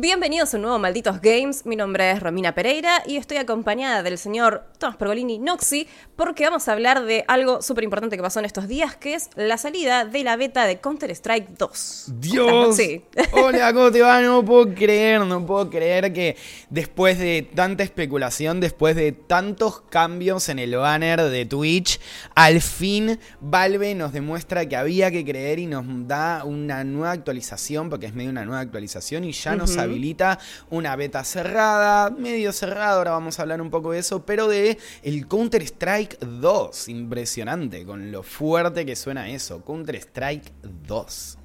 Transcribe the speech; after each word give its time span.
Bienvenidos 0.00 0.54
a 0.54 0.58
un 0.58 0.62
nuevo 0.62 0.78
Malditos 0.78 1.20
Games. 1.20 1.66
Mi 1.66 1.74
nombre 1.74 2.08
es 2.12 2.20
Romina 2.20 2.54
Pereira 2.54 3.02
y 3.04 3.16
estoy 3.16 3.38
acompañada 3.38 4.04
del 4.04 4.16
señor 4.16 4.62
Tomás 4.78 4.94
Pergolini 4.96 5.40
Noxi 5.40 5.88
porque 6.14 6.44
vamos 6.44 6.68
a 6.68 6.72
hablar 6.74 7.04
de 7.04 7.24
algo 7.26 7.62
súper 7.62 7.82
importante 7.82 8.16
que 8.16 8.22
pasó 8.22 8.38
en 8.38 8.44
estos 8.44 8.68
días, 8.68 8.94
que 8.94 9.14
es 9.14 9.30
la 9.34 9.58
salida 9.58 10.04
de 10.04 10.22
la 10.22 10.36
beta 10.36 10.66
de 10.66 10.78
Counter-Strike 10.78 11.48
2. 11.58 12.12
Dios. 12.20 12.76
Sí. 12.76 13.02
Hola, 13.32 13.72
¿cómo 13.72 13.90
te 13.90 14.00
va? 14.00 14.20
No 14.20 14.44
puedo 14.44 14.72
creer, 14.72 15.22
no 15.22 15.44
puedo 15.44 15.68
creer 15.68 16.12
que 16.12 16.36
después 16.70 17.18
de 17.18 17.50
tanta 17.52 17.82
especulación, 17.82 18.60
después 18.60 18.94
de 18.94 19.10
tantos 19.10 19.80
cambios 19.80 20.48
en 20.48 20.60
el 20.60 20.76
banner 20.76 21.22
de 21.22 21.44
Twitch, 21.44 21.98
al 22.36 22.60
fin 22.60 23.18
Valve 23.40 23.96
nos 23.96 24.12
demuestra 24.12 24.68
que 24.68 24.76
había 24.76 25.10
que 25.10 25.24
creer 25.24 25.58
y 25.58 25.66
nos 25.66 25.84
da 26.06 26.44
una 26.44 26.84
nueva 26.84 27.10
actualización, 27.10 27.90
porque 27.90 28.06
es 28.06 28.14
medio 28.14 28.30
una 28.30 28.44
nueva 28.44 28.60
actualización 28.60 29.24
y 29.24 29.32
ya 29.32 29.56
nos 29.56 29.76
habilita 29.88 30.38
una 30.70 30.96
beta 30.96 31.24
cerrada, 31.24 32.10
medio 32.10 32.52
cerrada, 32.52 32.96
ahora 32.96 33.10
vamos 33.12 33.38
a 33.38 33.42
hablar 33.42 33.60
un 33.60 33.70
poco 33.70 33.92
de 33.92 33.98
eso, 33.98 34.24
pero 34.24 34.48
de 34.48 34.78
el 35.02 35.26
Counter 35.26 35.62
Strike 35.62 36.18
2, 36.20 36.88
impresionante 36.88 37.84
con 37.84 38.12
lo 38.12 38.22
fuerte 38.22 38.86
que 38.86 38.96
suena 38.96 39.28
eso, 39.28 39.64
Counter 39.64 39.96
Strike 39.96 40.52
2. 40.86 41.38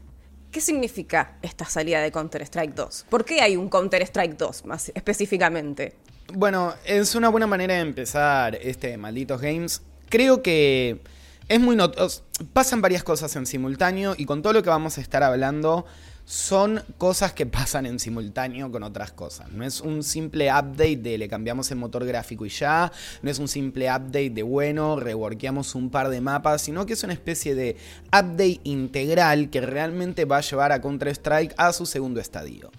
¿Qué 0.53 0.61
significa 0.61 1.37
esta 1.41 1.65
salida 1.65 1.99
de 1.99 2.11
Counter-Strike 2.11 2.75
2? 2.75 3.07
¿Por 3.09 3.25
qué 3.25 3.41
hay 3.41 3.57
un 3.57 3.69
Counter-Strike 3.69 4.37
2 4.37 4.65
más 4.65 4.91
específicamente? 4.93 5.95
Bueno, 6.31 6.75
es 6.85 7.15
una 7.15 7.29
buena 7.29 7.47
manera 7.47 7.73
de 7.73 7.79
empezar 7.79 8.53
este 8.61 8.95
Malditos 8.97 9.41
Games. 9.41 9.81
Creo 10.09 10.43
que 10.43 11.01
es 11.47 11.59
muy 11.59 11.75
notoso. 11.75 12.23
Pasan 12.53 12.81
varias 12.81 13.03
cosas 13.03 13.35
en 13.35 13.47
simultáneo 13.47 14.13
y 14.15 14.25
con 14.25 14.43
todo 14.43 14.53
lo 14.53 14.61
que 14.61 14.69
vamos 14.69 14.99
a 14.99 15.01
estar 15.01 15.23
hablando 15.23 15.87
son 16.25 16.81
cosas 16.97 17.33
que 17.33 17.45
pasan 17.45 17.85
en 17.85 17.99
simultáneo 17.99 18.71
con 18.71 18.83
otras 18.83 19.11
cosas. 19.11 19.51
No 19.51 19.65
es 19.65 19.81
un 19.81 20.03
simple 20.03 20.49
update 20.49 20.97
de 20.97 21.17
le 21.17 21.27
cambiamos 21.27 21.69
el 21.71 21.77
motor 21.77 22.05
gráfico 22.05 22.45
y 22.45 22.49
ya, 22.49 22.91
no 23.21 23.29
es 23.29 23.39
un 23.39 23.47
simple 23.47 23.89
update 23.89 24.29
de 24.29 24.43
bueno, 24.43 24.99
reworkeamos 24.99 25.75
un 25.75 25.89
par 25.89 26.09
de 26.09 26.21
mapas, 26.21 26.61
sino 26.61 26.85
que 26.85 26.93
es 26.93 27.03
una 27.03 27.13
especie 27.13 27.55
de 27.55 27.75
update 28.07 28.61
integral 28.63 29.49
que 29.49 29.61
realmente 29.61 30.25
va 30.25 30.37
a 30.37 30.41
llevar 30.41 30.71
a 30.71 30.81
Counter-Strike 30.81 31.55
a 31.57 31.73
su 31.73 31.85
segundo 31.85 32.19
estadio. 32.19 32.71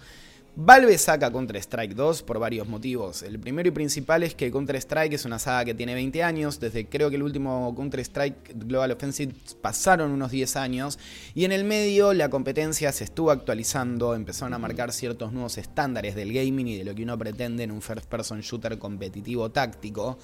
Valve 0.57 0.97
saca 0.97 1.29
Counter-Strike 1.29 1.95
2 1.95 2.23
por 2.23 2.39
varios 2.39 2.65
motivos. 2.65 3.23
El 3.23 3.39
primero 3.39 3.67
y 3.67 3.71
principal 3.71 4.23
es 4.23 4.35
que 4.35 4.49
Counter-Strike 4.49 5.11
es 5.11 5.25
una 5.25 5.37
saga 5.37 5.65
que 5.65 5.73
tiene 5.73 5.93
20 5.93 6.23
años, 6.23 6.61
desde 6.61 6.87
creo 6.87 7.09
que 7.09 7.17
el 7.17 7.23
último 7.23 7.75
Counter-Strike 7.75 8.53
Global 8.65 8.91
Offensive 8.91 9.33
pasaron 9.61 10.11
unos 10.11 10.31
10 10.31 10.55
años, 10.55 10.97
y 11.33 11.43
en 11.43 11.51
el 11.51 11.65
medio 11.65 12.13
la 12.13 12.29
competencia 12.29 12.93
se 12.93 13.03
estuvo 13.03 13.31
actualizando, 13.31 14.15
empezaron 14.15 14.53
a 14.53 14.57
marcar 14.57 14.93
ciertos 14.93 15.33
nuevos 15.33 15.57
estándares 15.57 16.15
del 16.15 16.31
gaming 16.31 16.69
y 16.69 16.77
de 16.77 16.85
lo 16.85 16.95
que 16.95 17.03
uno 17.03 17.17
pretende 17.17 17.63
en 17.63 17.71
un 17.71 17.81
first 17.81 18.05
person 18.05 18.39
shooter 18.39 18.79
competitivo 18.79 19.51
táctico. 19.51 20.17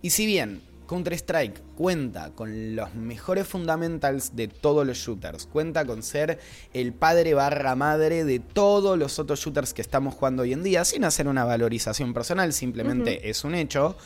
Y 0.00 0.08
si 0.08 0.24
bien 0.24 0.62
Counter-Strike 0.86 1.60
cuenta 1.76 2.30
con 2.30 2.76
los 2.76 2.94
mejores 2.94 3.46
fundamentals 3.46 4.34
de 4.36 4.48
todos 4.48 4.86
los 4.86 4.96
shooters. 4.98 5.46
Cuenta 5.46 5.84
con 5.84 6.02
ser 6.02 6.38
el 6.72 6.92
padre 6.92 7.34
barra 7.34 7.74
madre 7.74 8.24
de 8.24 8.38
todos 8.40 8.98
los 8.98 9.18
otros 9.18 9.40
shooters 9.40 9.74
que 9.74 9.82
estamos 9.82 10.14
jugando 10.14 10.42
hoy 10.42 10.52
en 10.52 10.62
día, 10.62 10.84
sin 10.84 11.04
hacer 11.04 11.28
una 11.28 11.44
valorización 11.44 12.14
personal, 12.14 12.52
simplemente 12.52 13.28
es 13.28 13.44
un 13.44 13.54
hecho. 13.54 13.96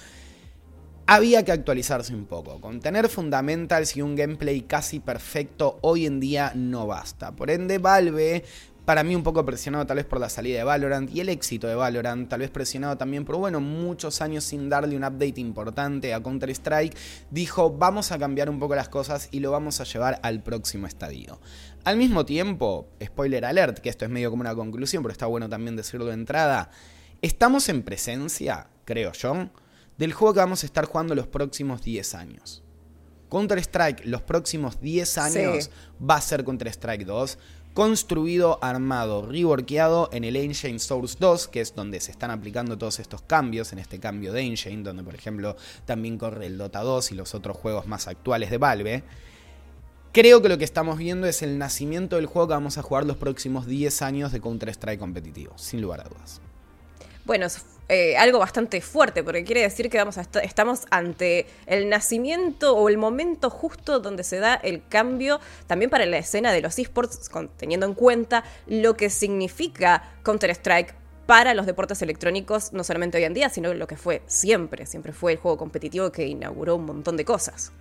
Había 1.06 1.44
que 1.44 1.50
actualizarse 1.50 2.14
un 2.14 2.26
poco. 2.26 2.60
Con 2.60 2.78
tener 2.78 3.08
fundamentals 3.08 3.96
y 3.96 4.02
un 4.02 4.14
gameplay 4.14 4.60
casi 4.60 5.00
perfecto 5.00 5.80
hoy 5.82 6.06
en 6.06 6.20
día 6.20 6.52
no 6.54 6.86
basta. 6.86 7.32
Por 7.32 7.50
ende, 7.50 7.78
Valve 7.78 8.44
para 8.90 9.04
mí 9.04 9.14
un 9.14 9.22
poco 9.22 9.46
presionado 9.46 9.86
tal 9.86 9.98
vez 9.98 10.04
por 10.04 10.18
la 10.18 10.28
salida 10.28 10.58
de 10.58 10.64
Valorant 10.64 11.14
y 11.14 11.20
el 11.20 11.28
éxito 11.28 11.68
de 11.68 11.76
Valorant, 11.76 12.28
tal 12.28 12.40
vez 12.40 12.50
presionado 12.50 12.96
también 12.96 13.24
por, 13.24 13.36
bueno, 13.36 13.60
muchos 13.60 14.20
años 14.20 14.42
sin 14.42 14.68
darle 14.68 14.96
un 14.96 15.04
update 15.04 15.40
importante 15.40 16.12
a 16.12 16.20
Counter-Strike, 16.20 16.96
dijo, 17.30 17.70
vamos 17.70 18.10
a 18.10 18.18
cambiar 18.18 18.50
un 18.50 18.58
poco 18.58 18.74
las 18.74 18.88
cosas 18.88 19.28
y 19.30 19.38
lo 19.38 19.52
vamos 19.52 19.80
a 19.80 19.84
llevar 19.84 20.18
al 20.24 20.42
próximo 20.42 20.88
estadio. 20.88 21.38
Al 21.84 21.98
mismo 21.98 22.26
tiempo, 22.26 22.88
spoiler 23.00 23.44
alert, 23.44 23.78
que 23.78 23.90
esto 23.90 24.06
es 24.06 24.10
medio 24.10 24.28
como 24.28 24.40
una 24.40 24.56
conclusión, 24.56 25.04
pero 25.04 25.12
está 25.12 25.26
bueno 25.26 25.48
también 25.48 25.76
decirlo 25.76 26.06
de 26.06 26.14
entrada, 26.14 26.72
estamos 27.22 27.68
en 27.68 27.84
presencia, 27.84 28.70
creo 28.84 29.12
yo, 29.12 29.50
del 29.98 30.12
juego 30.12 30.34
que 30.34 30.40
vamos 30.40 30.64
a 30.64 30.66
estar 30.66 30.86
jugando 30.86 31.14
los 31.14 31.28
próximos 31.28 31.80
10 31.82 32.14
años. 32.16 32.64
Counter-Strike 33.30 34.06
los 34.06 34.22
próximos 34.22 34.80
10 34.80 35.18
años 35.18 35.70
va 36.02 36.16
a 36.16 36.20
ser 36.20 36.44
Counter-Strike 36.44 37.04
2 37.04 37.38
construido, 37.74 38.58
armado, 38.62 39.26
reworkeado 39.26 40.10
en 40.12 40.24
el 40.24 40.36
Engine 40.36 40.78
Source 40.78 41.16
2, 41.18 41.48
que 41.48 41.60
es 41.60 41.74
donde 41.74 42.00
se 42.00 42.10
están 42.10 42.30
aplicando 42.30 42.76
todos 42.76 42.98
estos 42.98 43.22
cambios, 43.22 43.72
en 43.72 43.78
este 43.78 44.00
cambio 44.00 44.32
de 44.32 44.42
Engine, 44.42 44.82
donde 44.82 45.02
por 45.02 45.14
ejemplo 45.14 45.56
también 45.84 46.18
corre 46.18 46.46
el 46.46 46.58
Dota 46.58 46.80
2 46.80 47.12
y 47.12 47.14
los 47.14 47.34
otros 47.34 47.56
juegos 47.56 47.86
más 47.86 48.08
actuales 48.08 48.50
de 48.50 48.58
Valve. 48.58 49.04
Creo 50.12 50.42
que 50.42 50.48
lo 50.48 50.58
que 50.58 50.64
estamos 50.64 50.98
viendo 50.98 51.28
es 51.28 51.42
el 51.42 51.56
nacimiento 51.58 52.16
del 52.16 52.26
juego 52.26 52.48
que 52.48 52.54
vamos 52.54 52.78
a 52.78 52.82
jugar 52.82 53.06
los 53.06 53.16
próximos 53.16 53.66
10 53.66 54.02
años 54.02 54.32
de 54.32 54.40
Counter-Strike 54.40 54.98
competitivo, 54.98 55.52
sin 55.56 55.80
lugar 55.80 56.00
a 56.00 56.08
dudas. 56.08 56.40
Bueno, 57.24 57.46
eh, 57.88 58.16
algo 58.16 58.38
bastante 58.38 58.80
fuerte, 58.80 59.24
porque 59.24 59.42
quiere 59.42 59.62
decir 59.62 59.90
que 59.90 59.98
vamos 59.98 60.16
estamos 60.16 60.82
ante 60.90 61.46
el 61.66 61.88
nacimiento 61.88 62.76
o 62.76 62.88
el 62.88 62.96
momento 62.96 63.50
justo 63.50 63.98
donde 63.98 64.22
se 64.22 64.38
da 64.38 64.54
el 64.54 64.86
cambio 64.88 65.40
también 65.66 65.90
para 65.90 66.06
la 66.06 66.18
escena 66.18 66.52
de 66.52 66.60
los 66.60 66.78
esports, 66.78 67.28
teniendo 67.56 67.86
en 67.86 67.94
cuenta 67.94 68.44
lo 68.68 68.96
que 68.96 69.10
significa 69.10 70.14
Counter-Strike 70.22 70.94
para 71.26 71.52
los 71.54 71.66
deportes 71.66 72.00
electrónicos, 72.02 72.72
no 72.72 72.84
solamente 72.84 73.18
hoy 73.18 73.24
en 73.24 73.34
día, 73.34 73.48
sino 73.48 73.74
lo 73.74 73.88
que 73.88 73.96
fue 73.96 74.22
siempre. 74.26 74.86
Siempre 74.86 75.12
fue 75.12 75.32
el 75.32 75.38
juego 75.38 75.58
competitivo 75.58 76.12
que 76.12 76.26
inauguró 76.28 76.76
un 76.76 76.86
montón 76.86 77.16
de 77.16 77.24
cosas 77.24 77.72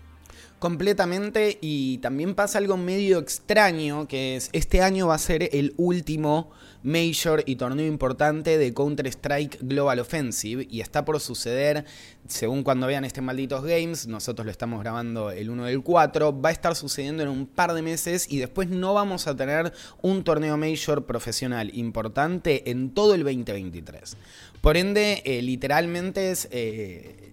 completamente 0.59 1.57
y 1.61 1.99
también 1.99 2.35
pasa 2.35 2.57
algo 2.57 2.75
medio 2.75 3.17
extraño 3.17 4.07
que 4.07 4.35
es 4.35 4.49
este 4.51 4.81
año 4.81 5.07
va 5.07 5.15
a 5.15 5.19
ser 5.19 5.49
el 5.53 5.73
último 5.77 6.51
Major 6.83 7.43
y 7.45 7.55
torneo 7.55 7.85
importante 7.85 8.57
de 8.57 8.73
Counter-Strike 8.73 9.59
Global 9.61 9.99
Offensive 9.99 10.67
y 10.69 10.81
está 10.81 11.03
por 11.03 11.19
suceder, 11.19 11.85
según 12.27 12.63
cuando 12.63 12.87
vean 12.87 13.05
este 13.05 13.21
malditos 13.21 13.63
games, 13.63 14.07
nosotros 14.07 14.45
lo 14.45 14.51
estamos 14.51 14.81
grabando 14.81 15.31
el 15.31 15.49
1 15.49 15.65
del 15.65 15.81
4, 15.81 16.41
va 16.41 16.49
a 16.49 16.51
estar 16.51 16.75
sucediendo 16.75 17.23
en 17.23 17.29
un 17.29 17.47
par 17.47 17.73
de 17.73 17.81
meses 17.81 18.31
y 18.31 18.37
después 18.37 18.69
no 18.69 18.93
vamos 18.93 19.27
a 19.27 19.35
tener 19.35 19.73
un 20.01 20.23
torneo 20.23 20.57
Major 20.57 21.05
profesional 21.05 21.71
importante 21.73 22.69
en 22.69 22.91
todo 22.91 23.13
el 23.13 23.23
2023. 23.23 24.15
Por 24.61 24.77
ende, 24.77 25.21
eh, 25.25 25.41
literalmente 25.41 26.31
es... 26.31 26.47
Eh, 26.51 27.28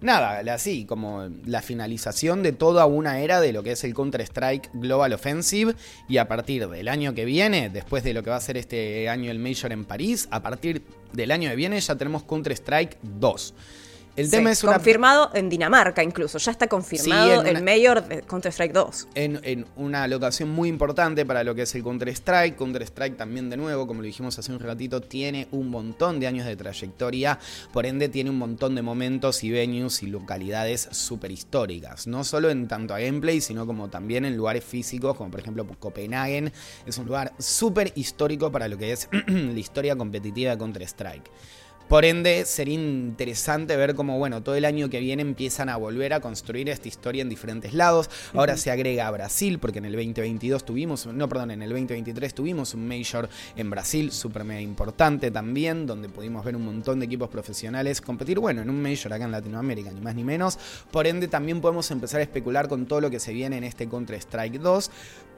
nada, 0.00 0.40
así, 0.54 0.84
como 0.84 1.28
la 1.46 1.62
finalización 1.62 2.42
de 2.42 2.52
toda 2.52 2.86
una 2.86 3.20
era 3.20 3.40
de 3.40 3.52
lo 3.52 3.62
que 3.62 3.72
es 3.72 3.84
el 3.84 3.94
Counter-Strike 3.94 4.70
Global 4.74 5.12
Offensive. 5.12 5.74
Y 6.08 6.18
a 6.18 6.28
partir 6.28 6.68
del 6.68 6.88
año 6.88 7.14
que 7.14 7.24
viene, 7.24 7.70
después 7.70 8.04
de 8.04 8.14
lo 8.14 8.22
que 8.22 8.30
va 8.30 8.36
a 8.36 8.40
ser 8.40 8.56
este 8.56 9.08
año 9.08 9.30
el 9.30 9.38
Major 9.38 9.72
en 9.72 9.84
París, 9.84 10.28
a 10.30 10.42
partir 10.42 10.82
del 11.12 11.30
año 11.30 11.50
que 11.50 11.56
viene 11.56 11.80
ya 11.80 11.96
tenemos 11.96 12.24
Counter-Strike 12.24 12.98
2. 13.02 13.54
El 14.18 14.30
tema 14.30 14.50
es 14.50 14.62
confirmado 14.62 15.30
en 15.32 15.48
Dinamarca 15.48 16.02
incluso, 16.02 16.38
ya 16.38 16.50
está 16.50 16.66
confirmado 16.66 17.44
el 17.44 17.62
mayor 17.62 18.02
de 18.02 18.22
Counter-Strike 18.22 18.72
2. 18.72 19.08
En, 19.14 19.64
una 19.76 20.08
locación 20.08 20.48
muy 20.48 20.68
importante 20.68 21.24
para 21.24 21.44
lo 21.44 21.54
que 21.54 21.62
es 21.62 21.74
el 21.76 21.84
Counter-Strike. 21.84 22.56
Counter-Strike 22.56 23.16
también 23.16 23.48
de 23.48 23.56
nuevo, 23.56 23.86
como 23.86 24.00
lo 24.00 24.06
dijimos 24.06 24.36
hace 24.36 24.50
un 24.50 24.58
ratito, 24.58 25.00
tiene 25.00 25.46
un 25.52 25.70
montón 25.70 26.18
de 26.18 26.26
años 26.26 26.46
de 26.46 26.56
trayectoria, 26.56 27.38
por 27.72 27.86
ende 27.86 28.08
tiene 28.08 28.30
un 28.30 28.38
montón 28.38 28.74
de 28.74 28.82
momentos 28.82 29.44
y 29.44 29.50
venues 29.50 30.02
y 30.02 30.08
localidades 30.08 30.88
súper 30.90 31.30
históricas. 31.30 32.08
No 32.08 32.24
solo 32.24 32.50
en 32.50 32.66
tanto 32.66 32.94
a 32.94 32.98
gameplay, 32.98 33.40
sino 33.40 33.66
como 33.66 33.88
también 33.88 34.24
en 34.24 34.36
lugares 34.36 34.64
físicos, 34.64 35.16
como 35.16 35.30
por 35.30 35.38
ejemplo 35.38 35.64
Copenhagen. 35.78 36.52
Es 36.84 36.98
un 36.98 37.06
lugar 37.06 37.34
súper 37.38 37.92
histórico 37.94 38.50
para 38.50 38.66
lo 38.66 38.78
que 38.78 38.90
es 38.90 39.08
la 39.28 39.60
historia 39.60 39.94
competitiva 39.94 40.50
de 40.50 40.58
Counter-Strike. 40.58 41.30
Por 41.88 42.04
ende, 42.04 42.44
sería 42.44 42.74
interesante 42.74 43.74
ver 43.74 43.94
cómo, 43.94 44.18
bueno, 44.18 44.42
todo 44.42 44.54
el 44.56 44.66
año 44.66 44.90
que 44.90 45.00
viene 45.00 45.22
empiezan 45.22 45.70
a 45.70 45.78
volver 45.78 46.12
a 46.12 46.20
construir 46.20 46.68
esta 46.68 46.86
historia 46.86 47.22
en 47.22 47.30
diferentes 47.30 47.72
lados. 47.72 48.10
Ahora 48.34 48.58
se 48.58 48.70
agrega 48.70 49.06
a 49.06 49.10
Brasil, 49.10 49.58
porque 49.58 49.78
en 49.78 49.86
el 49.86 49.92
2022 49.92 50.66
tuvimos, 50.66 51.06
no, 51.06 51.28
perdón, 51.30 51.52
en 51.52 51.62
el 51.62 51.70
2023 51.70 52.34
tuvimos 52.34 52.74
un 52.74 52.86
Major 52.86 53.30
en 53.56 53.70
Brasil, 53.70 54.12
súper 54.12 54.44
mega 54.44 54.60
importante 54.60 55.30
también, 55.30 55.86
donde 55.86 56.10
pudimos 56.10 56.44
ver 56.44 56.56
un 56.56 56.66
montón 56.66 56.98
de 56.98 57.06
equipos 57.06 57.30
profesionales 57.30 58.02
competir, 58.02 58.38
bueno, 58.38 58.60
en 58.60 58.68
un 58.68 58.82
Major 58.82 59.10
acá 59.14 59.24
en 59.24 59.32
Latinoamérica, 59.32 59.90
ni 59.90 60.02
más 60.02 60.14
ni 60.14 60.24
menos. 60.24 60.58
Por 60.90 61.06
ende, 61.06 61.26
también 61.26 61.62
podemos 61.62 61.90
empezar 61.90 62.20
a 62.20 62.22
especular 62.22 62.68
con 62.68 62.84
todo 62.84 63.00
lo 63.00 63.10
que 63.10 63.18
se 63.18 63.32
viene 63.32 63.56
en 63.56 63.64
este 63.64 63.88
Counter-Strike 63.88 64.60
2. 64.60 64.90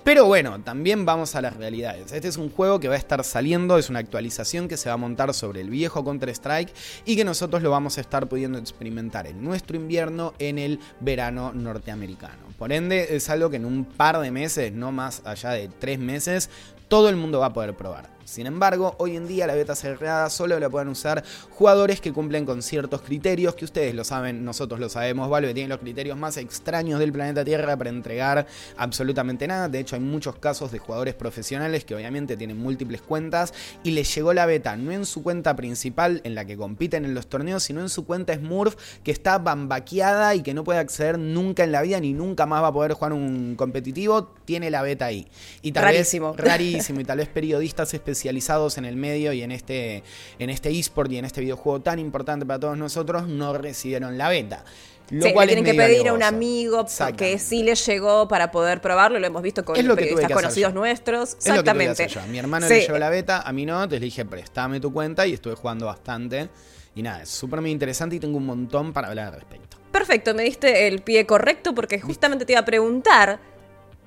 Pero 0.02 0.24
bueno, 0.24 0.58
también 0.62 1.04
vamos 1.04 1.34
a 1.34 1.42
las 1.42 1.56
realidades. 1.56 2.12
Este 2.12 2.26
es 2.26 2.38
un 2.38 2.50
juego 2.50 2.80
que 2.80 2.88
va 2.88 2.94
a 2.94 2.98
estar 2.98 3.22
saliendo, 3.22 3.76
es 3.76 3.90
una 3.90 3.98
actualización 3.98 4.66
que 4.66 4.78
se 4.78 4.88
va 4.88 4.94
a 4.94 4.96
montar 4.96 5.34
sobre 5.34 5.60
el 5.60 5.68
viejo 5.68 6.02
Counter-Strike 6.02 6.72
y 7.04 7.16
que 7.16 7.24
nosotros 7.24 7.62
lo 7.62 7.70
vamos 7.70 7.98
a 7.98 8.00
estar 8.00 8.26
pudiendo 8.26 8.58
experimentar 8.58 9.26
en 9.26 9.44
nuestro 9.44 9.76
invierno, 9.76 10.32
en 10.38 10.58
el 10.58 10.80
verano 11.00 11.52
norteamericano. 11.52 12.38
Por 12.58 12.72
ende, 12.72 13.14
es 13.14 13.28
algo 13.28 13.50
que 13.50 13.56
en 13.56 13.66
un 13.66 13.84
par 13.84 14.18
de 14.20 14.30
meses, 14.30 14.72
no 14.72 14.90
más 14.90 15.20
allá 15.26 15.50
de 15.50 15.68
tres 15.68 15.98
meses, 15.98 16.48
todo 16.88 17.10
el 17.10 17.16
mundo 17.16 17.40
va 17.40 17.46
a 17.46 17.52
poder 17.52 17.74
probar. 17.74 18.19
Sin 18.30 18.46
embargo, 18.46 18.94
hoy 18.98 19.16
en 19.16 19.26
día 19.26 19.48
la 19.48 19.56
beta 19.56 19.74
cerrada 19.74 20.30
solo 20.30 20.60
la 20.60 20.70
pueden 20.70 20.86
usar 20.86 21.24
jugadores 21.50 22.00
que 22.00 22.12
cumplen 22.12 22.46
con 22.46 22.62
ciertos 22.62 23.02
criterios, 23.02 23.56
que 23.56 23.64
ustedes 23.64 23.92
lo 23.92 24.04
saben, 24.04 24.44
nosotros 24.44 24.78
lo 24.78 24.88
sabemos, 24.88 25.28
Valve 25.28 25.52
tiene 25.52 25.68
los 25.68 25.80
criterios 25.80 26.16
más 26.16 26.36
extraños 26.36 27.00
del 27.00 27.10
planeta 27.12 27.44
Tierra 27.44 27.76
para 27.76 27.90
entregar 27.90 28.46
absolutamente 28.76 29.48
nada. 29.48 29.68
De 29.68 29.80
hecho, 29.80 29.96
hay 29.96 30.00
muchos 30.00 30.36
casos 30.36 30.70
de 30.70 30.78
jugadores 30.78 31.16
profesionales 31.16 31.84
que 31.84 31.96
obviamente 31.96 32.36
tienen 32.36 32.56
múltiples 32.56 33.02
cuentas 33.02 33.52
y 33.82 33.90
les 33.90 34.14
llegó 34.14 34.32
la 34.32 34.46
beta 34.46 34.76
no 34.76 34.92
en 34.92 35.06
su 35.06 35.24
cuenta 35.24 35.56
principal 35.56 36.20
en 36.22 36.36
la 36.36 36.44
que 36.44 36.56
compiten 36.56 37.04
en 37.04 37.14
los 37.14 37.26
torneos, 37.26 37.64
sino 37.64 37.80
en 37.80 37.88
su 37.88 38.04
cuenta 38.04 38.32
Smurf 38.36 38.76
que 39.02 39.10
está 39.10 39.38
bambaqueada 39.38 40.36
y 40.36 40.44
que 40.44 40.54
no 40.54 40.62
puede 40.62 40.78
acceder 40.78 41.18
nunca 41.18 41.64
en 41.64 41.72
la 41.72 41.82
vida 41.82 41.98
ni 41.98 42.12
nunca 42.12 42.46
más 42.46 42.62
va 42.62 42.68
a 42.68 42.72
poder 42.72 42.92
jugar 42.92 43.12
un 43.12 43.56
competitivo, 43.56 44.32
tiene 44.44 44.70
la 44.70 44.82
beta 44.82 45.06
ahí. 45.06 45.26
Y 45.62 45.72
tal 45.72 45.82
rarísimo. 45.82 46.32
Vez, 46.34 46.44
rarísimo. 46.44 47.00
Y 47.00 47.04
tal 47.04 47.18
vez 47.18 47.28
periodistas 47.40 47.92
especializados 48.20 48.76
en 48.76 48.84
el 48.84 48.96
medio 48.96 49.32
y 49.32 49.42
en 49.42 49.50
este, 49.50 50.02
en 50.38 50.50
este 50.50 50.70
eSport 50.70 51.10
y 51.10 51.18
en 51.18 51.24
este 51.24 51.40
videojuego 51.40 51.80
tan 51.80 51.98
importante 51.98 52.44
para 52.44 52.60
todos 52.60 52.76
nosotros 52.76 53.26
no 53.26 53.54
recibieron 53.54 54.18
la 54.18 54.28
beta. 54.28 54.64
Lo 55.08 55.26
sí, 55.26 55.32
cual 55.32 55.48
le 55.48 55.54
tienen 55.54 55.72
que 55.72 55.76
pedir 55.76 56.08
a 56.08 56.12
un 56.12 56.22
amigo 56.22 56.86
que 57.16 57.38
sí 57.38 57.64
les 57.64 57.84
llegó 57.84 58.28
para 58.28 58.52
poder 58.52 58.80
probarlo, 58.80 59.18
lo 59.18 59.26
hemos 59.26 59.42
visto 59.42 59.64
con 59.64 59.74
es 59.74 59.84
lo 59.84 59.96
periodistas 59.96 60.30
conocidos 60.30 60.72
nuestros. 60.72 61.34
Exactamente. 61.34 62.08
Lo 62.14 62.22
que 62.22 62.28
Mi 62.28 62.38
hermano 62.38 62.68
sí. 62.68 62.74
le 62.74 62.80
llegó 62.82 62.98
la 62.98 63.10
beta, 63.10 63.40
a 63.40 63.52
mí 63.52 63.66
no, 63.66 63.88
te 63.88 63.98
le 63.98 64.04
dije, 64.04 64.24
préstame 64.24 64.78
tu 64.78 64.92
cuenta 64.92 65.26
y 65.26 65.32
estuve 65.32 65.54
jugando 65.54 65.86
bastante. 65.86 66.48
Y 66.94 67.02
nada, 67.02 67.22
es 67.22 67.28
súper 67.28 67.60
muy 67.60 67.70
interesante 67.70 68.16
y 68.16 68.20
tengo 68.20 68.36
un 68.36 68.46
montón 68.46 68.92
para 68.92 69.08
hablar 69.08 69.28
al 69.28 69.34
respecto. 69.34 69.78
Perfecto, 69.90 70.32
me 70.34 70.44
diste 70.44 70.86
el 70.86 71.00
pie 71.02 71.26
correcto 71.26 71.74
porque 71.74 72.00
justamente 72.00 72.44
te 72.44 72.52
iba 72.52 72.60
a 72.60 72.64
preguntar 72.64 73.40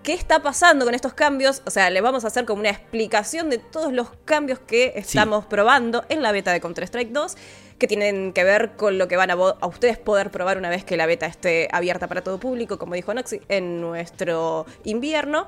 qué 0.04 0.14
está 0.14 0.42
pasando 0.42 0.86
con 0.86 0.94
estos 0.94 1.14
cambios. 1.14 1.62
O 1.66 1.72
sea, 1.72 1.90
le 1.90 2.02
vamos 2.02 2.24
a 2.26 2.28
hacer 2.28 2.46
como 2.46 2.60
una 2.60 2.70
explicación 2.70 3.50
de 3.50 3.58
todos 3.58 3.92
los 3.92 4.10
cambios 4.26 4.60
que 4.60 4.94
estamos 4.96 5.46
sí. 5.46 5.48
probando 5.50 6.04
en 6.10 6.22
la 6.22 6.32
beta 6.32 6.52
de 6.52 6.62
Counter-Strike 6.62 7.12
2 7.12 7.36
que 7.80 7.88
tienen 7.88 8.34
que 8.34 8.44
ver 8.44 8.74
con 8.76 8.98
lo 8.98 9.08
que 9.08 9.18
van 9.18 9.32
a, 9.32 9.34
a, 9.34 9.68
ustedes 9.68 9.98
poder 9.98 10.30
probar 10.32 10.58
una 10.58 10.70
vez 10.70 10.86
que 10.86 10.96
la 10.96 11.06
beta 11.06 11.26
esté 11.26 11.68
abierta 11.72 12.08
para 12.08 12.22
todo 12.22 12.40
público, 12.40 12.78
como 12.78 12.94
dijo 12.94 13.14
Noxy, 13.14 13.42
en 13.50 13.82
nuestro 13.82 14.66
invierno. 14.84 15.48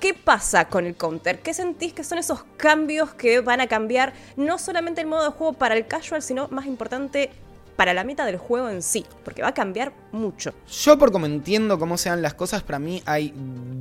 ¿Qué 0.00 0.14
pasa 0.14 0.66
con 0.66 0.86
el 0.86 0.96
counter? 0.96 1.40
¿Qué 1.40 1.52
sentís 1.52 1.92
que 1.92 2.04
son 2.04 2.18
esos 2.18 2.44
cambios 2.56 3.14
que 3.14 3.40
van 3.40 3.60
a 3.60 3.66
cambiar 3.66 4.14
no 4.36 4.58
solamente 4.58 5.02
el 5.02 5.06
modo 5.06 5.24
de 5.24 5.30
juego 5.30 5.52
para 5.52 5.76
el 5.76 5.86
casual, 5.86 6.22
sino 6.22 6.48
más 6.48 6.66
importante 6.66 7.30
para 7.76 7.94
la 7.94 8.04
meta 8.04 8.24
del 8.24 8.36
juego 8.36 8.68
en 8.68 8.82
sí, 8.82 9.04
porque 9.24 9.42
va 9.42 9.48
a 9.48 9.54
cambiar 9.54 9.92
mucho. 10.12 10.52
Yo 10.68 10.98
por 10.98 11.12
como 11.12 11.26
entiendo 11.26 11.78
cómo 11.78 11.96
sean 11.96 12.22
las 12.22 12.34
cosas, 12.34 12.62
para 12.62 12.78
mí 12.78 13.02
hay 13.06 13.32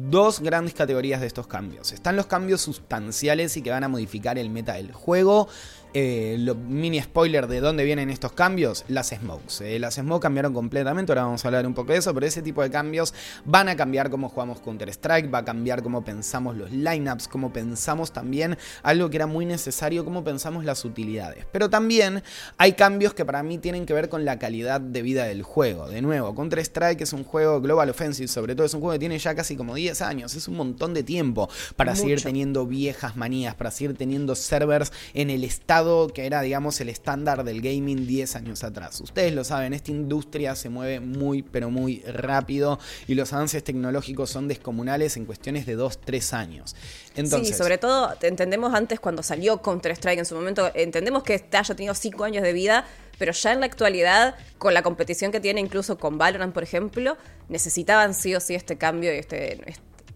dos 0.10 0.40
grandes 0.40 0.74
categorías 0.74 1.22
de 1.22 1.28
estos 1.28 1.48
cambios. 1.48 1.92
Están 1.92 2.16
los 2.16 2.26
cambios 2.26 2.62
sustanciales 2.62 3.56
y 3.58 3.62
que 3.62 3.72
van 3.72 3.84
a 3.84 3.88
modificar 3.88 4.38
el 4.38 4.50
meta 4.50 4.74
del 4.74 4.92
juego. 4.92 5.48
Eh, 5.94 6.36
lo, 6.40 6.54
mini 6.54 7.02
spoiler 7.02 7.48
de 7.48 7.62
dónde 7.62 7.84
vienen 7.84 8.12
estos 8.12 8.34
cambios, 8.34 8.86
las 8.88 9.10
smokes. 9.10 9.62
Eh, 9.62 9.80
las 9.80 9.96
smokes 9.96 10.22
cambiaron 10.22 10.54
completamente, 10.54 11.12
ahora 11.12 11.24
vamos 11.24 11.44
a 11.44 11.48
hablar 11.48 11.66
un 11.66 11.74
poco 11.74 11.94
de 11.94 11.98
eso, 11.98 12.14
pero 12.14 12.28
ese 12.28 12.44
tipo 12.44 12.62
de 12.62 12.70
cambios 12.70 13.14
van 13.44 13.70
a 13.70 13.76
cambiar 13.76 14.12
cómo 14.12 14.30
jugamos 14.30 14.60
Counter-Strike, 14.60 15.34
va 15.34 15.40
a 15.40 15.46
cambiar 15.46 15.82
cómo 15.82 16.04
pensamos 16.04 16.56
los 16.56 16.72
lineups, 16.72 17.28
cómo 17.28 17.52
pensamos 17.52 18.14
también 18.14 18.56
algo 18.84 19.10
que 19.10 19.18
era 19.18 19.26
muy 19.26 19.48
necesario, 19.48 20.06
cómo 20.06 20.24
pensamos 20.24 20.64
las 20.64 20.86
utilidades. 20.86 21.46
Pero 21.52 21.72
también 21.72 22.22
hay 22.58 22.74
cambios 22.74 23.16
que 23.16 23.26
para 23.26 23.42
mí 23.42 23.58
tienen 23.58 23.88
que 23.88 23.94
ver 23.94 24.10
con 24.10 24.26
la 24.26 24.38
calidad 24.38 24.80
de 24.80 25.02
vida 25.02 25.24
del 25.26 25.42
juego. 25.42 25.90
De 25.90 26.04
nuevo, 26.04 26.36
Counter-Strike 26.36 27.02
es 27.02 27.14
un 27.14 27.24
juego 27.24 27.62
Global 27.62 27.90
Offensive, 27.90 28.28
sobre 28.28 28.54
todo 28.54 28.68
es 28.68 28.74
un 28.76 28.82
juego 28.82 28.94
que 28.94 29.00
tiene 29.00 29.18
ya 29.18 29.34
casi 29.34 29.56
como 29.56 29.74
10 29.74 30.04
años, 30.04 30.36
es 30.36 30.48
un 30.48 30.56
montón 30.56 30.94
de 30.94 31.02
tiempo 31.02 31.50
para 31.76 31.94
Mucho. 31.94 32.04
seguir 32.04 32.22
teniendo 32.22 32.68
viejas 32.68 33.16
manías, 33.16 33.56
para 33.56 33.72
seguir 33.72 33.98
teniendo 33.98 34.36
servers 34.36 34.92
en 35.16 35.32
el 35.32 35.44
estado 35.44 35.79
que 36.14 36.26
era, 36.26 36.42
digamos, 36.42 36.80
el 36.82 36.90
estándar 36.90 37.44
del 37.44 37.62
gaming 37.62 38.06
10 38.08 38.36
años 38.36 38.64
atrás. 38.64 39.00
Ustedes 39.02 39.34
lo 39.34 39.44
saben, 39.44 39.74
esta 39.74 39.92
industria 39.92 40.56
se 40.56 40.70
mueve 40.70 41.00
muy, 41.00 41.42
pero 41.42 41.70
muy 41.70 42.02
rápido 42.02 42.80
y 43.08 43.16
los 43.16 43.34
avances 43.34 43.64
tecnológicos 43.64 44.30
son 44.30 44.48
descomunales 44.48 45.18
en 45.18 45.26
cuestiones 45.26 45.66
de 45.66 45.76
2, 45.76 46.02
3 46.02 46.34
años. 46.34 46.76
Entonces, 47.16 47.50
sí, 47.50 47.54
sobre 47.54 47.78
todo 47.78 48.16
entendemos 48.22 48.74
antes 48.74 49.00
cuando 49.00 49.24
salió 49.24 49.62
Counter-Strike 49.62 50.20
en 50.20 50.26
su 50.26 50.36
momento, 50.36 50.72
entendemos 50.74 51.24
que 51.24 51.36
este 51.36 51.58
haya 51.58 51.76
tenido 51.76 51.94
5 51.94 52.24
años 52.24 52.44
de 52.44 52.54
vida, 52.54 52.86
pero 53.18 53.32
ya 53.32 53.52
en 53.52 53.60
la 53.60 53.66
actualidad, 53.66 54.36
con 54.58 54.74
la 54.74 54.82
competición 54.82 55.32
que 55.32 55.40
tiene 55.40 55.60
incluso 55.60 55.98
con 55.98 56.18
Valorant, 56.18 56.54
por 56.54 56.64
ejemplo, 56.64 57.18
necesitaban 57.50 58.14
sí 58.14 58.36
o 58.36 58.40
sí 58.40 58.56
este 58.56 58.78
cambio 58.78 59.14
y 59.14 59.18
este, 59.18 59.60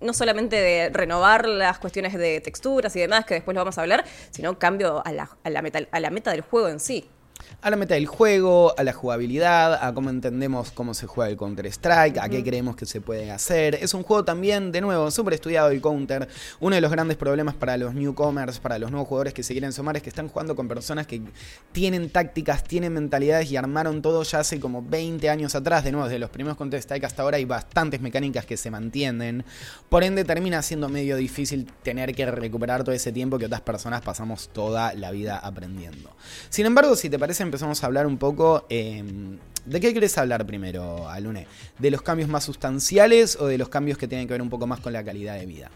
no 0.04 0.14
solamente 0.14 0.56
de 0.56 0.90
renovar 0.90 1.48
las 1.48 1.80
cuestiones 1.80 2.14
de 2.14 2.42
texturas 2.42 2.96
y 2.96 3.00
demás, 3.00 3.26
que 3.26 3.36
después 3.36 3.56
lo 3.56 3.62
vamos 3.62 3.78
a 3.78 3.82
hablar, 3.82 4.04
sino 4.32 4.60
cambio 4.60 5.02
a 5.06 5.12
la, 5.12 5.30
a 5.44 5.50
la, 5.50 5.64
a 5.92 6.00
la 6.00 6.10
meta 6.10 6.32
del 6.32 6.42
juego 6.42 6.70
en 6.70 6.80
sí 6.80 7.10
a 7.62 7.70
la 7.70 7.76
meta 7.78 7.96
del 7.96 8.06
juego, 8.06 8.74
a 8.78 8.84
la 8.84 8.94
jugabilidad, 8.94 9.76
a 9.86 9.94
cómo 9.94 10.10
entendemos 10.10 10.72
cómo 10.72 10.94
se 10.94 11.08
juega 11.08 11.30
el 11.30 11.38
Counter-Strike, 11.38 12.18
a 12.18 12.30
qué 12.30 12.44
creemos 12.44 12.76
que 12.76 12.86
se 12.86 13.02
puede 13.02 13.32
hacer. 13.32 13.76
Es 13.76 13.94
un 13.94 14.04
juego 14.04 14.26
también, 14.26 14.72
de 14.72 14.82
nuevo, 14.82 15.10
súper 15.12 15.36
estudiado 15.36 15.70
el 15.70 15.82
Counter. 15.82 16.28
Uno 16.60 16.76
de 16.76 16.82
los 16.82 16.92
grandes 16.92 17.18
problemas 17.18 17.56
para 17.56 17.78
los 17.78 17.94
newcomers, 17.94 18.60
para 18.60 18.78
los 18.78 18.92
nuevos 18.92 19.08
jugadores 19.08 19.34
que 19.34 19.44
se 19.44 19.54
quieren 19.54 19.72
sumar, 19.72 19.98
es 19.98 20.04
que 20.04 20.10
están 20.10 20.28
jugando 20.28 20.56
con 20.56 20.68
personas 20.68 21.08
que 21.08 21.22
tienen 21.72 22.10
tácticas, 22.10 22.64
tienen 22.64 22.94
mentalidades 22.94 23.50
y 23.52 23.58
armaron 23.58 24.02
todo 24.02 24.24
ya 24.24 24.40
hace 24.40 24.60
como 24.60 24.82
20 24.82 25.30
años 25.30 25.56
atrás. 25.56 25.84
De 25.84 25.92
nuevo, 25.92 26.08
desde 26.08 26.20
los 26.20 26.30
primeros 26.30 26.58
Counter-Strike 26.58 27.06
hasta 27.06 27.24
ahora 27.24 27.38
hay 27.38 27.46
bastantes 27.46 28.02
mecánicas 28.02 28.46
que 28.46 28.58
se 28.58 28.70
mantienen. 28.70 29.46
Por 29.90 30.04
ende, 30.04 30.24
termina 30.24 30.62
siendo 30.62 30.90
medio 30.90 31.16
difícil 31.16 31.72
tener 31.82 32.14
que 32.14 32.30
recuperar 32.30 32.84
todo 32.84 32.94
ese 32.94 33.12
tiempo 33.12 33.38
que 33.38 33.46
otras 33.46 33.62
personas 33.62 34.02
pasamos 34.02 34.50
toda 34.50 34.94
la 34.94 35.12
vida 35.12 35.38
aprendiendo. 35.38 36.16
Sin 36.50 36.66
embargo, 36.66 36.96
si 36.96 37.10
te 37.10 37.18
parece 37.18 37.33
empezamos 37.42 37.84
a 37.84 37.88
hablar 37.88 38.08
un 38.08 38.18
poco... 38.18 38.66
Eh, 38.70 39.04
¿De 39.66 39.80
qué 39.80 39.94
querés 39.94 40.18
hablar 40.18 40.46
primero, 40.46 41.08
Alune? 41.08 41.48
¿De 41.80 41.90
los 41.90 42.02
cambios 42.02 42.28
más 42.28 42.44
sustanciales 42.44 43.38
o 43.38 43.48
de 43.48 43.58
los 43.58 43.70
cambios 43.70 43.98
que 43.98 44.10
tienen 44.10 44.28
que 44.28 44.34
ver 44.34 44.42
un 44.42 44.50
poco 44.50 44.68
más 44.68 44.82
con 44.82 44.92
la 44.92 45.06
calidad 45.06 45.36
de 45.40 45.46
vida? 45.46 45.72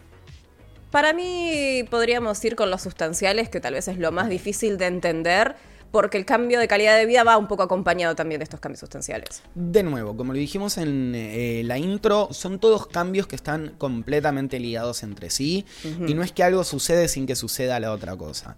Para 0.90 1.12
mí 1.12 1.84
podríamos 1.90 2.42
ir 2.44 2.54
con 2.54 2.70
los 2.70 2.82
sustanciales, 2.82 3.48
que 3.48 3.60
tal 3.60 3.74
vez 3.74 3.88
es 3.88 3.98
lo 3.98 4.12
más 4.12 4.28
difícil 4.28 4.76
de 4.76 4.86
entender, 4.86 5.56
porque 5.90 6.18
el 6.18 6.24
cambio 6.24 6.60
de 6.60 6.68
calidad 6.68 6.96
de 6.98 7.06
vida 7.06 7.24
va 7.24 7.36
un 7.36 7.48
poco 7.48 7.62
acompañado 7.62 8.14
también 8.14 8.38
de 8.40 8.44
estos 8.44 8.60
cambios 8.60 8.80
sustanciales. 8.80 9.42
De 9.54 9.82
nuevo, 9.82 10.16
como 10.16 10.32
lo 10.32 10.38
dijimos 10.38 10.76
en 10.78 11.14
eh, 11.14 11.62
la 11.64 11.78
intro, 11.78 12.28
son 12.30 12.58
todos 12.58 12.86
cambios 12.86 13.26
que 13.26 13.36
están 13.36 13.74
completamente 13.78 14.58
ligados 14.60 15.02
entre 15.02 15.30
sí, 15.30 15.64
uh 15.84 15.88
-huh. 15.88 16.10
y 16.10 16.14
no 16.14 16.22
es 16.22 16.32
que 16.32 16.42
algo 16.42 16.64
sucede 16.64 17.08
sin 17.08 17.26
que 17.26 17.36
suceda 17.36 17.80
la 17.80 17.92
otra 17.92 18.16
cosa. 18.16 18.56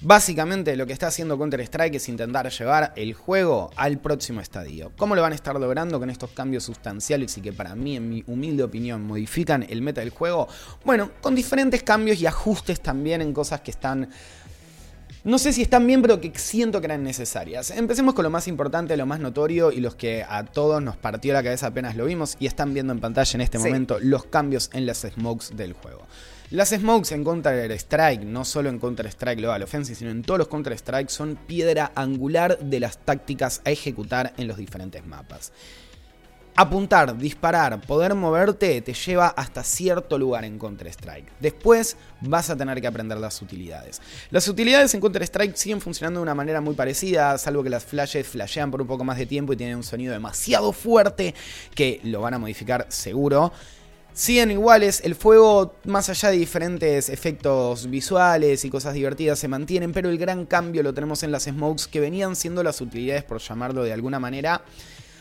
Básicamente 0.00 0.76
lo 0.76 0.86
que 0.86 0.92
está 0.92 1.08
haciendo 1.08 1.36
Counter-Strike 1.36 1.96
es 1.96 2.08
intentar 2.08 2.48
llevar 2.50 2.92
el 2.94 3.14
juego 3.14 3.70
al 3.74 3.98
próximo 3.98 4.40
estadio. 4.40 4.92
¿Cómo 4.96 5.16
lo 5.16 5.22
van 5.22 5.32
a 5.32 5.34
estar 5.34 5.58
logrando 5.58 5.98
con 5.98 6.08
estos 6.08 6.30
cambios 6.30 6.62
sustanciales 6.62 7.36
y 7.36 7.40
que 7.40 7.52
para 7.52 7.74
mí, 7.74 7.96
en 7.96 8.08
mi 8.08 8.22
humilde 8.28 8.62
opinión, 8.62 9.02
modifican 9.02 9.66
el 9.68 9.82
meta 9.82 10.00
del 10.00 10.10
juego? 10.10 10.46
Bueno, 10.84 11.10
con 11.20 11.34
diferentes 11.34 11.82
cambios 11.82 12.20
y 12.20 12.26
ajustes 12.26 12.80
también 12.80 13.22
en 13.22 13.32
cosas 13.32 13.60
que 13.60 13.72
están... 13.72 14.08
No 15.24 15.36
sé 15.36 15.52
si 15.52 15.62
están 15.62 15.84
bien, 15.84 16.00
pero 16.00 16.20
que 16.20 16.32
siento 16.38 16.80
que 16.80 16.86
eran 16.86 17.02
necesarias. 17.02 17.72
Empecemos 17.72 18.14
con 18.14 18.22
lo 18.22 18.30
más 18.30 18.46
importante, 18.46 18.96
lo 18.96 19.04
más 19.04 19.18
notorio 19.18 19.72
y 19.72 19.80
los 19.80 19.96
que 19.96 20.24
a 20.26 20.44
todos 20.44 20.80
nos 20.80 20.96
partió 20.96 21.32
la 21.32 21.42
cabeza 21.42 21.66
apenas 21.66 21.96
lo 21.96 22.04
vimos 22.04 22.36
y 22.38 22.46
están 22.46 22.72
viendo 22.72 22.92
en 22.92 23.00
pantalla 23.00 23.32
en 23.34 23.40
este 23.40 23.58
sí. 23.58 23.64
momento 23.64 23.98
los 24.00 24.26
cambios 24.26 24.70
en 24.72 24.86
las 24.86 25.00
smokes 25.00 25.56
del 25.56 25.72
juego. 25.72 26.06
Las 26.50 26.70
smokes 26.70 27.12
en 27.14 27.24
Counter-Strike, 27.24 28.24
no 28.24 28.42
solo 28.42 28.70
en 28.70 28.78
Counter-Strike 28.78 29.38
Global 29.38 29.64
Offensive, 29.64 29.98
sino 29.98 30.10
en 30.10 30.22
todos 30.22 30.38
los 30.38 30.48
Counter-Strike, 30.48 31.10
son 31.10 31.36
piedra 31.36 31.92
angular 31.94 32.58
de 32.58 32.80
las 32.80 32.96
tácticas 32.96 33.60
a 33.66 33.70
ejecutar 33.70 34.32
en 34.38 34.48
los 34.48 34.56
diferentes 34.56 35.04
mapas. 35.04 35.52
Apuntar, 36.56 37.18
disparar, 37.18 37.78
poder 37.82 38.14
moverte 38.14 38.80
te 38.80 38.94
lleva 38.94 39.28
hasta 39.28 39.62
cierto 39.62 40.16
lugar 40.16 40.46
en 40.46 40.58
Counter-Strike. 40.58 41.32
Después 41.38 41.98
vas 42.22 42.48
a 42.48 42.56
tener 42.56 42.80
que 42.80 42.86
aprender 42.86 43.18
las 43.18 43.42
utilidades. 43.42 44.00
Las 44.30 44.48
utilidades 44.48 44.94
en 44.94 45.02
Counter-Strike 45.02 45.54
siguen 45.54 45.82
funcionando 45.82 46.20
de 46.20 46.22
una 46.22 46.34
manera 46.34 46.62
muy 46.62 46.74
parecida, 46.74 47.36
salvo 47.36 47.62
que 47.62 47.68
las 47.68 47.84
flashes 47.84 48.26
flashean 48.26 48.70
por 48.70 48.80
un 48.80 48.88
poco 48.88 49.04
más 49.04 49.18
de 49.18 49.26
tiempo 49.26 49.52
y 49.52 49.56
tienen 49.56 49.76
un 49.76 49.84
sonido 49.84 50.14
demasiado 50.14 50.72
fuerte 50.72 51.34
que 51.74 52.00
lo 52.04 52.22
van 52.22 52.32
a 52.32 52.38
modificar 52.38 52.86
seguro 52.88 53.52
siguen 54.18 54.50
iguales, 54.50 55.00
el 55.04 55.14
fuego, 55.14 55.76
más 55.84 56.08
allá 56.08 56.30
de 56.30 56.38
diferentes 56.38 57.08
efectos 57.08 57.88
visuales 57.88 58.64
y 58.64 58.68
cosas 58.68 58.94
divertidas, 58.94 59.38
se 59.38 59.46
mantienen, 59.46 59.92
pero 59.92 60.10
el 60.10 60.18
gran 60.18 60.44
cambio 60.44 60.82
lo 60.82 60.92
tenemos 60.92 61.22
en 61.22 61.30
las 61.30 61.44
smokes, 61.44 61.86
que 61.86 62.00
venían 62.00 62.34
siendo 62.34 62.64
las 62.64 62.80
utilidades, 62.80 63.22
por 63.22 63.38
llamarlo 63.38 63.84
de 63.84 63.92
alguna 63.92 64.18
manera, 64.18 64.62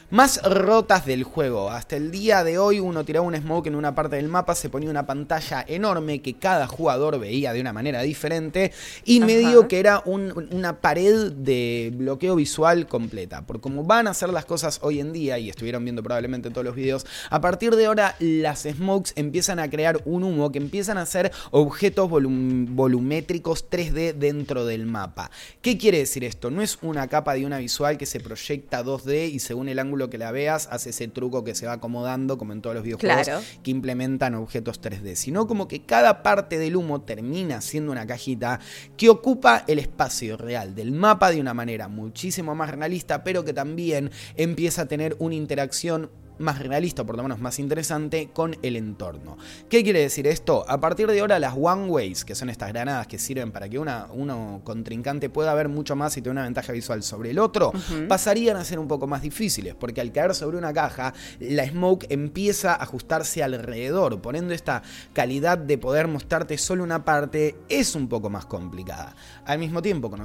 más 0.09 0.41
rotas 0.43 1.05
del 1.05 1.23
juego. 1.23 1.69
Hasta 1.69 1.97
el 1.97 2.11
día 2.11 2.43
de 2.43 2.57
hoy 2.57 2.79
uno 2.79 3.03
tiraba 3.03 3.25
un 3.25 3.35
smoke 3.35 3.67
en 3.67 3.75
una 3.75 3.93
parte 3.93 4.15
del 4.15 4.29
mapa, 4.29 4.55
se 4.55 4.69
ponía 4.69 4.89
una 4.89 5.05
pantalla 5.05 5.65
enorme 5.67 6.21
que 6.21 6.35
cada 6.35 6.67
jugador 6.67 7.19
veía 7.19 7.51
de 7.51 7.59
una 7.59 7.73
manera 7.73 8.01
diferente 8.01 8.71
y 9.03 9.19
medio 9.19 9.67
que 9.67 9.79
era 9.79 10.01
una 10.05 10.79
pared 10.79 11.31
de 11.31 11.91
bloqueo 11.93 12.35
visual 12.35 12.87
completa. 12.87 13.41
Por 13.41 13.59
como 13.59 13.83
van 13.83 14.07
a 14.07 14.13
ser 14.13 14.29
las 14.29 14.45
cosas 14.45 14.79
hoy 14.81 14.99
en 14.99 15.11
día, 15.11 15.39
y 15.39 15.49
estuvieron 15.49 15.83
viendo 15.83 16.03
probablemente 16.03 16.51
todos 16.51 16.63
los 16.63 16.75
videos, 16.75 17.05
a 17.29 17.41
partir 17.41 17.75
de 17.75 17.87
ahora 17.87 18.15
las 18.19 18.63
smokes 18.63 19.11
empiezan 19.15 19.59
a 19.59 19.69
crear 19.69 20.01
un 20.05 20.23
humo 20.23 20.51
que 20.51 20.59
empiezan 20.59 20.97
a 20.97 21.05
ser 21.05 21.31
objetos 21.51 22.09
volumétricos 22.09 23.69
3D 23.69 24.13
dentro 24.13 24.65
del 24.65 24.85
mapa. 24.85 25.31
¿Qué 25.61 25.77
quiere 25.77 25.99
decir 25.99 26.23
esto? 26.23 26.49
No 26.49 26.61
es 26.61 26.77
una 26.81 27.07
capa 27.07 27.33
de 27.33 27.45
una 27.45 27.57
visual 27.57 27.97
que 27.97 28.05
se 28.05 28.19
proyecta 28.19 28.83
2D 28.83 29.31
y 29.31 29.39
según 29.39 29.67
el 29.67 29.79
ángulo 29.79 29.96
que 30.09 30.17
la 30.17 30.31
veas 30.31 30.67
hace 30.71 30.91
ese 30.91 31.07
truco 31.07 31.43
que 31.43 31.55
se 31.55 31.65
va 31.65 31.73
acomodando 31.73 32.37
como 32.37 32.53
en 32.53 32.61
todos 32.61 32.75
los 32.75 32.83
videojuegos 32.83 33.27
que 33.63 33.71
implementan 33.71 34.35
objetos 34.35 34.81
3D, 34.81 35.15
sino 35.15 35.47
como 35.47 35.67
que 35.67 35.81
cada 35.81 36.23
parte 36.23 36.57
del 36.57 36.75
humo 36.75 37.01
termina 37.01 37.61
siendo 37.61 37.91
una 37.91 38.05
cajita 38.05 38.59
que 38.95 39.09
ocupa 39.09 39.63
el 39.67 39.79
espacio 39.79 40.37
real 40.37 40.75
del 40.75 40.91
mapa 40.91 41.31
de 41.31 41.41
una 41.41 41.53
manera 41.53 41.87
muchísimo 41.87 42.55
más 42.55 42.71
realista, 42.71 43.23
pero 43.23 43.43
que 43.43 43.53
también 43.53 44.11
empieza 44.35 44.83
a 44.83 44.85
tener 44.85 45.15
una 45.19 45.35
interacción 45.35 46.09
más 46.39 46.59
realista, 46.59 47.03
por 47.03 47.17
lo 47.17 47.23
menos 47.23 47.39
más 47.39 47.59
interesante, 47.59 48.29
con 48.33 48.55
el 48.61 48.75
entorno. 48.75 49.37
¿Qué 49.69 49.83
quiere 49.83 49.99
decir 49.99 50.27
esto? 50.27 50.65
A 50.67 50.79
partir 50.79 51.07
de 51.07 51.19
ahora 51.19 51.39
las 51.39 51.53
One 51.55 51.87
Ways, 51.87 52.25
que 52.25 52.35
son 52.35 52.49
estas 52.49 52.69
granadas 52.69 53.07
que 53.07 53.19
sirven 53.19 53.51
para 53.51 53.69
que 53.69 53.79
una, 53.79 54.07
uno 54.13 54.61
contrincante 54.63 55.29
pueda 55.29 55.53
ver 55.53 55.69
mucho 55.69 55.95
más 55.95 56.15
y 56.17 56.21
tener 56.21 56.33
una 56.33 56.43
ventaja 56.43 56.73
visual 56.73 57.03
sobre 57.03 57.31
el 57.31 57.39
otro, 57.39 57.71
pasarían 58.07 58.57
a 58.57 58.63
ser 58.63 58.79
un 58.79 58.87
poco 58.87 59.07
más 59.07 59.21
difíciles, 59.21 59.75
porque 59.75 60.01
al 60.01 60.11
caer 60.11 60.35
sobre 60.35 60.57
una 60.57 60.73
caja, 60.73 61.13
la 61.39 61.67
smoke 61.67 62.05
empieza 62.09 62.73
a 62.73 62.83
ajustarse 62.83 63.43
alrededor, 63.43 64.21
poniendo 64.21 64.53
esta 64.53 64.83
calidad 65.13 65.57
de 65.57 65.77
poder 65.77 66.07
mostrarte 66.07 66.57
solo 66.57 66.83
una 66.83 67.05
parte, 67.05 67.55
es 67.69 67.95
un 67.95 68.07
poco 68.07 68.29
más 68.29 68.45
complicada. 68.45 69.15
Al 69.45 69.59
mismo 69.59 69.81
tiempo, 69.81 70.09
con 70.09 70.21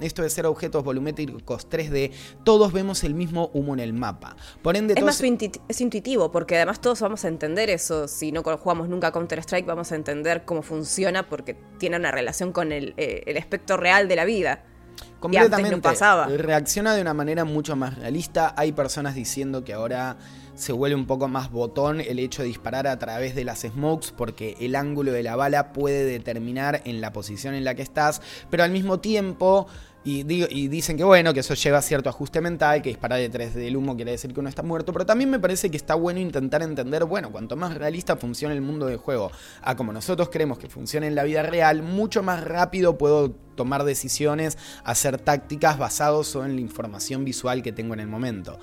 esto 0.00 0.22
de 0.22 0.30
ser 0.30 0.46
objetos 0.46 0.84
volumétricos 0.84 1.68
3D, 1.68 2.10
todos 2.44 2.72
vemos 2.72 3.04
el 3.04 3.14
mismo 3.14 3.50
humo 3.54 3.74
en 3.74 3.80
el 3.80 3.92
mapa. 3.92 4.36
Por 4.62 4.76
ende, 4.76 4.94
es 4.96 5.22
intuitivo, 5.80 6.30
porque 6.30 6.56
además 6.56 6.80
todos 6.80 7.00
vamos 7.00 7.24
a 7.24 7.28
entender 7.28 7.70
eso. 7.70 8.08
Si 8.08 8.32
no 8.32 8.42
jugamos 8.42 8.88
nunca 8.88 9.12
Counter-Strike, 9.12 9.66
vamos 9.66 9.92
a 9.92 9.96
entender 9.96 10.44
cómo 10.44 10.62
funciona 10.62 11.28
porque 11.28 11.56
tiene 11.78 11.96
una 11.96 12.10
relación 12.10 12.52
con 12.52 12.72
el, 12.72 12.94
eh, 12.96 13.22
el 13.26 13.36
espectro 13.36 13.76
real 13.76 14.08
de 14.08 14.16
la 14.16 14.24
vida. 14.24 14.64
Completamente. 15.18 15.76
no 15.76 15.82
pasaba. 15.82 16.26
Reacciona 16.26 16.94
de 16.94 17.02
una 17.02 17.14
manera 17.14 17.44
mucho 17.44 17.76
más 17.76 17.98
realista. 17.98 18.54
Hay 18.56 18.72
personas 18.72 19.14
diciendo 19.14 19.64
que 19.64 19.72
ahora 19.72 20.16
se 20.54 20.72
vuelve 20.72 20.94
un 20.94 21.06
poco 21.06 21.28
más 21.28 21.50
botón 21.50 22.00
el 22.00 22.18
hecho 22.18 22.42
de 22.42 22.48
disparar 22.48 22.86
a 22.86 22.98
través 22.98 23.34
de 23.34 23.44
las 23.44 23.60
smokes 23.60 24.12
porque 24.16 24.56
el 24.60 24.76
ángulo 24.76 25.12
de 25.12 25.22
la 25.22 25.36
bala 25.36 25.72
puede 25.72 26.04
determinar 26.04 26.82
en 26.84 27.00
la 27.00 27.12
posición 27.12 27.54
en 27.54 27.64
la 27.64 27.74
que 27.74 27.82
estás, 27.82 28.20
pero 28.50 28.62
al 28.62 28.70
mismo 28.70 29.00
tiempo 29.00 29.66
y, 30.02 30.22
dicen 30.68 30.96
que 30.96 31.04
bueno, 31.04 31.34
que 31.34 31.40
eso 31.40 31.54
lleva 31.54 31.82
cierto 31.82 32.08
ajuste 32.08 32.40
mental, 32.40 32.80
que 32.80 32.88
disparar 32.88 33.18
detrás 33.18 33.54
del 33.54 33.76
humo 33.76 33.96
quiere 33.96 34.12
decir 34.12 34.32
que 34.32 34.40
uno 34.40 34.48
está 34.48 34.62
muerto, 34.62 34.92
pero 34.92 35.04
también 35.04 35.28
me 35.28 35.38
parece 35.38 35.70
que 35.70 35.76
está 35.76 35.94
bueno 35.94 36.20
intentar 36.20 36.62
entender, 36.62 37.04
bueno, 37.04 37.30
cuanto 37.30 37.56
más 37.56 37.74
realista 37.74 38.16
funciona 38.16 38.54
el 38.54 38.62
mundo 38.62 38.86
del 38.86 38.96
juego, 38.96 39.30
a 39.62 39.76
como 39.76 39.92
nosotros 39.92 40.30
creemos 40.30 40.58
que 40.58 40.68
funciona 40.68 41.06
en 41.06 41.14
la 41.14 41.24
vida 41.24 41.42
real, 41.42 41.82
mucho 41.82 42.22
más 42.22 42.42
rápido 42.44 42.96
puedo 42.96 43.34
tomar 43.56 43.84
decisiones, 43.84 44.56
hacer 44.84 45.18
tácticas 45.18 45.76
basados 45.76 46.34
en 46.34 46.54
la 46.54 46.62
información 46.62 47.26
visual 47.26 47.62
que 47.62 47.72
tengo 47.72 47.92
en 47.92 48.00
el 48.00 48.06
momento. 48.06 48.58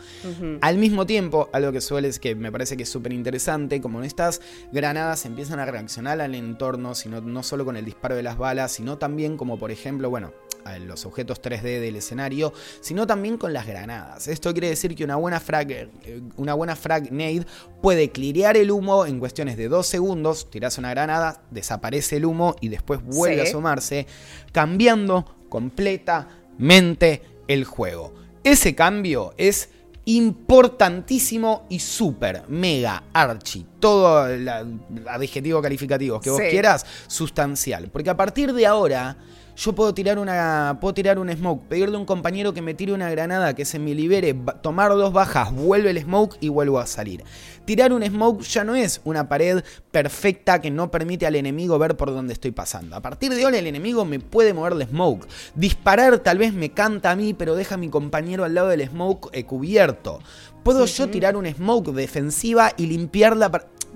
Al 0.62 0.78
mismo 0.80 1.06
tiempo, 1.06 1.50
algo 1.54 1.72
que 1.72 1.82
suele 1.82 2.08
es 2.08 2.20
que 2.20 2.34
me 2.34 2.52
parece 2.52 2.78
que 2.78 2.84
es 2.84 2.90
súper 2.90 3.14
interesante, 3.14 3.80
como 3.80 4.02
estas 4.02 4.42
granadas 4.72 5.26
empiezan 5.28 5.60
a 5.60 5.66
reaccionar 5.66 6.20
al 6.20 6.34
entorno, 6.34 6.96
sino, 6.96 7.22
no 7.22 7.44
solo 7.44 7.64
con 7.64 7.78
el 7.78 7.86
disparo 7.86 8.16
de 8.16 8.24
las 8.24 8.40
balas, 8.40 8.72
sino 8.72 8.98
también 8.98 9.38
como 9.38 9.60
por 9.60 9.70
ejemplo, 9.70 10.10
bueno, 10.10 10.34
los 10.80 11.06
objetos 11.06 11.42
3D 11.42 11.80
del 11.80 11.96
escenario, 11.96 12.54
sino 12.82 13.08
también 13.08 13.38
con 13.38 13.54
las 13.54 13.68
granadas. 13.68 14.28
Esto 14.28 14.52
quiere 14.52 14.70
decir 14.70 14.96
que 14.96 15.04
una 15.04 15.16
buena 15.16 15.40
frag, 15.40 15.72
eh, 15.72 15.90
una 16.36 16.54
buena 16.54 16.76
frag 16.76 17.12
nade 17.12 17.46
puede 17.82 18.12
clirear 18.12 18.58
el 18.58 18.72
humo 18.72 19.06
en 19.06 19.20
cuestiones 19.20 19.58
de 19.58 19.68
2 19.68 19.86
segundos, 19.86 20.50
tiras 20.50 20.78
una 20.78 20.90
granada, 20.92 21.42
desaparece 21.52 22.18
el 22.18 22.26
humo 22.26 22.56
y 22.62 22.70
después 22.70 23.04
vuelve 23.04 23.42
a 23.42 23.44
asomarse, 23.44 24.08
cambiando 24.52 25.26
completamente 25.50 27.22
el 27.48 27.64
juego. 27.64 28.14
Ese 28.44 28.76
cambio 28.76 29.34
es 29.38 29.70
importantísimo 30.08 31.66
y 31.70 31.80
súper, 31.80 32.44
mega, 32.48 33.04
archi, 33.12 33.66
todo 33.78 34.26
el 34.28 34.48
adjetivo 34.48 35.62
calificativo 35.62 36.22
que 36.22 36.30
vos 36.30 36.40
quieras, 36.40 36.86
sustancial. 37.08 37.90
Porque 37.92 38.10
a 38.10 38.16
partir 38.16 38.54
de 38.54 38.66
ahora 38.66 39.18
yo 39.58 39.74
puedo 39.74 39.94
tirar 39.94 40.20
una 40.20 40.78
puedo 40.80 40.94
tirar 40.94 41.18
un 41.18 41.32
smoke, 41.32 41.68
pedirle 41.68 41.96
a 41.96 42.00
un 42.00 42.06
compañero 42.06 42.54
que 42.54 42.62
me 42.62 42.76
tire 42.76 42.94
una 42.94 43.10
granada, 43.10 43.56
que 43.56 43.66
se 43.66 43.80
me 43.80 43.96
libere, 43.96 44.36
tomar 44.62 44.92
dos 44.92 45.12
bajas, 45.12 45.52
vuelve 45.52 45.90
el 45.90 46.00
smoke 46.00 46.38
y 46.40 46.50
vuelvo 46.50 46.80
a 46.80 46.86
salir. 46.86 47.24
Tirar 47.66 47.92
un 47.92 48.04
smoke 48.06 48.44
ya 48.44 48.64
no 48.64 48.76
es 48.76 49.02
una 49.04 49.28
pared 49.28 49.64
perfecta 49.92 50.62
que 50.62 50.70
no 50.70 50.92
permite 50.92 51.26
al 51.26 51.36
enemigo 51.36 51.80
ver 51.80 51.98
por 51.98 52.12
dónde 52.12 52.34
estoy 52.34 52.52
pasando. 52.52 52.96
A 52.96 53.02
partir 53.02 53.34
de 53.34 53.44
ahora 53.44 53.58
el 53.58 53.66
enemigo 53.66 54.06
me 54.06 54.20
puede 54.20 54.54
mover 54.54 54.74
el 54.74 54.88
smoke. 54.88 55.28
Disparar 55.56 56.20
tal 56.20 56.38
vez 56.38 56.54
me 56.54 56.70
canta 56.70 57.12
a 57.12 57.16
mí, 57.16 57.34
pero 57.34 57.56
deja 57.56 57.76
a 57.76 57.80
mi 57.80 57.90
compañero 57.90 58.46
al 58.46 58.54
lado 58.54 58.68
del 58.68 58.88
smoke 58.88 59.30
eh, 59.34 59.44
cubierto. 59.44 60.20
Puedo 60.64 60.86
yo 60.86 61.10
tirar 61.10 61.36
un 61.36 61.48
smoke 61.48 61.94
defensiva 61.94 62.74
y 62.78 62.86
limpiarla 62.86 63.50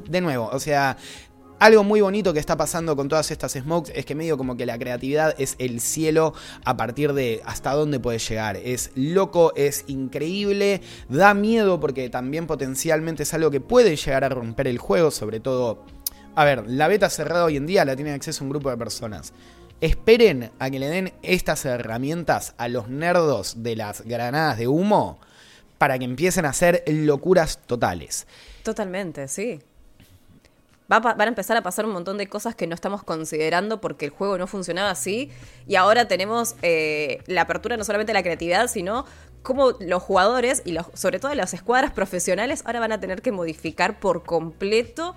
de 0.10 0.22
nuevo, 0.22 0.50
o 0.52 0.60
sea, 0.60 0.98
algo 1.62 1.84
muy 1.84 2.02
bonito 2.02 2.34
que 2.34 2.40
está 2.40 2.58
pasando 2.58 2.96
con 2.96 3.08
todas 3.08 3.30
estas 3.30 3.52
smokes 3.52 3.92
es 3.94 4.04
que 4.04 4.16
medio 4.16 4.36
como 4.36 4.58
que 4.58 4.66
la 4.66 4.80
creatividad 4.80 5.36
es 5.38 5.56
el 5.60 5.80
cielo 5.80 6.34
a 6.66 6.76
partir 6.76 7.14
de 7.14 7.44
hasta 7.46 7.74
dónde 7.74 8.00
puede 8.00 8.18
llegar. 8.18 8.58
Es 8.58 8.90
loco, 8.96 9.54
es 9.56 9.84
increíble, 9.86 10.82
da 11.08 11.36
miedo 11.36 11.80
porque 11.80 12.10
también 12.10 12.48
potencialmente 12.48 13.24
es 13.24 13.34
algo 13.36 13.52
que 13.52 13.62
puede 13.62 13.96
llegar 13.96 14.24
a 14.24 14.30
romper 14.30 14.68
el 14.68 14.80
juego, 14.80 15.12
sobre 15.12 15.40
todo... 15.40 15.86
A 16.34 16.46
ver, 16.46 16.64
la 16.66 16.88
beta 16.88 17.12
cerrada 17.12 17.46
hoy 17.46 17.58
en 17.58 17.68
día 17.68 17.86
la 17.86 17.96
tiene 17.96 18.14
acceso 18.14 18.44
un 18.44 18.50
grupo 18.50 18.72
de 18.72 18.78
personas. 18.78 19.32
Esperen 19.82 20.50
a 20.58 20.72
que 20.72 20.80
le 20.80 20.90
den 20.90 21.14
estas 21.22 21.64
herramientas 21.66 22.56
a 22.58 22.70
los 22.70 22.88
nerdos 22.88 23.62
de 23.62 23.76
las 23.76 24.02
granadas 24.02 24.58
de 24.58 24.68
humo 24.68 25.20
para 25.78 26.00
que 26.00 26.06
empiecen 26.06 26.46
a 26.46 26.50
hacer 26.50 26.84
locuras 26.88 27.60
totales. 27.68 28.26
Totalmente, 28.64 29.28
sí 29.28 29.60
van 31.00 31.22
a 31.22 31.28
empezar 31.28 31.56
a 31.56 31.64
pasar 31.64 31.86
un 31.86 31.92
montón 31.92 32.18
de 32.18 32.28
cosas 32.28 32.56
que 32.56 32.68
no 32.68 32.76
estamos 32.76 33.04
considerando 33.04 33.80
porque 33.80 34.06
el 34.06 34.12
juego 34.12 34.38
no 34.38 34.48
funcionaba 34.48 34.90
así. 34.90 35.32
Y 35.68 35.76
ahora 35.76 36.08
tenemos 36.08 36.56
eh, 36.62 37.22
la 37.28 37.42
apertura 37.42 37.78
no 37.78 37.84
solamente 37.84 38.12
de 38.12 38.16
la 38.16 38.24
creatividad, 38.24 38.68
sino 38.68 39.06
cómo 39.42 39.72
los 39.80 40.04
jugadores 40.04 40.62
y 40.66 40.78
sobre 40.94 41.20
todo 41.20 41.34
las 41.34 41.54
escuadras 41.54 41.92
profesionales 41.92 42.64
ahora 42.66 42.80
van 42.80 42.92
a 42.92 43.00
tener 43.00 43.22
que 43.22 43.32
modificar 43.32 44.00
por 44.00 44.24
completo 44.24 45.16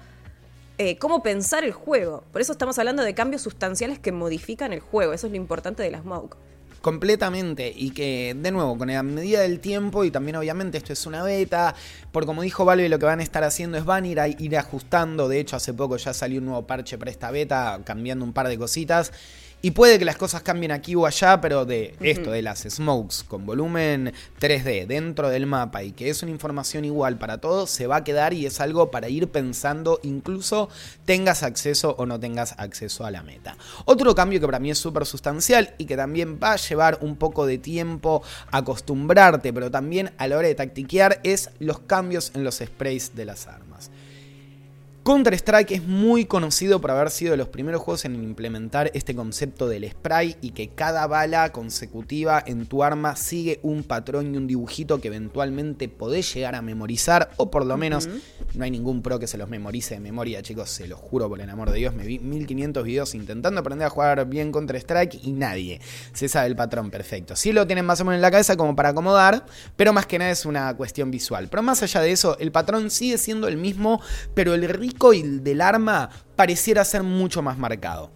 eh, 0.79 0.97
cómo 0.99 1.23
pensar 1.23 1.65
el 1.65 1.73
juego. 1.73 2.25
Por 2.33 2.41
eso 2.41 2.53
estamos 2.53 2.79
hablando 2.79 3.03
de 3.03 3.15
cambios 3.15 3.43
sustanciales 3.43 3.99
que 3.99 4.13
modifican 4.13 4.73
el 4.73 4.81
juego. 4.81 5.13
Eso 5.13 5.27
es 5.27 5.33
lo 5.33 5.37
importante 5.37 5.83
de 5.83 5.91
la 5.91 6.01
Smoke 6.01 6.37
completamente 6.85 7.73
y 7.75 7.93
que 7.93 8.37
de 8.39 8.51
nuevo 8.51 8.77
con 8.77 8.89
la 8.89 9.03
medida 9.03 9.41
del 9.41 9.59
tiempo 9.59 10.05
y 10.05 10.11
también 10.11 10.37
obviamente 10.37 10.77
esto 10.77 10.93
es 10.93 11.07
una 11.07 11.23
beta 11.23 11.75
por 12.13 12.27
como 12.27 12.43
dijo 12.43 12.67
Valve 12.67 12.91
lo 12.91 12.99
que 12.99 13.07
van 13.07 13.21
a 13.21 13.23
estar 13.23 13.43
haciendo 13.43 13.79
es 13.79 13.87
van 13.87 14.05
a 14.05 14.09
ir, 14.09 14.21
a 14.21 14.29
ir 14.29 14.59
ajustando 14.59 15.27
de 15.27 15.41
hecho 15.41 15.57
hace 15.57 15.73
poco 15.73 15.97
ya 15.97 16.13
salió 16.13 16.41
un 16.41 16.45
nuevo 16.45 16.67
parche 16.67 16.99
para 16.99 17.11
esta 17.11 17.31
beta 17.31 17.81
cambiando 17.85 18.23
un 18.23 18.35
par 18.35 18.49
de 18.49 18.59
cositas 18.59 19.13
y 19.65 19.71
puede 19.71 19.99
que 19.99 20.05
las 20.05 20.19
cosas 20.19 20.43
cambien 20.43 20.73
aquí 20.73 20.95
o 20.95 21.07
allá, 21.07 21.41
pero 21.41 21.65
de 21.65 21.95
esto, 22.01 22.31
de 22.31 22.43
las 22.43 22.67
smokes 22.69 23.25
con 23.27 23.47
volumen 23.47 24.13
3D 24.39 24.87
dentro 24.87 25.31
del 25.31 25.47
mapa 25.47 25.83
y 25.83 25.93
que 25.93 26.11
es 26.11 26.23
una 26.23 26.33
información 26.33 26.85
igual 26.85 27.17
para 27.17 27.39
todos, 27.39 27.71
se 27.71 27.87
va 27.87 27.97
a 27.97 28.05
quedar 28.05 28.35
y 28.35 28.45
es 28.45 28.61
algo 28.61 28.91
para 28.91 29.09
ir 29.09 29.29
pensando, 29.29 30.01
incluso 30.03 30.69
tengas 31.07 31.43
acceso 31.43 31.97
o 31.97 32.05
no 32.05 32.21
tengas 32.21 32.55
acceso 32.59 33.07
a 33.07 33.11
la 33.11 33.23
meta. 33.23 33.57
Otro 33.87 34.15
cambio 34.15 34.39
que 34.39 34.45
para 34.45 34.59
mí 34.59 34.71
es 34.71 34.77
súper 34.77 35.07
sustancial 35.07 35.73
y 35.79 35.87
que 35.87 35.97
también 35.97 36.39
va 36.39 36.53
a 36.53 36.57
llevar 36.57 36.99
un 37.01 37.17
poco 37.17 37.47
de 37.47 37.57
tiempo 37.57 38.23
acostumbrarte, 38.51 39.55
pero 39.55 39.71
también 39.71 40.13
a 40.19 40.29
la 40.29 40.37
hora 40.37 40.49
de 40.49 40.57
tactiquear, 40.57 41.21
es 41.25 41.49
los 41.59 41.79
cambios 41.79 42.33
en 42.35 42.45
los 42.45 42.57
sprays 42.57 43.17
de 43.17 43.25
las 43.25 43.47
armas. 43.47 43.91
Counter-Strike 45.05 45.73
es 45.73 45.83
muy 45.87 46.25
conocido 46.25 46.81
por 46.81 46.91
haber 46.91 47.11
sido 47.11 47.33
de 47.33 47.37
los 47.37 47.49
primeros 47.49 47.83
juegos 47.83 48.07
en 48.07 48.15
implementar 48.15 48.91
este 48.95 49.15
concepto 49.15 49.69
del 49.69 49.87
spray 49.91 50.37
y 50.41 50.53
que 50.53 50.69
cada 50.69 51.07
bala 51.07 51.53
consecutiva 51.53 52.43
en 52.47 52.65
tu 52.65 52.83
arma 52.83 53.15
sigue 53.15 53.61
un 53.63 53.83
patrón 53.83 54.35
y 54.35 54.39
un 54.39 54.47
dibujito 54.47 55.03
que 55.03 55.09
eventualmente 55.09 55.91
podés 55.91 56.33
llegar 56.33 56.55
a 56.55 56.63
memorizar 56.63 57.33
o 57.37 57.51
por 57.51 57.67
lo 57.67 57.77
menos 57.77 58.09
no 58.55 58.65
hay 58.65 58.71
ningún 58.71 59.03
pro 59.03 59.19
que 59.19 59.27
se 59.27 59.37
los 59.37 59.51
memorice 59.51 59.97
de 59.97 60.01
memoria, 60.01 60.41
chicos, 60.41 60.71
se 60.71 60.89
los 60.89 61.01
juro 61.01 61.29
por 61.29 61.39
el 61.39 61.51
amor 61.51 61.71
de 61.71 61.81
Dios, 61.81 61.95
me 61.95 62.07
vi 62.07 62.19
1500 62.19 62.83
videos 62.83 63.15
intentando 63.15 63.61
aprender 63.61 63.87
a 63.87 63.91
jugar 63.91 64.27
bien 64.27 64.53
Counter-Strike 64.53 65.21
y 65.23 65.33
nadie 65.33 65.83
se 66.15 66.29
sabe 66.31 66.47
el 66.47 66.57
patrón 66.57 66.91
perfecto. 66.91 67.37
Sí 67.37 67.53
lo 67.53 67.67
tienen 67.67 67.85
más 67.85 68.01
o 68.01 68.07
menos 68.07 68.17
en 68.17 68.23
la 68.23 68.31
cabeza 68.31 68.57
como 68.57 68.75
para 68.75 68.89
acomodar, 68.89 69.45
pero 69.77 69.93
más 69.93 70.07
que 70.07 70.19
nada 70.19 70.31
es 70.31 70.47
una 70.47 70.75
cuestión 70.75 71.11
visual. 71.11 71.49
Pero 71.51 71.63
más 71.63 71.83
allá 71.83 72.01
de 72.01 72.11
eso, 72.11 72.39
el 72.39 72.53
patrón 72.53 72.91
sigue 72.91 73.19
siendo 73.19 73.49
el 73.49 73.59
mismo, 73.59 74.01
pero 74.33 74.55
el 74.55 74.65
recoil 74.95 75.43
del 75.45 75.61
arma 75.61 76.09
pareciera 76.37 76.85
ser 76.85 77.03
mucho 77.03 77.43
más 77.43 77.59
marcado. 77.59 78.11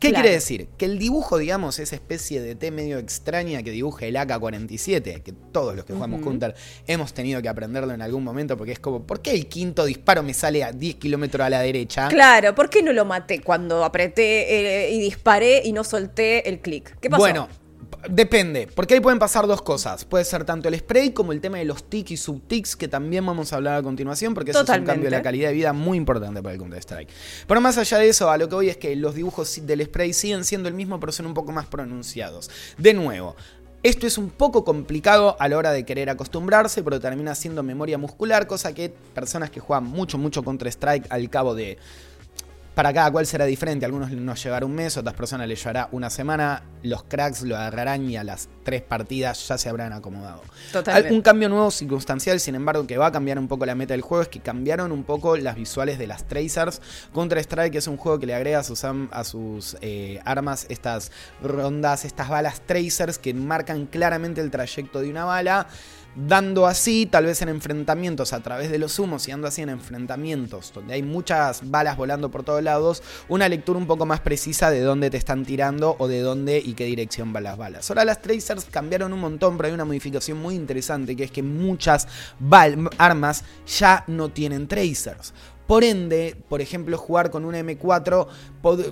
¿Qué 0.00 0.14
quiere 0.14 0.30
decir? 0.30 0.68
Que 0.78 0.86
el 0.86 0.98
dibujo, 0.98 1.36
digamos, 1.36 1.78
esa 1.78 1.94
especie 1.94 2.40
de 2.40 2.54
T 2.54 2.70
medio 2.70 2.96
extraña 2.96 3.62
que 3.62 3.70
dibuja 3.70 4.06
el 4.06 4.16
AK-47, 4.16 5.22
que 5.22 5.32
todos 5.52 5.76
los 5.76 5.84
que 5.84 5.92
jugamos 5.92 6.22
Counter 6.22 6.54
hemos 6.86 7.12
tenido 7.12 7.42
que 7.42 7.50
aprenderlo 7.50 7.92
en 7.92 8.00
algún 8.00 8.24
momento, 8.24 8.56
porque 8.56 8.72
es 8.72 8.78
como, 8.78 9.02
¿por 9.02 9.20
qué 9.20 9.32
el 9.32 9.46
quinto 9.46 9.84
disparo 9.84 10.22
me 10.22 10.32
sale 10.32 10.64
a 10.64 10.72
10 10.72 10.94
kilómetros 10.94 11.44
a 11.44 11.50
la 11.50 11.60
derecha? 11.60 12.08
Claro, 12.08 12.54
¿por 12.54 12.70
qué 12.70 12.82
no 12.82 12.94
lo 12.94 13.04
maté 13.04 13.42
cuando 13.42 13.84
apreté 13.84 14.86
eh, 14.86 14.90
y 14.90 15.00
disparé 15.00 15.60
y 15.66 15.72
no 15.72 15.84
solté 15.84 16.48
el 16.48 16.60
clic? 16.60 16.98
¿Qué 16.98 17.10
pasó? 17.10 17.20
Bueno, 17.20 17.48
Depende, 18.08 18.68
porque 18.74 18.94
ahí 18.94 19.00
pueden 19.00 19.18
pasar 19.18 19.46
dos 19.46 19.62
cosas. 19.62 20.04
Puede 20.04 20.24
ser 20.24 20.44
tanto 20.44 20.68
el 20.68 20.78
spray 20.78 21.10
como 21.10 21.32
el 21.32 21.40
tema 21.40 21.58
de 21.58 21.64
los 21.64 21.84
tics 21.84 22.10
y 22.12 22.16
subtics, 22.16 22.76
que 22.76 22.88
también 22.88 23.24
vamos 23.26 23.52
a 23.52 23.56
hablar 23.56 23.76
a 23.76 23.82
continuación, 23.82 24.34
porque 24.34 24.52
eso 24.52 24.62
es 24.62 24.68
un 24.68 24.84
cambio 24.84 25.04
de 25.04 25.16
la 25.16 25.22
calidad 25.22 25.48
de 25.48 25.54
vida 25.54 25.72
muy 25.72 25.98
importante 25.98 26.42
para 26.42 26.54
el 26.54 26.58
Counter-Strike. 26.58 27.08
Pero 27.46 27.60
más 27.60 27.78
allá 27.78 27.98
de 27.98 28.08
eso, 28.08 28.30
a 28.30 28.38
lo 28.38 28.48
que 28.48 28.54
voy 28.54 28.68
es 28.68 28.76
que 28.76 28.94
los 28.96 29.14
dibujos 29.14 29.66
del 29.66 29.84
spray 29.84 30.12
siguen 30.12 30.44
siendo 30.44 30.68
el 30.68 30.74
mismo, 30.74 30.98
pero 30.98 31.12
son 31.12 31.26
un 31.26 31.34
poco 31.34 31.52
más 31.52 31.66
pronunciados. 31.66 32.50
De 32.78 32.94
nuevo, 32.94 33.36
esto 33.82 34.06
es 34.06 34.18
un 34.18 34.28
poco 34.28 34.62
complicado 34.64 35.36
a 35.38 35.48
la 35.48 35.56
hora 35.56 35.72
de 35.72 35.84
querer 35.84 36.10
acostumbrarse, 36.10 36.82
pero 36.82 37.00
termina 37.00 37.34
siendo 37.34 37.62
memoria 37.62 37.96
muscular, 37.96 38.46
cosa 38.46 38.74
que 38.74 38.90
personas 39.14 39.50
que 39.50 39.60
juegan 39.60 39.84
mucho, 39.84 40.18
mucho 40.18 40.42
Counter-Strike 40.42 41.06
al 41.08 41.30
cabo 41.30 41.54
de 41.54 41.78
para 42.74 42.92
cada 42.92 43.10
cual 43.10 43.26
será 43.26 43.44
diferente. 43.44 43.84
algunos 43.84 44.10
nos 44.10 44.42
llevará 44.42 44.64
un 44.64 44.74
mes, 44.74 44.96
otras 44.96 45.14
personas 45.14 45.48
les 45.48 45.58
llevará 45.58 45.88
una 45.92 46.10
semana. 46.10 46.62
Los 46.82 47.02
cracks 47.02 47.42
lo 47.42 47.56
agarrarán 47.56 48.08
y 48.08 48.16
a 48.16 48.24
las 48.24 48.48
tres 48.62 48.82
partidas 48.82 49.46
ya 49.48 49.58
se 49.58 49.68
habrán 49.68 49.92
acomodado. 49.92 50.42
Totalmente. 50.72 51.12
Un 51.12 51.22
cambio 51.22 51.48
nuevo 51.48 51.70
circunstancial, 51.70 52.40
sin 52.40 52.54
embargo, 52.54 52.86
que 52.86 52.96
va 52.96 53.06
a 53.06 53.12
cambiar 53.12 53.38
un 53.38 53.48
poco 53.48 53.66
la 53.66 53.74
meta 53.74 53.94
del 53.94 54.02
juego 54.02 54.22
es 54.22 54.28
que 54.28 54.40
cambiaron 54.40 54.92
un 54.92 55.04
poco 55.04 55.36
las 55.36 55.56
visuales 55.56 55.98
de 55.98 56.06
las 56.06 56.26
tracers. 56.26 56.80
Counter-Strike 57.12 57.74
es 57.74 57.86
un 57.86 57.96
juego 57.96 58.18
que 58.18 58.26
le 58.26 58.34
agrega 58.34 58.60
a 58.60 58.64
sus, 58.64 58.84
a 58.84 59.24
sus 59.24 59.76
eh, 59.80 60.20
armas 60.24 60.66
estas 60.68 61.10
rondas, 61.42 62.04
estas 62.04 62.28
balas 62.28 62.62
tracers 62.66 63.18
que 63.18 63.34
marcan 63.34 63.86
claramente 63.86 64.40
el 64.40 64.50
trayecto 64.50 65.00
de 65.00 65.10
una 65.10 65.24
bala 65.24 65.66
dando 66.14 66.66
así, 66.66 67.06
tal 67.06 67.26
vez 67.26 67.40
en 67.42 67.48
enfrentamientos 67.48 68.32
a 68.32 68.40
través 68.40 68.70
de 68.70 68.78
los 68.78 68.98
humos 68.98 69.26
y 69.28 69.30
dando 69.30 69.48
así 69.48 69.62
en 69.62 69.68
enfrentamientos 69.68 70.72
donde 70.74 70.94
hay 70.94 71.02
muchas 71.02 71.70
balas 71.70 71.96
volando 71.96 72.30
por 72.30 72.42
todos 72.42 72.62
lados, 72.62 73.02
una 73.28 73.48
lectura 73.48 73.78
un 73.78 73.86
poco 73.86 74.06
más 74.06 74.20
precisa 74.20 74.70
de 74.70 74.80
dónde 74.80 75.10
te 75.10 75.16
están 75.16 75.44
tirando 75.44 75.96
o 75.98 76.08
de 76.08 76.20
dónde 76.20 76.58
y 76.58 76.74
qué 76.74 76.84
dirección 76.84 77.32
van 77.32 77.44
las 77.44 77.56
balas. 77.56 77.90
Ahora 77.90 78.04
las 78.04 78.22
tracers 78.22 78.66
cambiaron 78.70 79.12
un 79.12 79.20
montón, 79.20 79.56
pero 79.56 79.68
hay 79.68 79.74
una 79.74 79.84
modificación 79.84 80.38
muy 80.38 80.54
interesante 80.54 81.16
que 81.16 81.24
es 81.24 81.30
que 81.30 81.42
muchas 81.42 82.08
armas 82.98 83.44
ya 83.66 84.04
no 84.06 84.28
tienen 84.30 84.66
tracers. 84.68 85.32
Por 85.70 85.84
ende, 85.84 86.34
por 86.48 86.60
ejemplo, 86.60 86.98
jugar 86.98 87.30
con 87.30 87.44
una 87.44 87.60
M4, 87.60 88.26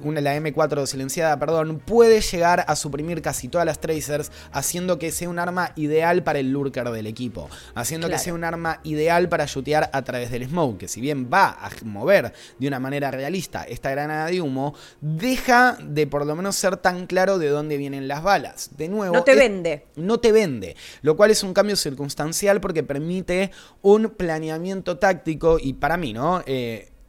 una, 0.04 0.20
la 0.20 0.36
M4 0.36 0.86
silenciada, 0.86 1.36
perdón, 1.36 1.82
puede 1.84 2.20
llegar 2.20 2.64
a 2.68 2.76
suprimir 2.76 3.20
casi 3.20 3.48
todas 3.48 3.66
las 3.66 3.80
tracers, 3.80 4.30
haciendo 4.52 4.96
que 4.96 5.10
sea 5.10 5.28
un 5.28 5.40
arma 5.40 5.72
ideal 5.74 6.22
para 6.22 6.38
el 6.38 6.52
lurker 6.52 6.88
del 6.90 7.08
equipo, 7.08 7.50
haciendo 7.74 8.08
que 8.08 8.16
sea 8.16 8.32
un 8.32 8.44
arma 8.44 8.78
ideal 8.84 9.28
para 9.28 9.46
shootear 9.46 9.90
a 9.92 10.02
través 10.02 10.30
del 10.30 10.46
smoke, 10.46 10.78
que 10.78 10.86
si 10.86 11.00
bien 11.00 11.28
va 11.28 11.48
a 11.48 11.68
mover 11.82 12.32
de 12.60 12.68
una 12.68 12.78
manera 12.78 13.10
realista 13.10 13.64
esta 13.64 13.90
granada 13.90 14.26
de 14.26 14.40
humo, 14.40 14.76
deja 15.00 15.78
de 15.82 16.06
por 16.06 16.26
lo 16.26 16.36
menos 16.36 16.54
ser 16.54 16.76
tan 16.76 17.08
claro 17.08 17.38
de 17.38 17.48
dónde 17.48 17.76
vienen 17.76 18.06
las 18.06 18.22
balas. 18.22 18.70
De 18.76 18.86
nuevo, 18.88 19.16
no 19.16 19.24
te 19.24 19.34
vende. 19.34 19.86
No 19.96 20.20
te 20.20 20.30
vende, 20.30 20.76
lo 21.02 21.16
cual 21.16 21.32
es 21.32 21.42
un 21.42 21.54
cambio 21.54 21.74
circunstancial 21.74 22.60
porque 22.60 22.84
permite 22.84 23.50
un 23.82 24.10
planeamiento 24.10 24.96
táctico 24.98 25.58
y 25.60 25.72
para 25.72 25.96
mí, 25.96 26.12
¿no? 26.12 26.40
Eh, 26.46 26.67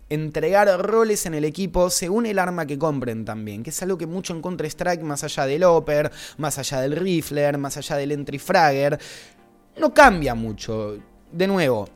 entregar 0.10 0.68
roles 0.82 1.26
en 1.26 1.36
el 1.36 1.46
equipo 1.46 1.90
según 1.90 2.26
el 2.26 2.40
arma 2.40 2.66
que 2.66 2.80
compren 2.80 3.26
también, 3.26 3.64
que 3.64 3.70
es 3.70 3.82
algo 3.84 3.98
que 3.98 4.08
mucho 4.08 4.34
en 4.34 4.42
Counter-Strike, 4.42 5.04
más 5.04 5.24
allá 5.24 5.46
del 5.46 5.64
Oper, 5.64 6.12
más 6.38 6.58
allá 6.58 6.82
del 6.82 6.96
Rifler, 6.96 7.58
más 7.58 7.78
allá 7.78 7.96
del 7.96 8.12
Entry 8.12 8.40
Fragger, 8.40 9.00
no 9.78 9.94
cambia 9.94 10.36
mucho. 10.36 10.98
De 11.32 11.48
nuevo, 11.48 11.88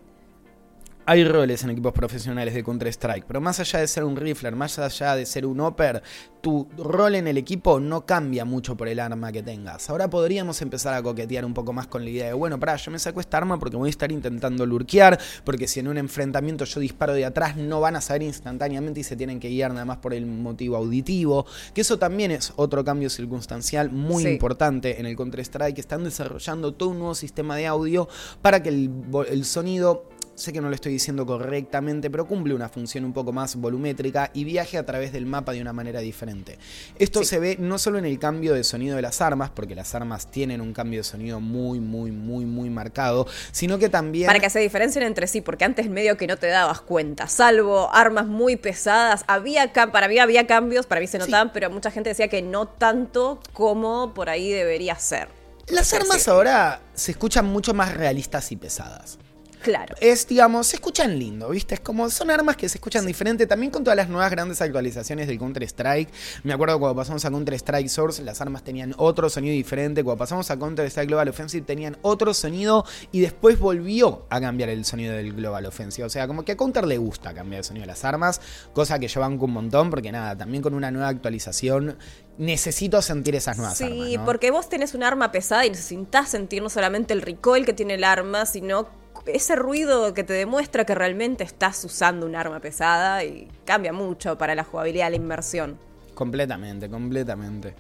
hay 1.05 1.25
roles 1.25 1.63
en 1.63 1.72
equipos 1.72 1.93
profesionales 1.93 2.53
de 2.53 2.63
Counter-Strike, 2.63 3.25
pero 3.25 3.41
más 3.41 3.60
allá 3.60 3.79
de 3.79 3.88
ser 3.88 4.03
un 4.03 4.15
rifler, 4.15 4.55
más 4.55 4.79
allá 4.79 5.16
de 5.16 5.25
ser 5.25 5.46
un 5.46 5.59
upper, 5.59 6.01
tu 6.42 6.68
rol 6.77 7.16
en 7.16 7.27
el 7.27 7.37
equipo 7.37 7.79
no 7.79 8.05
cambia 8.05 8.46
mucho 8.46 8.75
por 8.75 8.87
el 8.87 9.00
arma 9.00 9.31
que 9.31 9.44
tengas. 9.44 9.89
Ahora 9.89 10.09
podríamos 10.09 10.61
empezar 10.61 10.94
a 10.94 11.01
coquetear 11.01 11.46
un 11.46 11.53
poco 11.53 11.74
más 11.74 11.87
con 11.87 12.03
la 12.03 12.09
idea 12.09 12.27
de, 12.27 12.33
bueno, 12.33 12.59
para, 12.59 12.75
yo 12.75 12.92
me 12.92 13.00
saco 13.00 13.20
esta 13.20 13.37
arma 13.37 13.59
porque 13.59 13.77
voy 13.77 13.87
a 13.87 13.89
estar 13.89 14.11
intentando 14.11 14.66
lurkear, 14.66 15.20
porque 15.44 15.68
si 15.68 15.79
en 15.79 15.87
un 15.87 15.98
enfrentamiento 15.98 16.66
yo 16.66 16.79
disparo 16.79 17.13
de 17.13 17.25
atrás 17.25 17.57
no 17.57 17.81
van 17.81 17.96
a 17.96 18.01
saber 18.01 18.24
instantáneamente 18.24 19.01
y 19.01 19.03
se 19.03 19.16
tienen 19.16 19.39
que 19.39 19.50
guiar 19.50 19.72
nada 19.72 19.85
más 19.85 19.98
por 19.98 20.13
el 20.13 20.25
motivo 20.25 20.77
auditivo, 20.77 21.46
que 21.74 21.81
eso 21.81 21.98
también 21.98 22.31
es 22.31 22.53
otro 22.55 22.83
cambio 22.83 23.09
circunstancial 23.09 23.92
muy 23.92 24.25
importante 24.25 25.00
en 25.00 25.05
el 25.05 25.16
Counter-Strike, 25.16 25.79
están 25.79 26.03
desarrollando 26.03 26.74
todo 26.74 26.89
un 26.89 27.00
nuevo 27.00 27.16
sistema 27.16 27.55
de 27.55 27.68
audio 27.68 28.07
para 28.42 28.63
que 28.63 28.70
el, 28.70 28.92
el 29.29 29.46
sonido 29.46 30.12
sé 30.35 30.51
que 30.51 30.61
no 30.61 30.69
lo 30.69 30.75
estoy 30.75 30.93
diciendo 30.93 31.25
correctamente, 31.25 32.09
pero 32.09 32.25
cumple 32.27 32.53
una 32.53 32.69
función 32.69 33.05
un 33.05 33.13
poco 33.13 33.31
más 33.31 33.55
volumétrica 33.55 34.31
y 34.33 34.43
viaje 34.43 34.77
a 34.77 34.85
través 34.85 35.13
del 35.13 35.25
mapa 35.25 35.53
de 35.53 35.61
una 35.61 35.74
manera 35.74 36.00
diferente. 36.00 36.57
Esto 36.98 37.24
se 37.24 37.39
ve 37.39 37.57
no 37.59 37.77
solo 37.77 37.98
en 37.98 38.05
el 38.05 38.19
cambio 38.19 38.53
de 38.53 38.63
sonido 38.63 38.96
de 38.96 39.01
las 39.01 39.22
armas, 39.22 39.51
porque 39.51 39.75
las 39.75 39.93
armas 39.96 40.29
tienen 40.31 40.61
un 40.61 40.74
cambio 40.74 41.00
de 41.00 41.03
sonido 41.03 41.39
muy, 41.39 41.79
muy, 41.79 42.11
muy, 42.11 42.46
muy 42.46 42.69
marcado, 42.69 43.27
sino 43.51 43.77
que 43.77 43.89
también... 43.89 44.27
Para 44.27 44.39
que 44.39 44.50
se 44.50 44.59
diferencien 44.59 45.03
entre 45.03 45.27
sí, 45.27 45.41
porque 45.41 45.65
antes 45.65 45.89
medio 45.89 46.17
que 46.17 46.27
no 46.27 46.37
te 46.37 46.48
dabas 46.48 46.81
cuenta, 46.81 47.27
salvo 47.27 47.93
armas 47.93 48.25
muy 48.25 48.55
pesadas, 48.55 49.24
había 49.27 49.72
para 49.74 50.07
mí 50.07 50.19
había 50.19 50.48
cambios, 50.48 50.85
para 50.85 51.01
mí 51.01 51.07
se 51.07 51.17
notaban, 51.17 51.51
pero 51.53 51.69
mucha 51.69 51.91
gente 51.91 52.09
decía 52.09 52.27
que 52.27 52.41
no 52.41 52.67
tanto 52.67 53.39
como 53.53 54.13
por 54.13 54.29
ahí 54.29 54.51
debería 54.51 54.98
ser. 54.98 55.27
Las 55.67 55.93
armas 55.93 56.27
ahora 56.27 56.81
se 56.93 57.11
escuchan 57.11 57.46
mucho 57.46 57.74
más 57.74 57.93
realistas 57.93 58.51
y 58.51 58.57
pesadas. 58.57 59.17
Claro. 59.63 59.95
Es, 60.01 60.27
digamos, 60.27 60.67
se 60.67 60.75
escuchan 60.75 61.17
lindo, 61.17 61.49
¿viste? 61.49 61.75
Es 61.75 61.79
como, 61.79 62.09
son 62.09 62.29
armas 62.29 62.57
que 62.57 62.67
se 62.67 62.77
escuchan 62.77 63.05
diferente. 63.05 63.47
También 63.47 63.71
con 63.71 63.83
todas 63.83 63.95
las 63.95 64.09
nuevas 64.09 64.29
grandes 64.29 64.61
actualizaciones 64.61 65.27
del 65.27 65.39
Counter-Strike. 65.39 66.09
Me 66.43 66.53
acuerdo 66.53 66.77
cuando 66.79 66.97
pasamos 66.97 67.23
a 67.23 67.31
Counter-Strike 67.31 67.87
Source, 67.87 68.21
las 68.23 68.41
armas 68.41 68.63
tenían 68.63 68.93
otro 68.97 69.29
sonido 69.29 69.53
diferente. 69.53 70.03
Cuando 70.03 70.19
pasamos 70.19 70.51
a 70.51 70.59
Counter-Strike 70.59 71.07
Global 71.07 71.29
Offensive, 71.29 71.65
tenían 71.65 71.97
otro 72.01 72.33
sonido. 72.33 72.85
Y 73.11 73.21
después 73.21 73.57
volvió 73.57 74.25
a 74.29 74.41
cambiar 74.41 74.69
el 74.69 74.83
sonido 74.83 75.13
del 75.13 75.33
Global 75.33 75.65
Offensive. 75.65 76.05
O 76.05 76.09
sea, 76.09 76.27
como 76.27 76.43
que 76.43 76.51
a 76.51 76.57
Counter 76.57 76.85
le 76.85 76.97
gusta 76.97 77.33
cambiar 77.33 77.59
el 77.59 77.63
sonido 77.63 77.83
de 77.83 77.87
las 77.87 78.03
armas. 78.03 78.41
Cosa 78.73 78.99
que 78.99 79.07
yo 79.07 79.21
banco 79.21 79.45
un 79.45 79.53
montón, 79.53 79.89
porque 79.89 80.11
nada, 80.11 80.37
también 80.37 80.61
con 80.61 80.73
una 80.73 80.91
nueva 80.91 81.07
actualización 81.07 81.97
necesito 82.37 83.01
sentir 83.01 83.35
esas 83.35 83.57
nuevas 83.57 83.79
armas. 83.79 84.07
Sí, 84.07 84.17
porque 84.25 84.51
vos 84.51 84.67
tenés 84.67 84.93
un 84.93 85.03
arma 85.03 85.31
pesada 85.31 85.65
y 85.65 85.69
necesitas 85.69 86.29
sentir 86.29 86.61
no 86.61 86.69
solamente 86.69 87.13
el 87.13 87.21
recoil 87.21 87.65
que 87.65 87.73
tiene 87.73 87.93
el 87.93 88.03
arma, 88.03 88.45
sino 88.45 88.87
ese 89.25 89.55
ruido 89.55 90.13
que 90.13 90.23
te 90.23 90.33
demuestra 90.33 90.85
que 90.85 90.95
realmente 90.95 91.43
estás 91.43 91.83
usando 91.85 92.25
un 92.25 92.35
arma 92.35 92.59
pesada 92.59 93.23
y 93.23 93.47
cambia 93.65 93.93
mucho 93.93 94.37
para 94.37 94.55
la 94.55 94.63
jugabilidad, 94.63 95.09
la 95.09 95.15
inmersión. 95.15 95.77
Completamente, 96.13 96.89
completamente. 96.89 97.73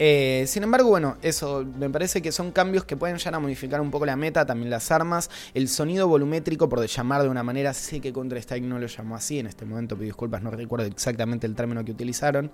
Eh, 0.00 0.44
sin 0.46 0.62
embargo, 0.62 0.88
bueno, 0.90 1.16
eso 1.22 1.64
me 1.76 1.90
parece 1.90 2.22
que 2.22 2.30
son 2.30 2.52
cambios 2.52 2.84
que 2.84 2.96
pueden 2.96 3.16
ya 3.16 3.34
a 3.34 3.40
modificar 3.40 3.80
un 3.80 3.90
poco 3.90 4.06
la 4.06 4.14
meta, 4.14 4.46
también 4.46 4.70
las 4.70 4.92
armas, 4.92 5.28
el 5.54 5.68
sonido 5.68 6.06
volumétrico, 6.06 6.68
por 6.68 6.86
llamar 6.86 7.22
de 7.22 7.28
una 7.28 7.42
manera, 7.42 7.74
sé 7.74 8.00
que 8.00 8.12
Counter-Strike 8.12 8.62
no 8.62 8.78
lo 8.78 8.86
llamó 8.86 9.16
así, 9.16 9.40
en 9.40 9.48
este 9.48 9.64
momento 9.64 9.96
pido 9.96 10.06
disculpas, 10.06 10.40
no 10.40 10.52
recuerdo 10.52 10.86
exactamente 10.86 11.48
el 11.48 11.56
término 11.56 11.84
que 11.84 11.90
utilizaron, 11.90 12.52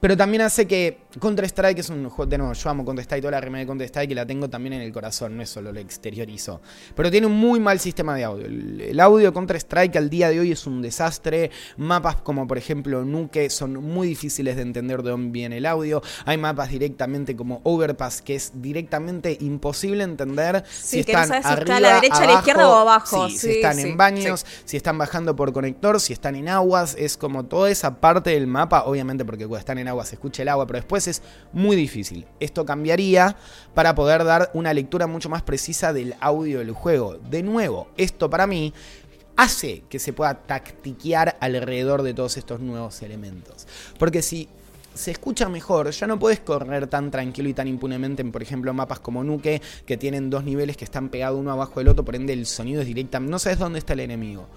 pero 0.00 0.16
también 0.16 0.42
hace 0.42 0.66
que 0.66 0.98
Counter-Strike 1.20 1.78
es 1.78 1.88
un 1.88 2.08
juego, 2.08 2.28
de 2.28 2.38
nuevo, 2.38 2.52
yo 2.52 2.70
amo 2.70 2.84
Counter-Strike, 2.84 3.22
toda 3.22 3.32
la 3.32 3.40
remera 3.40 3.60
de 3.60 3.66
Counter-Strike 3.66 4.10
y 4.10 4.14
la 4.14 4.26
tengo 4.26 4.48
también 4.50 4.74
en 4.74 4.82
el 4.82 4.92
corazón, 4.92 5.36
no 5.36 5.42
es 5.42 5.50
solo 5.50 5.72
lo 5.72 5.80
exteriorizo. 5.80 6.60
Pero 6.94 7.10
tiene 7.10 7.26
un 7.26 7.32
muy 7.32 7.60
mal 7.60 7.80
sistema 7.80 8.14
de 8.14 8.24
audio. 8.24 8.46
El, 8.46 9.00
audio 9.00 9.32
Counter-Strike 9.32 9.96
al 9.96 10.10
día 10.10 10.28
de 10.28 10.40
hoy 10.40 10.52
es 10.52 10.66
un 10.66 10.82
desastre. 10.82 11.50
Mapas 11.76 12.16
como 12.16 12.46
por 12.46 12.58
ejemplo 12.58 13.04
Nuke 13.04 13.48
son 13.50 13.74
muy 13.74 14.08
difíciles 14.08 14.56
de 14.56 14.62
entender 14.62 15.02
de 15.02 15.10
dónde 15.10 15.30
viene 15.30 15.58
el 15.58 15.66
audio. 15.66 16.02
Hay 16.24 16.36
mapas 16.36 16.70
directamente 16.70 17.34
como 17.34 17.60
Overpass, 17.64 18.22
que 18.22 18.34
es 18.34 18.52
directamente 18.54 19.36
imposible 19.40 20.04
entender 20.04 20.64
Sí, 20.68 20.98
si 20.98 21.04
que 21.04 21.12
no 21.12 21.22
están 21.22 21.42
sabes 21.42 21.46
si 21.46 21.52
está 21.52 21.62
arriba, 21.62 21.76
a 21.76 21.80
la 21.80 21.94
derecha, 21.94 22.16
a 22.16 22.20
la 22.20 22.24
abajo, 22.24 22.38
izquierda 22.38 22.68
o 22.68 22.74
abajo. 22.74 23.28
sí, 23.28 23.38
Sí, 23.38 23.38
si 23.38 23.50
están 23.56 23.78
en 23.78 23.96
baños, 23.96 24.46
si 24.64 24.76
están 24.76 24.98
bajando 24.98 25.36
por 25.36 25.52
conector, 25.52 26.00
si 26.00 26.12
están 26.12 26.36
en 26.36 26.48
aguas, 26.48 26.94
es 26.98 27.16
como 27.16 27.44
toda 27.46 27.70
esa 27.70 28.00
parte 28.00 28.30
del 28.30 28.46
mapa, 28.46 28.84
obviamente 28.84 29.24
porque 29.24 29.46
cuando 29.46 29.60
están 29.60 29.78
en 29.78 29.85
agua 29.88 30.04
se 30.04 30.16
escucha 30.16 30.42
el 30.42 30.48
agua, 30.48 30.66
pero 30.66 30.78
después 30.78 31.08
es 31.08 31.22
muy 31.52 31.76
difícil. 31.76 32.26
Esto 32.40 32.64
cambiaría 32.64 33.36
para 33.74 33.94
poder 33.94 34.24
dar 34.24 34.50
una 34.54 34.72
lectura 34.74 35.06
mucho 35.06 35.28
más 35.28 35.42
precisa 35.42 35.92
del 35.92 36.14
audio 36.20 36.58
del 36.60 36.72
juego. 36.72 37.18
De 37.30 37.42
nuevo, 37.42 37.88
esto 37.96 38.30
para 38.30 38.46
mí 38.46 38.72
hace 39.36 39.84
que 39.88 39.98
se 39.98 40.12
pueda 40.12 40.34
tactiquear 40.34 41.36
alrededor 41.40 42.02
de 42.02 42.14
todos 42.14 42.36
estos 42.36 42.60
nuevos 42.60 43.02
elementos. 43.02 43.66
Porque 43.98 44.22
si 44.22 44.48
se 44.94 45.10
escucha 45.10 45.48
mejor, 45.48 45.90
ya 45.90 46.06
no 46.06 46.18
puedes 46.18 46.40
correr 46.40 46.86
tan 46.86 47.10
tranquilo 47.10 47.48
y 47.48 47.54
tan 47.54 47.68
impunemente 47.68 48.22
en, 48.22 48.32
por 48.32 48.42
ejemplo, 48.42 48.72
mapas 48.72 49.00
como 49.00 49.22
Nuke, 49.22 49.60
que 49.84 49.96
tienen 49.96 50.30
dos 50.30 50.42
niveles 50.44 50.76
que 50.76 50.84
están 50.84 51.10
pegados 51.10 51.38
uno 51.38 51.52
abajo 51.52 51.80
del 51.80 51.88
otro, 51.88 52.04
por 52.04 52.16
ende 52.16 52.32
el 52.32 52.46
sonido 52.46 52.80
es 52.80 52.86
directamente, 52.86 53.30
no 53.30 53.38
sabes 53.38 53.58
dónde 53.58 53.78
está 53.78 53.92
el 53.92 54.00
enemigo. 54.00 54.48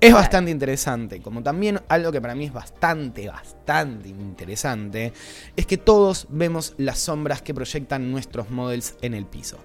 Es 0.00 0.10
Claro. 0.10 0.16
bastante 0.22 0.50
interesante, 0.50 1.22
como 1.22 1.42
también 1.42 1.80
algo 1.88 2.12
que 2.12 2.20
para 2.20 2.34
mí 2.34 2.44
es 2.44 2.52
bastante, 2.52 3.28
bastante 3.28 4.08
interesante, 4.10 5.12
es 5.56 5.66
que 5.66 5.78
todos 5.78 6.26
vemos 6.28 6.74
las 6.76 6.98
sombras 6.98 7.40
que 7.40 7.54
proyectan 7.54 8.10
nuestros 8.10 8.50
models 8.50 8.96
en 9.00 9.14
el 9.14 9.24
piso. 9.24 9.58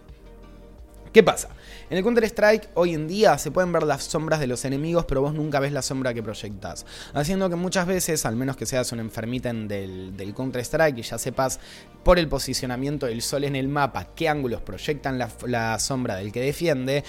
¿Qué 1.11 1.23
pasa? 1.23 1.49
En 1.89 1.97
el 1.97 2.03
Counter-Strike 2.03 2.69
hoy 2.75 2.93
en 2.93 3.07
día 3.07 3.35
se 3.39 3.49
pueden 3.49 3.71
ver 3.71 3.81
las 3.81 4.03
sombras 4.03 4.39
de 4.39 4.45
los 4.45 4.63
enemigos, 4.63 5.05
pero 5.05 5.21
vos 5.21 5.33
nunca 5.33 5.59
ves 5.59 5.71
la 5.71 5.81
sombra 5.81 6.13
que 6.13 6.21
proyectas. 6.21 6.85
Haciendo 7.15 7.49
que 7.49 7.55
muchas 7.55 7.87
veces, 7.87 8.27
al 8.27 8.35
menos 8.35 8.55
que 8.55 8.67
seas 8.67 8.91
un 8.91 8.99
enfermita 8.99 9.49
en 9.49 9.67
del, 9.67 10.15
del 10.15 10.35
Counter-Strike 10.35 10.99
y 10.99 11.01
ya 11.01 11.17
sepas 11.17 11.59
por 12.03 12.19
el 12.19 12.27
posicionamiento 12.27 13.07
del 13.07 13.23
sol 13.23 13.43
en 13.43 13.55
el 13.55 13.67
mapa 13.67 14.05
qué 14.15 14.29
ángulos 14.29 14.61
proyectan 14.61 15.17
la, 15.17 15.29
la 15.47 15.79
sombra 15.79 16.15
del 16.15 16.31
que 16.31 16.41
defiende, 16.41 17.03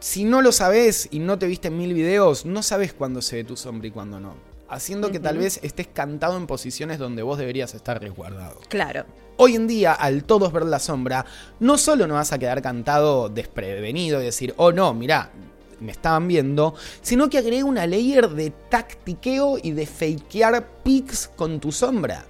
si 0.00 0.24
no 0.24 0.40
lo 0.40 0.50
sabes 0.50 1.08
y 1.10 1.18
no 1.18 1.38
te 1.38 1.46
viste 1.46 1.68
en 1.68 1.76
mil 1.76 1.94
videos, 1.94 2.46
no 2.46 2.62
sabes 2.62 2.92
cuándo 2.94 3.20
se 3.22 3.36
ve 3.36 3.44
tu 3.44 3.56
sombra 3.56 3.88
y 3.88 3.90
cuándo 3.90 4.18
no. 4.18 4.34
Haciendo 4.68 5.10
que 5.10 5.20
tal 5.20 5.36
vez 5.36 5.60
estés 5.62 5.88
cantado 5.88 6.36
en 6.36 6.46
posiciones 6.46 6.98
donde 6.98 7.22
vos 7.22 7.38
deberías 7.38 7.74
estar 7.74 8.00
resguardado. 8.00 8.60
Claro. 8.68 9.04
Hoy 9.36 9.56
en 9.56 9.66
día, 9.66 9.92
al 9.92 10.24
todos 10.24 10.52
ver 10.52 10.64
la 10.64 10.78
sombra, 10.78 11.26
no 11.58 11.76
solo 11.76 12.06
no 12.06 12.14
vas 12.14 12.32
a 12.32 12.38
quedar 12.38 12.62
cantado 12.62 13.28
desprevenido 13.28 14.22
y 14.22 14.24
decir, 14.24 14.54
oh 14.56 14.72
no, 14.72 14.94
mirá, 14.94 15.30
me 15.80 15.92
estaban 15.92 16.28
viendo, 16.28 16.74
sino 17.02 17.28
que 17.28 17.38
agrega 17.38 17.64
una 17.64 17.86
layer 17.86 18.28
de 18.30 18.50
tactiqueo 18.50 19.58
y 19.62 19.72
de 19.72 19.86
fakear 19.86 20.66
pics 20.82 21.28
con 21.36 21.60
tu 21.60 21.72
sombra. 21.72 22.24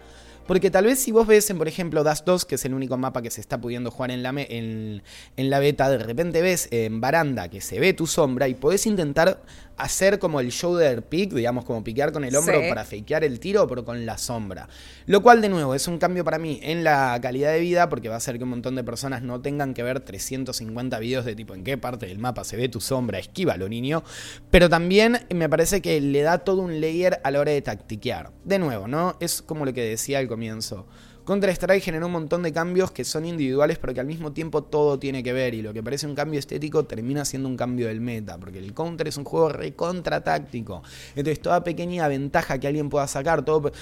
Porque 0.50 0.68
tal 0.68 0.86
vez 0.86 0.98
si 0.98 1.12
vos 1.12 1.28
ves 1.28 1.48
en, 1.50 1.58
por 1.58 1.68
ejemplo, 1.68 2.02
Dust 2.02 2.26
2, 2.26 2.44
que 2.44 2.56
es 2.56 2.64
el 2.64 2.74
único 2.74 2.96
mapa 2.96 3.22
que 3.22 3.30
se 3.30 3.40
está 3.40 3.60
pudiendo 3.60 3.92
jugar 3.92 4.10
en 4.10 4.24
la, 4.24 4.30
en, 4.30 5.00
en 5.36 5.48
la 5.48 5.60
beta, 5.60 5.88
de 5.88 5.98
repente 5.98 6.42
ves 6.42 6.66
en 6.72 7.00
baranda 7.00 7.48
que 7.48 7.60
se 7.60 7.78
ve 7.78 7.92
tu 7.92 8.08
sombra 8.08 8.48
y 8.48 8.54
podés 8.54 8.84
intentar 8.84 9.44
hacer 9.82 10.18
como 10.18 10.40
el 10.40 10.50
shoulder 10.50 11.02
pick, 11.02 11.32
digamos, 11.32 11.64
como 11.64 11.82
piquear 11.84 12.12
con 12.12 12.24
el 12.24 12.34
hombro 12.36 12.60
Sí. 12.60 12.68
para 12.68 12.84
fakear 12.84 13.24
el 13.24 13.40
tiro, 13.40 13.66
pero 13.66 13.84
con 13.84 14.04
la 14.06 14.18
sombra. 14.18 14.68
Lo 15.06 15.22
cual, 15.22 15.40
de 15.40 15.48
nuevo, 15.48 15.74
es 15.74 15.88
un 15.88 15.98
cambio 15.98 16.24
para 16.24 16.38
mí 16.38 16.60
en 16.62 16.84
la 16.84 17.18
calidad 17.20 17.52
de 17.52 17.60
vida, 17.60 17.88
porque 17.88 18.08
va 18.08 18.14
a 18.14 18.18
hacer 18.18 18.38
que 18.38 18.44
un 18.44 18.50
montón 18.50 18.74
de 18.74 18.84
personas 18.84 19.22
no 19.22 19.40
tengan 19.40 19.74
que 19.74 19.82
ver 19.82 20.00
350 20.00 20.98
videos 20.98 21.24
de 21.24 21.34
tipo 21.34 21.54
en 21.54 21.64
qué 21.64 21.78
parte 21.78 22.06
del 22.06 22.18
mapa 22.18 22.44
se 22.44 22.56
ve 22.56 22.68
tu 22.68 22.80
sombra, 22.80 23.18
esquívalo, 23.18 23.68
niño. 23.68 24.02
Pero 24.50 24.68
también 24.68 25.26
me 25.34 25.48
parece 25.48 25.80
que 25.80 26.00
le 26.00 26.22
da 26.22 26.38
todo 26.38 26.62
un 26.62 26.80
layer 26.80 27.20
a 27.24 27.30
la 27.30 27.40
hora 27.40 27.52
de 27.52 27.62
tactiquear. 27.62 28.30
De 28.44 28.58
nuevo, 28.58 28.88
¿no? 28.88 29.16
Es 29.20 29.42
como 29.42 29.64
lo 29.64 29.72
que 29.72 29.82
decía 29.82 30.18
al 30.18 30.28
comienzo. 30.28 30.86
Counter-Strike 31.24 31.82
generó 31.82 32.06
un 32.06 32.12
montón 32.12 32.42
de 32.42 32.52
cambios 32.52 32.90
que 32.90 33.04
son 33.04 33.24
individuales, 33.24 33.78
pero 33.78 33.94
que 33.94 34.00
al 34.00 34.06
mismo 34.06 34.32
tiempo 34.32 34.62
todo 34.62 34.98
tiene 34.98 35.22
que 35.22 35.32
ver. 35.32 35.54
Y 35.54 35.62
lo 35.62 35.72
que 35.72 35.82
parece 35.82 36.06
un 36.06 36.14
cambio 36.14 36.38
estético 36.38 36.84
termina 36.84 37.24
siendo 37.24 37.48
un 37.48 37.56
cambio 37.56 37.88
del 37.88 38.00
meta, 38.00 38.38
porque 38.38 38.58
el 38.58 38.74
Counter 38.74 39.08
es 39.08 39.16
un 39.16 39.24
juego 39.24 39.48
recontra 39.48 40.22
táctico. 40.22 40.82
Entonces, 41.14 41.40
toda 41.40 41.62
pequeña 41.62 42.08
ventaja 42.08 42.58
que 42.58 42.66
alguien 42.66 42.88
pueda 42.88 43.06
sacar, 43.06 43.44
todo. 43.44 43.72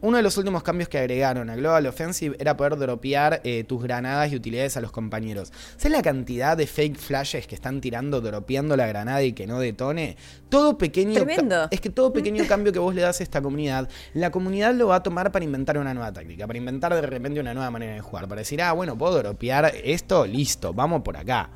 Uno 0.00 0.16
de 0.16 0.22
los 0.22 0.36
últimos 0.36 0.62
cambios 0.62 0.88
que 0.88 0.98
agregaron 0.98 1.50
a 1.50 1.56
Global 1.56 1.86
Offensive 1.86 2.36
era 2.38 2.56
poder 2.56 2.76
dropear 2.76 3.40
eh, 3.42 3.64
tus 3.64 3.82
granadas 3.82 4.30
y 4.30 4.36
utilidades 4.36 4.76
a 4.76 4.80
los 4.80 4.92
compañeros. 4.92 5.52
¿Sabes 5.76 5.90
la 5.90 6.02
cantidad 6.02 6.56
de 6.56 6.68
fake 6.68 6.96
flashes 6.96 7.46
que 7.48 7.56
están 7.56 7.80
tirando, 7.80 8.20
dropeando 8.20 8.76
la 8.76 8.86
granada 8.86 9.22
y 9.22 9.32
que 9.32 9.48
no 9.48 9.58
detone? 9.58 10.16
Todo 10.48 10.78
pequeño. 10.78 11.14
Tremendo. 11.14 11.66
Es 11.72 11.80
que 11.80 11.90
todo 11.90 12.12
pequeño 12.12 12.44
cambio 12.48 12.72
que 12.72 12.78
vos 12.78 12.94
le 12.94 13.02
das 13.02 13.18
a 13.18 13.24
esta 13.24 13.42
comunidad, 13.42 13.88
la 14.14 14.30
comunidad 14.30 14.72
lo 14.74 14.88
va 14.88 14.96
a 14.96 15.02
tomar 15.02 15.32
para 15.32 15.44
inventar 15.44 15.78
una 15.78 15.94
nueva 15.94 16.12
táctica, 16.12 16.46
para 16.46 16.58
inventar 16.58 16.94
de 16.94 17.02
repente 17.02 17.40
una 17.40 17.54
nueva 17.54 17.70
manera 17.70 17.94
de 17.94 18.00
jugar, 18.00 18.28
para 18.28 18.40
decir, 18.40 18.62
ah, 18.62 18.72
bueno, 18.72 18.96
puedo 18.96 19.18
dropear 19.18 19.72
esto, 19.82 20.26
listo, 20.26 20.72
vamos 20.72 21.02
por 21.02 21.16
acá. 21.16 21.50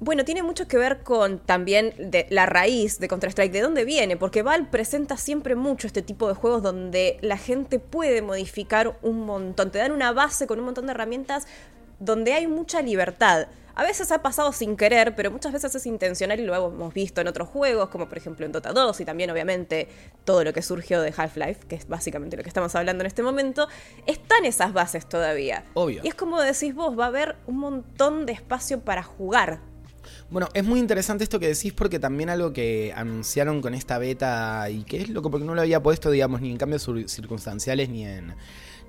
Bueno, 0.00 0.24
tiene 0.24 0.42
mucho 0.42 0.66
que 0.68 0.76
ver 0.76 1.02
con 1.02 1.38
también 1.38 1.94
de 1.98 2.26
la 2.30 2.46
raíz 2.46 2.98
de 2.98 3.08
Counter-Strike, 3.08 3.52
de 3.52 3.60
dónde 3.60 3.84
viene, 3.84 4.16
porque 4.16 4.42
Valve 4.42 4.68
presenta 4.70 5.16
siempre 5.16 5.54
mucho 5.54 5.86
este 5.86 6.02
tipo 6.02 6.28
de 6.28 6.34
juegos 6.34 6.62
donde 6.62 7.18
la 7.22 7.38
gente 7.38 7.78
puede 7.78 8.20
modificar 8.20 8.98
un 9.02 9.24
montón, 9.24 9.70
te 9.70 9.78
dan 9.78 9.92
una 9.92 10.12
base 10.12 10.46
con 10.46 10.58
un 10.58 10.64
montón 10.66 10.86
de 10.86 10.92
herramientas 10.92 11.46
donde 12.00 12.32
hay 12.32 12.46
mucha 12.46 12.82
libertad. 12.82 13.46
A 13.76 13.82
veces 13.82 14.12
ha 14.12 14.22
pasado 14.22 14.52
sin 14.52 14.76
querer, 14.76 15.16
pero 15.16 15.32
muchas 15.32 15.52
veces 15.52 15.74
es 15.74 15.86
intencional 15.86 16.38
y 16.38 16.44
lo 16.44 16.54
hemos 16.54 16.94
visto 16.94 17.20
en 17.20 17.26
otros 17.26 17.48
juegos, 17.48 17.88
como 17.88 18.08
por 18.08 18.18
ejemplo 18.18 18.46
en 18.46 18.52
Dota 18.52 18.72
2 18.72 19.00
y 19.00 19.04
también 19.04 19.30
obviamente 19.30 19.88
todo 20.24 20.44
lo 20.44 20.52
que 20.52 20.62
surgió 20.62 21.00
de 21.00 21.12
Half-Life, 21.16 21.66
que 21.66 21.74
es 21.74 21.88
básicamente 21.88 22.36
lo 22.36 22.44
que 22.44 22.48
estamos 22.48 22.74
hablando 22.76 23.02
en 23.02 23.06
este 23.06 23.24
momento, 23.24 23.66
están 24.06 24.44
esas 24.44 24.72
bases 24.72 25.08
todavía. 25.08 25.64
Obvio. 25.74 26.02
Y 26.04 26.08
es 26.08 26.14
como 26.14 26.40
decís 26.40 26.74
vos, 26.74 26.96
va 26.96 27.06
a 27.06 27.08
haber 27.08 27.36
un 27.46 27.58
montón 27.58 28.26
de 28.26 28.32
espacio 28.32 28.80
para 28.80 29.02
jugar. 29.02 29.60
Bueno, 30.30 30.48
es 30.54 30.64
muy 30.64 30.80
interesante 30.80 31.22
esto 31.22 31.38
que 31.38 31.48
decís 31.48 31.72
porque 31.72 31.98
también 31.98 32.30
algo 32.30 32.52
que 32.52 32.92
anunciaron 32.96 33.60
con 33.60 33.74
esta 33.74 33.98
beta 33.98 34.68
y 34.70 34.82
que 34.82 35.02
es 35.02 35.08
loco 35.08 35.30
porque 35.30 35.46
no 35.46 35.54
lo 35.54 35.60
había 35.60 35.82
puesto, 35.82 36.10
digamos, 36.10 36.40
ni 36.40 36.50
en 36.50 36.56
cambios 36.56 36.88
circunstanciales 37.06 37.88
ni 37.88 38.04
en 38.04 38.34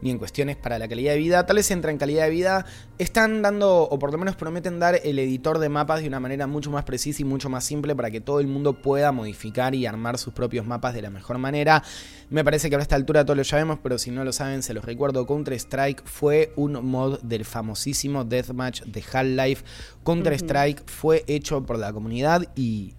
ni 0.06 0.12
en 0.12 0.20
cuestiones 0.20 0.56
para 0.56 0.78
la 0.78 0.88
calidad 0.88 1.13
de 1.13 1.18
vida, 1.18 1.48
tal 1.48 1.56
vez 1.56 1.72
entra 1.72 1.89
en 1.89 1.98
calidad 1.98 2.26
de 2.26 2.30
vida, 2.30 2.65
están 3.00 3.41
dando, 3.41 3.82
o 3.82 3.98
por 3.98 4.12
lo 4.12 4.20
menos 4.20 4.36
prometen 4.36 4.80
dar 4.80 5.00
el 5.04 5.18
editor 5.18 5.58
de 5.58 5.68
mapas 5.68 6.02
de 6.02 6.08
una 6.08 6.20
manera 6.20 6.46
mucho 6.46 6.70
más 6.70 6.84
precisa 6.84 7.24
y 7.24 7.26
mucho 7.26 7.50
más 7.50 7.63
simple 7.63 7.96
para 7.96 8.12
que 8.12 8.22
todo 8.22 8.39
el 8.39 8.46
mundo 8.46 8.74
pueda 8.74 9.12
modificar 9.12 9.74
y 9.74 9.88
armar 9.88 10.20
sus 10.20 10.32
propios 10.32 10.63
mapas 10.68 10.94
de 10.94 11.02
la 11.02 11.10
mejor 11.10 11.39
manera. 11.39 11.82
Me 12.30 12.44
parece 12.44 12.70
que 12.70 12.76
a 12.76 12.80
esta 12.80 12.96
altura 12.96 13.26
todos 13.26 13.38
lo 13.38 13.44
sabemos, 13.44 13.80
pero 13.82 13.98
si 13.98 14.12
no 14.12 14.24
lo 14.24 14.32
saben, 14.32 14.62
se 14.62 14.76
los 14.76 14.86
recuerdo, 14.86 15.26
Counter-Strike 15.26 16.04
fue 16.06 16.54
un 16.56 16.74
mod 16.86 17.20
del 17.22 17.44
famosísimo 17.44 18.24
Deathmatch 18.24 18.84
de 18.84 19.04
Half-Life. 19.12 19.65
Counter-Strike 20.04 20.84
fue 20.86 21.24
hecho 21.26 21.65
por 21.65 21.80
la 21.80 21.91
comunidad 21.91 22.44
y 22.56 22.94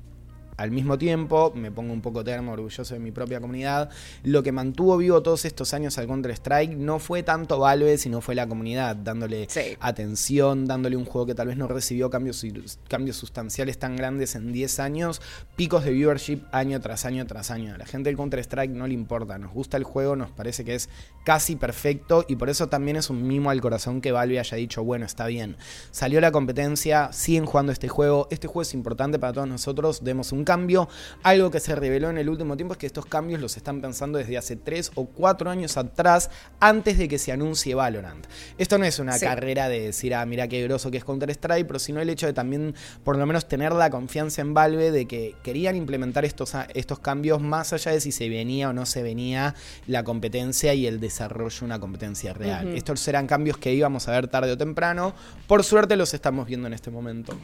al 0.57 0.71
mismo 0.71 0.97
tiempo, 0.99 1.53
me 1.55 1.71
pongo 1.71 1.93
un 1.93 2.01
poco 2.01 2.25
termo, 2.25 2.53
orgulloso 2.53 2.95
de 2.95 3.01
mi 3.01 3.11
propia 3.11 3.41
comunidad, 3.41 3.91
lo 4.23 4.43
que 4.43 4.53
mantuvo 4.53 4.97
vivo 4.97 5.23
todos 5.23 5.45
estos 5.45 5.75
años 5.75 5.99
al 5.99 6.07
Counter-Strike 6.07 6.77
no 6.77 6.99
fue 6.99 7.23
tanto 7.23 7.59
Valve, 7.59 7.99
sino 7.99 8.21
fue 8.21 8.35
la 8.35 8.47
comunidad, 8.47 8.97
dándole 8.97 9.47
Sí. 9.51 9.77
atención, 9.81 10.67
dándole 10.67 10.97
un 10.97 11.05
juego 11.05 11.27
que 11.27 11.35
tal 11.35 11.49
vez 11.49 11.57
no 11.57 11.69
recibió 11.69 12.11
cambios, 12.11 12.45
cambios 12.89 13.17
sustanciales 13.17 13.79
tan 13.79 13.97
grandes 13.97 14.35
en 14.35 14.53
10 14.53 14.79
años, 14.81 15.21
picos 15.57 15.85
de 15.85 15.93
viewership 15.93 16.41
año 16.53 16.81
tras 16.81 17.05
año 17.05 17.27
tras 17.27 17.51
año. 17.51 17.75
A 17.75 17.79
la 17.79 17.87
gente 17.87 18.09
del 18.09 18.17
Counter-Strike 18.17 18.71
no 18.73 18.87
le 18.87 18.95
importa, 18.95 19.39
nos 19.39 19.53
gusta 19.53 19.77
el 19.77 19.85
juego, 19.85 20.17
nos 20.17 20.31
parece 20.31 20.65
que 20.65 20.75
es 20.75 20.89
casi 21.25 21.57
perfecto 21.57 22.25
y 22.29 22.37
por 22.37 22.49
eso 22.49 22.69
también 22.69 22.97
es 22.97 23.11
un 23.11 23.27
mimo 23.27 23.51
al 23.51 23.61
corazón 23.61 24.01
que 24.01 24.13
Valve 24.13 24.39
haya 24.39 24.57
dicho, 24.57 24.85
bueno, 24.85 25.05
está 25.07 25.27
bien, 25.27 25.57
salió 25.91 26.21
la 26.21 26.33
competencia, 26.33 27.13
siguen 27.13 27.47
jugando 27.47 27.73
este 27.73 27.89
juego, 27.89 28.29
este 28.31 28.47
juego 28.47 28.63
es 28.63 28.75
importante 28.75 29.19
para 29.19 29.33
todos 29.33 29.49
nosotros, 29.49 30.05
demos 30.05 30.33
un 30.33 30.45
cambio. 30.47 30.89
Algo 31.23 31.51
que 31.51 31.61
se 31.61 31.75
reveló 31.75 32.09
en 32.09 32.17
el 32.17 32.31
último 32.31 32.57
tiempo 32.57 32.73
es 32.73 32.79
que 32.79 32.87
estos 32.87 33.05
cambios 33.05 33.39
los 33.43 33.59
están 33.59 33.83
pensando 33.83 34.17
desde 34.17 34.39
hace 34.39 34.57
3 34.57 34.93
o 34.95 35.05
4 35.05 35.51
años 35.51 35.77
atrás, 35.77 36.31
antes 36.59 36.97
de 36.97 37.07
que 37.09 37.19
se 37.19 37.33
anuncie 37.33 37.75
Valorant. 37.75 38.27
Esto 38.57 38.79
no 38.79 38.87
es 38.87 38.99
una 38.99 39.19
Sí. 39.19 39.27
carrera 39.27 39.69
de 39.69 39.81
decir, 39.81 40.15
ah, 40.15 40.25
mira 40.25 40.49
qué 40.49 40.63
groso 40.63 40.91
que 40.91 40.97
es 40.97 41.05
Counter-Strike, 41.05 41.67
pero 41.67 41.79
sino 41.79 42.01
el 42.01 42.09
hecho 42.09 42.27
de 42.27 42.33
también, 42.33 42.75
por 43.05 43.19
lo 43.19 43.27
menos, 43.27 43.47
tener 43.47 43.73
la 43.75 43.91
confianza 43.91 44.41
en 44.41 44.55
Valve 44.55 44.91
de 44.91 45.07
que 45.07 45.35
querían 45.43 45.77
implementar 45.77 46.25
estos, 46.25 46.55
estos 46.75 47.01
cambios 47.01 47.43
más 47.43 47.75
allá 47.75 47.91
de 47.93 48.01
si 48.01 48.13
se 48.13 48.29
venía 48.31 48.71
o 48.71 48.73
no 48.73 48.87
se 48.87 49.03
venía 49.03 49.55
la 49.87 50.05
competencia 50.05 50.73
y 50.73 50.87
el 50.87 51.01
desarrollo 51.01 51.59
de 51.59 51.65
una 51.67 51.81
competencia 51.81 52.33
real. 52.33 52.69
Estos 52.77 53.01
serán 53.01 53.27
cambios 53.27 53.59
que 53.59 53.75
íbamos 53.75 54.07
a 54.09 54.13
ver 54.13 54.29
tarde 54.29 54.53
o 54.53 54.57
temprano. 54.57 55.13
Por 55.49 55.65
suerte 55.65 55.97
los 55.97 56.15
estamos 56.15 56.47
viendo 56.47 56.67
en 56.69 56.73
este 56.75 56.91
momento. 56.91 57.37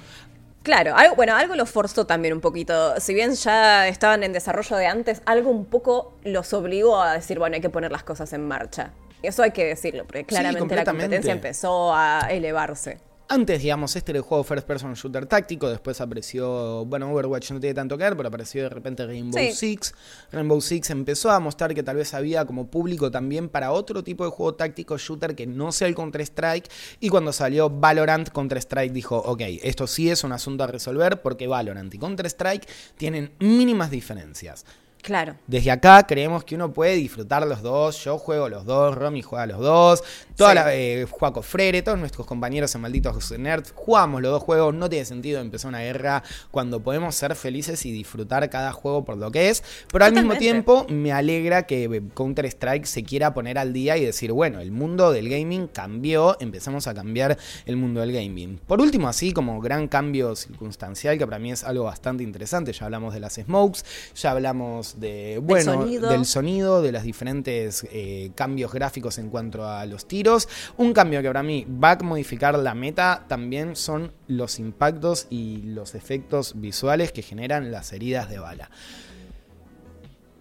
Claro, 0.62 0.96
algo, 0.96 1.16
bueno, 1.16 1.34
algo 1.34 1.54
lo 1.54 1.66
forzó 1.66 2.06
también 2.06 2.34
un 2.34 2.40
poquito. 2.40 2.98
Si 3.00 3.14
bien 3.14 3.34
ya 3.34 3.88
estaban 3.88 4.22
en 4.22 4.32
desarrollo 4.32 4.76
de 4.76 4.86
antes, 4.86 5.22
algo 5.26 5.50
un 5.50 5.64
poco 5.64 6.14
los 6.22 6.52
obligó 6.52 7.02
a 7.02 7.14
decir, 7.14 7.38
bueno, 7.38 7.54
hay 7.56 7.60
que 7.60 7.70
poner 7.70 7.90
las 7.90 8.04
cosas 8.04 8.32
en 8.32 8.46
marcha. 8.46 8.90
Y 9.22 9.26
eso 9.28 9.42
hay 9.42 9.52
que 9.52 9.64
decirlo, 9.64 10.04
porque 10.04 10.24
claramente 10.24 10.74
la 10.74 10.84
competencia 10.84 11.32
empezó 11.32 11.94
a 11.94 12.28
elevarse. 12.30 12.98
Antes, 13.28 13.62
digamos, 13.62 13.96
este 13.96 14.12
era 14.12 14.18
el 14.18 14.24
juego 14.24 14.44
first 14.44 14.66
person 14.66 14.92
shooter 14.94 15.26
táctico, 15.26 15.70
después 15.70 16.00
apareció, 16.00 16.84
bueno, 16.84 17.10
Overwatch 17.12 17.52
no 17.52 17.60
tiene 17.60 17.72
tanto 17.74 17.96
que 17.96 18.04
ver, 18.04 18.16
pero 18.16 18.28
apareció 18.28 18.62
de 18.62 18.68
repente 18.68 19.06
Rainbow 19.06 19.40
Six. 19.52 19.94
Rainbow 20.32 20.60
Six 20.60 20.90
empezó 20.90 21.30
a 21.30 21.40
mostrar 21.40 21.74
que 21.74 21.82
tal 21.82 21.96
vez 21.96 22.12
había 22.12 22.44
como 22.44 22.66
público 22.66 23.10
también 23.10 23.48
para 23.48 23.72
otro 23.72 24.04
tipo 24.04 24.24
de 24.24 24.30
juego 24.30 24.54
táctico 24.54 24.98
shooter 24.98 25.34
que 25.34 25.46
no 25.46 25.72
sea 25.72 25.88
el 25.88 25.94
Counter-Strike. 25.94 26.68
Y 27.00 27.08
cuando 27.08 27.32
salió 27.32 27.70
Valorant, 27.70 28.28
Counter-Strike 28.28 28.92
dijo, 28.92 29.16
ok, 29.16 29.40
esto 29.62 29.86
sí 29.86 30.10
es 30.10 30.24
un 30.24 30.32
asunto 30.32 30.64
a 30.64 30.66
resolver 30.66 31.22
porque 31.22 31.46
Valorant 31.46 31.94
y 31.94 31.98
Counter-Strike 31.98 32.68
tienen 32.96 33.32
mínimas 33.38 33.90
diferencias. 33.90 34.66
Claro. 35.02 35.34
Desde 35.48 35.72
acá 35.72 36.06
creemos 36.06 36.44
que 36.44 36.54
uno 36.54 36.72
puede 36.72 36.94
disfrutar 36.94 37.44
los 37.44 37.60
dos. 37.60 38.02
Yo 38.04 38.18
juego 38.18 38.48
los 38.48 38.64
dos, 38.64 38.94
Romy 38.94 39.20
juega 39.20 39.46
los 39.46 39.58
dos. 39.58 40.04
Toda 40.36 40.54
la, 40.54 40.74
eh, 40.74 41.06
Juaco 41.10 41.42
Frere, 41.42 41.82
todos 41.82 41.98
nuestros 41.98 42.24
compañeros 42.24 42.72
en 42.76 42.82
Malditos 42.82 43.32
Nerds, 43.36 43.72
jugamos 43.74 44.22
los 44.22 44.30
dos 44.30 44.42
juegos. 44.44 44.72
No 44.74 44.88
tiene 44.88 45.04
sentido 45.04 45.40
empezar 45.40 45.70
una 45.70 45.80
guerra 45.80 46.22
cuando 46.52 46.80
podemos 46.80 47.16
ser 47.16 47.34
felices 47.34 47.84
y 47.84 47.90
disfrutar 47.90 48.48
cada 48.48 48.72
juego 48.72 49.04
por 49.04 49.16
lo 49.16 49.32
que 49.32 49.50
es. 49.50 49.64
Pero 49.92 50.04
al 50.04 50.12
mismo 50.12 50.36
tiempo 50.36 50.86
me 50.88 51.12
alegra 51.12 51.64
que 51.64 52.02
Counter-Strike 52.14 52.86
se 52.86 53.02
quiera 53.02 53.34
poner 53.34 53.58
al 53.58 53.72
día 53.72 53.96
y 53.96 54.04
decir, 54.04 54.30
bueno, 54.30 54.60
el 54.60 54.70
mundo 54.70 55.10
del 55.10 55.28
gaming 55.28 55.66
cambió, 55.66 56.36
empezamos 56.38 56.86
a 56.86 56.94
cambiar 56.94 57.36
el 57.66 57.76
mundo 57.76 58.00
del 58.00 58.12
gaming. 58.12 58.58
Por 58.68 58.80
último, 58.80 59.08
así 59.08 59.32
como 59.32 59.60
gran 59.60 59.88
cambio 59.88 60.36
circunstancial, 60.36 61.18
que 61.18 61.26
para 61.26 61.40
mí 61.40 61.50
es 61.50 61.64
algo 61.64 61.84
bastante 61.84 62.22
interesante, 62.22 62.72
ya 62.72 62.84
hablamos 62.84 63.14
de 63.14 63.20
las 63.20 63.34
smokes, 63.34 63.84
ya 64.14 64.30
hablamos 64.30 64.91
de, 64.98 65.40
bueno, 65.42 65.84
del 65.86 66.24
sonido, 66.24 66.82
de 66.82 66.92
los 66.92 67.02
diferentes 67.02 67.86
eh, 67.92 68.30
cambios 68.34 68.72
gráficos 68.72 69.18
en 69.18 69.30
cuanto 69.30 69.66
a 69.66 69.84
los 69.86 70.06
tiros. 70.06 70.48
Un 70.76 70.92
cambio 70.92 71.22
que 71.22 71.28
para 71.28 71.42
mí 71.42 71.66
va 71.82 71.92
a 71.92 71.98
modificar 72.02 72.58
la 72.58 72.74
meta 72.74 73.24
también 73.28 73.76
son 73.76 74.12
los 74.26 74.58
impactos 74.58 75.26
y 75.30 75.62
los 75.62 75.94
efectos 75.94 76.54
visuales 76.56 77.12
que 77.12 77.22
generan 77.22 77.70
las 77.70 77.92
heridas 77.92 78.28
de 78.28 78.38
bala. 78.38 78.70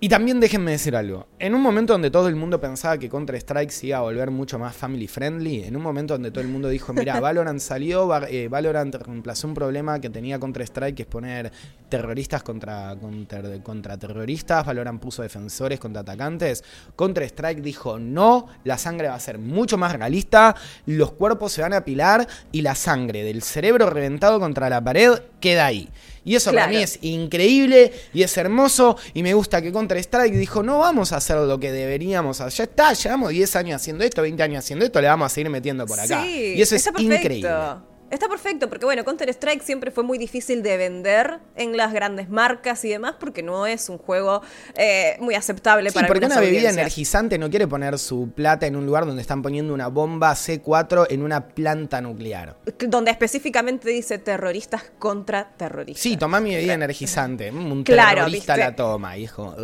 Y 0.03 0.09
también 0.09 0.39
déjenme 0.39 0.71
decir 0.71 0.95
algo. 0.95 1.27
En 1.37 1.53
un 1.53 1.61
momento 1.61 1.93
donde 1.93 2.09
todo 2.09 2.27
el 2.27 2.35
mundo 2.35 2.59
pensaba 2.59 2.97
que 2.97 3.07
Counter-Strike 3.07 3.69
se 3.69 3.85
iba 3.85 3.99
a 3.99 4.01
volver 4.01 4.31
mucho 4.31 4.57
más 4.57 4.75
family 4.75 5.07
friendly, 5.07 5.63
en 5.63 5.75
un 5.75 5.83
momento 5.83 6.15
donde 6.15 6.31
todo 6.31 6.43
el 6.43 6.49
mundo 6.49 6.69
dijo, 6.69 6.91
mira, 6.91 7.19
Valorant 7.19 7.59
salió, 7.59 8.09
eh, 8.25 8.47
Valorant 8.47 8.95
reemplazó 8.95 9.47
un 9.47 9.53
problema 9.53 10.01
que 10.01 10.09
tenía 10.09 10.39
Counter-Strike, 10.39 10.95
que 10.95 11.03
es 11.03 11.07
poner 11.07 11.51
terroristas 11.87 12.41
contra, 12.41 12.95
contra, 12.99 13.61
contra, 13.61 13.95
terroristas, 13.95 14.65
Valorant 14.65 14.99
puso 14.99 15.21
defensores 15.21 15.79
contra 15.79 16.01
atacantes, 16.01 16.63
Counter-Strike 16.97 17.61
dijo, 17.61 17.99
no, 17.99 18.47
la 18.63 18.79
sangre 18.79 19.07
va 19.07 19.13
a 19.13 19.19
ser 19.19 19.37
mucho 19.37 19.77
más 19.77 19.95
realista, 19.95 20.55
los 20.87 21.11
cuerpos 21.11 21.51
se 21.51 21.61
van 21.61 21.73
a 21.73 21.77
apilar 21.77 22.27
y 22.51 22.63
la 22.63 22.73
sangre 22.73 23.23
del 23.23 23.43
cerebro 23.43 23.87
reventado 23.91 24.39
contra 24.39 24.67
la 24.67 24.83
pared 24.83 25.19
queda 25.39 25.67
ahí. 25.67 25.89
Y 26.23 26.35
eso 26.35 26.51
para 26.51 26.67
mí 26.67 26.77
es 26.77 26.99
increíble 27.01 27.91
y 28.13 28.23
es 28.23 28.37
hermoso. 28.37 28.97
Y 29.13 29.23
me 29.23 29.33
gusta 29.33 29.61
que 29.61 29.71
Counter-Strike 29.71 30.35
dijo: 30.35 30.61
No 30.63 30.79
vamos 30.79 31.11
a 31.13 31.17
hacer 31.17 31.37
lo 31.37 31.59
que 31.59 31.71
deberíamos 31.71 32.41
hacer. 32.41 32.57
Ya 32.57 32.63
está, 32.65 32.93
llevamos 32.93 33.29
10 33.29 33.55
años 33.55 33.81
haciendo 33.81 34.03
esto, 34.03 34.21
20 34.21 34.43
años 34.43 34.63
haciendo 34.63 34.85
esto, 34.85 35.01
le 35.01 35.07
vamos 35.07 35.25
a 35.25 35.29
seguir 35.29 35.49
metiendo 35.49 35.85
por 35.85 35.99
acá. 35.99 36.25
y 36.27 36.61
eso 36.61 36.75
es 36.75 36.87
increíble. 36.99 37.49
Está 38.11 38.27
perfecto, 38.27 38.69
porque 38.69 38.85
bueno, 38.85 39.05
Counter-Strike 39.05 39.63
siempre 39.63 39.89
fue 39.89 40.03
muy 40.03 40.17
difícil 40.17 40.61
de 40.63 40.75
vender 40.75 41.39
en 41.55 41.77
las 41.77 41.93
grandes 41.93 42.29
marcas 42.29 42.83
y 42.83 42.89
demás, 42.89 43.15
porque 43.17 43.41
no 43.41 43.65
es 43.65 43.87
un 43.87 43.97
juego 43.97 44.41
eh, 44.75 45.15
muy 45.21 45.33
aceptable 45.33 45.89
sí, 45.89 45.95
para 45.95 46.07
porque 46.07 46.25
una 46.25 46.41
bebida 46.41 46.69
energizante 46.69 47.37
no 47.37 47.49
quiere 47.49 47.67
poner 47.67 47.97
su 47.97 48.29
plata 48.35 48.67
en 48.67 48.75
un 48.75 48.85
lugar 48.85 49.05
donde 49.05 49.21
están 49.21 49.41
poniendo 49.41 49.73
una 49.73 49.87
bomba 49.87 50.33
C4 50.33 51.07
en 51.09 51.23
una 51.23 51.47
planta 51.47 52.01
nuclear. 52.01 52.57
Donde 52.79 53.11
específicamente 53.11 53.89
dice 53.89 54.17
terroristas 54.17 54.91
contra 54.99 55.49
terroristas. 55.55 56.03
Sí, 56.03 56.17
toma 56.17 56.41
mi 56.41 56.53
bebida 56.53 56.73
energizante. 56.73 57.49
Mm, 57.49 57.71
un 57.71 57.83
terrorista 57.85 58.57
la 58.57 58.75
toma, 58.75 59.17
hijo. 59.17 59.55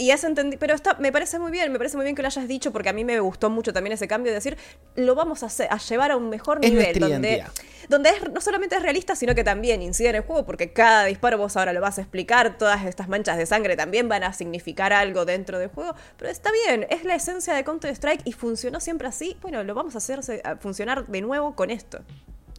Y 0.00 0.12
es 0.12 0.24
entendido, 0.24 0.58
pero 0.58 0.74
está, 0.74 0.94
me 0.94 1.12
parece 1.12 1.38
muy 1.38 1.50
bien, 1.50 1.70
me 1.70 1.76
parece 1.76 1.98
muy 1.98 2.04
bien 2.04 2.16
que 2.16 2.22
lo 2.22 2.28
hayas 2.28 2.48
dicho 2.48 2.72
porque 2.72 2.88
a 2.88 2.94
mí 2.94 3.04
me 3.04 3.20
gustó 3.20 3.50
mucho 3.50 3.74
también 3.74 3.92
ese 3.92 4.08
cambio 4.08 4.32
de 4.32 4.36
decir, 4.36 4.56
lo 4.96 5.14
vamos 5.14 5.42
a, 5.42 5.46
hacer, 5.46 5.68
a 5.70 5.76
llevar 5.76 6.10
a 6.10 6.16
un 6.16 6.30
mejor 6.30 6.58
nivel 6.58 6.98
donde, 6.98 7.44
donde 7.90 8.10
no 8.32 8.40
solamente 8.40 8.76
es 8.76 8.82
realista, 8.82 9.14
sino 9.14 9.34
que 9.34 9.44
también 9.44 9.82
incide 9.82 10.08
en 10.08 10.16
el 10.16 10.22
juego 10.22 10.46
porque 10.46 10.72
cada 10.72 11.04
disparo 11.04 11.36
vos 11.36 11.54
ahora 11.58 11.74
lo 11.74 11.82
vas 11.82 11.98
a 11.98 12.00
explicar, 12.00 12.56
todas 12.56 12.86
estas 12.86 13.10
manchas 13.10 13.36
de 13.36 13.44
sangre 13.44 13.76
también 13.76 14.08
van 14.08 14.24
a 14.24 14.32
significar 14.32 14.94
algo 14.94 15.26
dentro 15.26 15.58
del 15.58 15.68
juego, 15.68 15.94
pero 16.16 16.30
está 16.30 16.50
bien, 16.64 16.86
es 16.88 17.04
la 17.04 17.16
esencia 17.16 17.52
de 17.52 17.62
Counter 17.62 17.90
Strike 17.90 18.22
y 18.24 18.32
funcionó 18.32 18.80
siempre 18.80 19.06
así, 19.06 19.36
bueno, 19.42 19.62
lo 19.64 19.74
vamos 19.74 19.96
a 19.96 19.98
hacer 19.98 20.20
funcionar 20.60 21.08
de 21.08 21.20
nuevo 21.20 21.54
con 21.54 21.68
esto. 21.68 22.00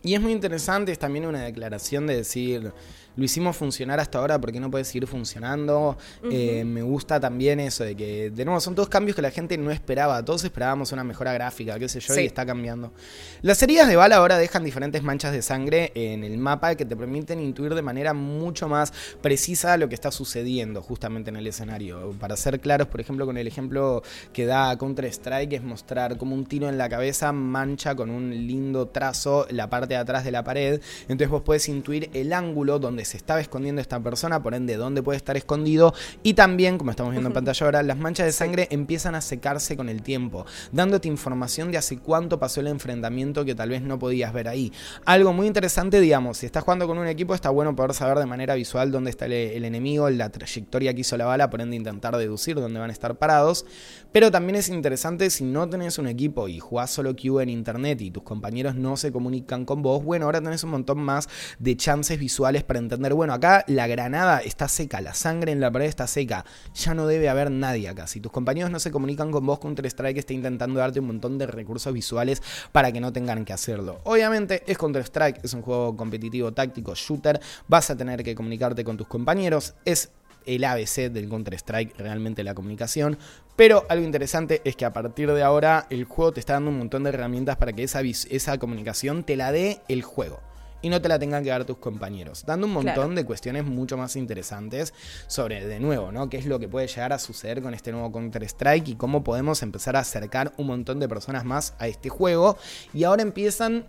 Y 0.04 0.16
es 0.16 0.22
muy 0.22 0.32
interesante, 0.32 0.92
es 0.92 1.00
también 1.00 1.26
una 1.26 1.44
declaración 1.44 2.08
de 2.08 2.16
decir, 2.16 2.72
lo 3.16 3.26
hicimos 3.26 3.58
funcionar 3.58 4.00
hasta 4.00 4.20
ahora, 4.20 4.40
porque 4.40 4.60
no 4.60 4.72
puede 4.72 4.86
seguir 4.86 5.06
funcionando? 5.06 5.98
Eh, 6.32 6.64
me 6.64 6.82
gusta 6.82 7.20
también 7.20 7.60
eso 7.60 7.84
de 7.84 7.96
que, 7.96 8.32
de 8.32 8.46
nuevo, 8.46 8.60
son 8.62 8.74
todos 8.74 8.90
cambios 8.90 9.16
que 9.16 9.22
la 9.22 9.32
gente 9.32 9.58
no 9.58 9.70
esperaba. 9.70 10.24
Todos 10.24 10.44
esperábamos 10.44 10.92
una 10.92 11.04
mejora 11.04 11.34
gráfica, 11.34 11.78
qué 11.78 11.90
sé 11.90 12.00
yo, 12.00 12.16
y 12.16 12.26
está 12.26 12.46
cambiando. 12.46 12.94
Las 13.42 13.62
heridas 13.62 13.88
de 13.88 13.96
bala 13.96 14.16
ahora 14.16 14.38
dejan 14.38 14.64
diferentes 14.64 15.04
manchas 15.04 15.34
de 15.34 15.42
sangre 15.42 15.92
en 15.94 16.24
el 16.24 16.38
mapa 16.38 16.76
que 16.76 16.86
te 16.86 16.96
permiten 16.96 17.40
intuir 17.40 17.76
de 17.76 17.82
manera 17.82 18.14
mucho 18.14 18.68
más 18.68 18.94
precisa 19.22 19.78
lo 19.78 19.90
que 19.90 19.96
está 19.96 20.12
sucediendo 20.12 20.82
justamente 20.82 21.30
en 21.30 21.36
el 21.36 21.48
escenario. 21.48 22.12
Para 22.20 22.38
ser 22.38 22.60
claros, 22.60 22.88
por 22.88 23.02
ejemplo, 23.02 23.26
con 23.26 23.38
el 23.38 23.48
ejemplo 23.48 24.04
que 24.32 24.46
da 24.46 24.78
Counter-Strike, 24.78 25.54
es 25.54 25.64
mostrar 25.64 26.18
como 26.18 26.34
un 26.34 26.46
tiro 26.46 26.70
en 26.70 26.78
la 26.78 26.88
cabeza 26.88 27.32
mancha 27.34 27.94
con 27.94 28.10
un 28.10 28.32
lindo 28.32 28.88
trazo 28.88 29.46
la 29.50 29.70
parte 29.70 29.91
de 29.94 29.98
atrás 29.98 30.24
de 30.24 30.32
la 30.32 30.44
pared. 30.44 30.82
Entonces 31.04 31.30
vos 31.30 31.42
puedes 31.42 31.68
intuir 31.70 32.10
el 32.14 32.34
ángulo 32.34 32.80
donde 32.80 33.06
se 33.06 33.18
estaba 33.18 33.40
escondiendo 33.40 33.82
esta 33.82 34.00
persona, 34.00 34.42
por 34.42 34.54
ende 34.54 34.78
dónde 34.78 35.04
puede 35.04 35.18
estar 35.18 35.38
escondido 35.38 35.94
y 36.24 36.34
también, 36.34 36.78
como 36.78 36.92
estamos 36.92 37.12
viendo 37.12 37.30
en 37.30 37.34
pantalla 37.34 37.66
ahora, 37.66 37.84
las 37.84 37.98
manchas 37.98 38.26
de 38.26 38.32
sangre 38.32 38.68
empiezan 38.72 39.16
a 39.16 39.22
secarse 39.22 39.76
con 39.76 39.90
el 39.90 40.02
tiempo, 40.02 40.46
dándote 40.72 41.08
información 41.08 41.72
de 41.72 41.78
hace 41.78 41.98
cuánto 41.98 42.40
pasó 42.40 42.62
el 42.62 42.68
enfrentamiento 42.68 43.46
que 43.46 43.56
tal 43.56 43.70
vez 43.70 43.82
no 43.82 44.00
podías 44.00 44.34
ver 44.34 44.48
ahí. 44.48 44.72
Algo 45.06 45.34
muy 45.34 45.48
interesante, 45.48 46.00
digamos, 46.00 46.38
si 46.38 46.46
estás 46.46 46.64
jugando 46.64 46.88
con 46.88 46.98
un 46.98 47.08
equipo 47.08 47.36
está 47.36 47.50
bueno 47.50 47.76
poder 47.76 47.94
saber 47.94 48.18
de 48.18 48.26
manera 48.26 48.56
visual 48.56 48.92
dónde 48.92 49.10
está 49.10 49.26
el, 49.26 49.66
enemigo, 49.66 50.10
la 50.10 50.30
trayectoria 50.30 50.94
que 50.94 51.02
hizo 51.02 51.18
la 51.18 51.26
bala, 51.26 51.50
por 51.50 51.62
ende 51.62 51.76
intentar 51.76 52.16
deducir 52.18 52.56
dónde 52.56 52.80
van 52.80 52.90
a 52.90 52.94
estar 52.94 53.16
parados, 53.18 53.66
pero 54.12 54.32
también 54.32 54.56
es 54.56 54.70
interesante 54.70 55.30
si 55.30 55.44
no 55.44 55.70
tenés 55.70 55.98
un 55.98 56.08
equipo 56.08 56.48
y 56.48 56.60
jugás 56.60 56.92
solo 56.92 57.16
Q 57.16 57.40
en 57.42 57.50
internet 57.50 58.02
y 58.02 58.12
tus 58.12 58.24
compañeros 58.24 58.76
no 58.76 58.98
se 58.98 59.12
comunican 59.12 59.66
con 59.66 59.81
vos, 59.82 60.04
bueno, 60.04 60.26
ahora 60.26 60.42
tenés 60.42 60.64
un 60.64 60.72
montón 60.72 61.00
más 61.00 61.30
de 61.60 61.76
chances 61.78 62.20
visuales 62.20 62.64
para 62.64 62.80
entender, 62.80 63.14
bueno, 63.14 63.34
acá 63.34 63.64
la 63.68 63.88
granada 63.88 64.40
está 64.40 64.68
seca, 64.68 65.02
la 65.02 65.14
sangre 65.14 65.52
en 65.52 65.60
la 65.60 65.72
pared 65.72 65.88
está 65.88 66.08
seca, 66.08 66.46
ya 66.74 66.94
no 66.94 67.08
debe 67.08 67.30
haber 67.30 67.52
nadie 67.52 67.88
acá. 67.90 68.08
Si 68.08 68.20
tus 68.20 68.32
compañeros 68.32 68.72
no 68.72 68.80
se 68.80 68.92
comunican 68.92 69.32
con 69.32 69.46
vos, 69.46 69.60
Counter-Strike 69.60 70.18
está 70.18 70.34
intentando 70.34 70.80
darte 70.80 71.00
un 71.00 71.08
montón 71.08 71.38
de 71.38 71.48
recursos 71.48 71.94
visuales 71.94 72.42
para 72.72 72.92
que 72.92 73.00
no 73.00 73.14
tengan 73.14 73.46
que 73.46 73.54
hacerlo. 73.54 74.00
Obviamente 74.04 74.64
es 74.66 74.78
Counter-Strike, 74.78 75.44
es 75.44 75.54
un 75.54 75.62
juego 75.62 75.96
competitivo, 75.96 76.52
táctico, 76.52 76.94
shooter, 76.96 77.40
vas 77.68 77.90
a 77.90 77.98
tener 77.98 78.24
que 78.24 78.36
comunicarte 78.36 78.84
con 78.84 78.98
tus 78.98 79.08
compañeros, 79.08 79.76
es 79.86 80.12
el 80.46 80.64
ABC 80.64 81.12
del 81.12 81.30
Counter-Strike, 81.30 81.98
realmente 81.98 82.44
la 82.44 82.54
comunicación. 82.54 83.18
Pero 83.56 83.86
algo 83.90 84.06
interesante 84.06 84.62
es 84.64 84.76
que 84.76 84.86
a 84.86 84.94
partir 84.94 85.32
de 85.32 85.44
ahora 85.44 85.88
el 85.90 86.06
juego 86.06 86.34
te 86.34 86.40
está 86.40 86.54
dando 86.54 86.72
un 86.72 86.78
montón 86.78 87.04
de 87.04 87.10
herramientas 87.10 87.58
para 87.58 87.74
que 87.74 87.84
esa, 87.84 88.02
esa 88.02 88.58
comunicación 88.58 89.24
te 89.24 89.36
la 89.36 89.52
dé 89.52 89.82
el 89.88 90.02
juego 90.02 90.40
y 90.82 90.90
no 90.90 91.02
te 91.02 91.10
la 91.10 91.20
tengan 91.20 91.44
que 91.44 91.50
dar 91.50 91.66
tus 91.66 91.78
compañeros, 91.78 92.44
dando 92.46 92.68
un 92.68 92.74
montón 92.74 93.16
de 93.16 93.26
cuestiones 93.26 93.66
mucho 93.66 93.98
más 93.98 94.16
interesantes 94.16 94.94
sobre, 95.28 95.66
de 95.66 95.80
nuevo, 95.80 96.12
¿no? 96.12 96.30
¿Qué 96.30 96.38
es 96.38 96.46
lo 96.46 96.60
que 96.60 96.68
puede 96.68 96.88
llegar 96.88 97.14
a 97.14 97.20
suceder 97.20 97.62
con 97.62 97.74
este 97.74 97.92
nuevo 97.92 98.12
Counter-Strike 98.12 98.88
y 98.88 98.96
cómo 98.96 99.24
podemos 99.24 99.62
empezar 99.62 99.96
a 99.96 100.00
acercar 100.00 100.54
un 100.58 100.68
montón 100.68 101.00
de 101.00 101.08
personas 101.08 101.46
más 101.46 101.74
a 101.78 101.88
este 101.88 102.10
juego? 102.10 102.58
Y 102.94 103.04
ahora 103.04 103.22
empiezan 103.22 103.86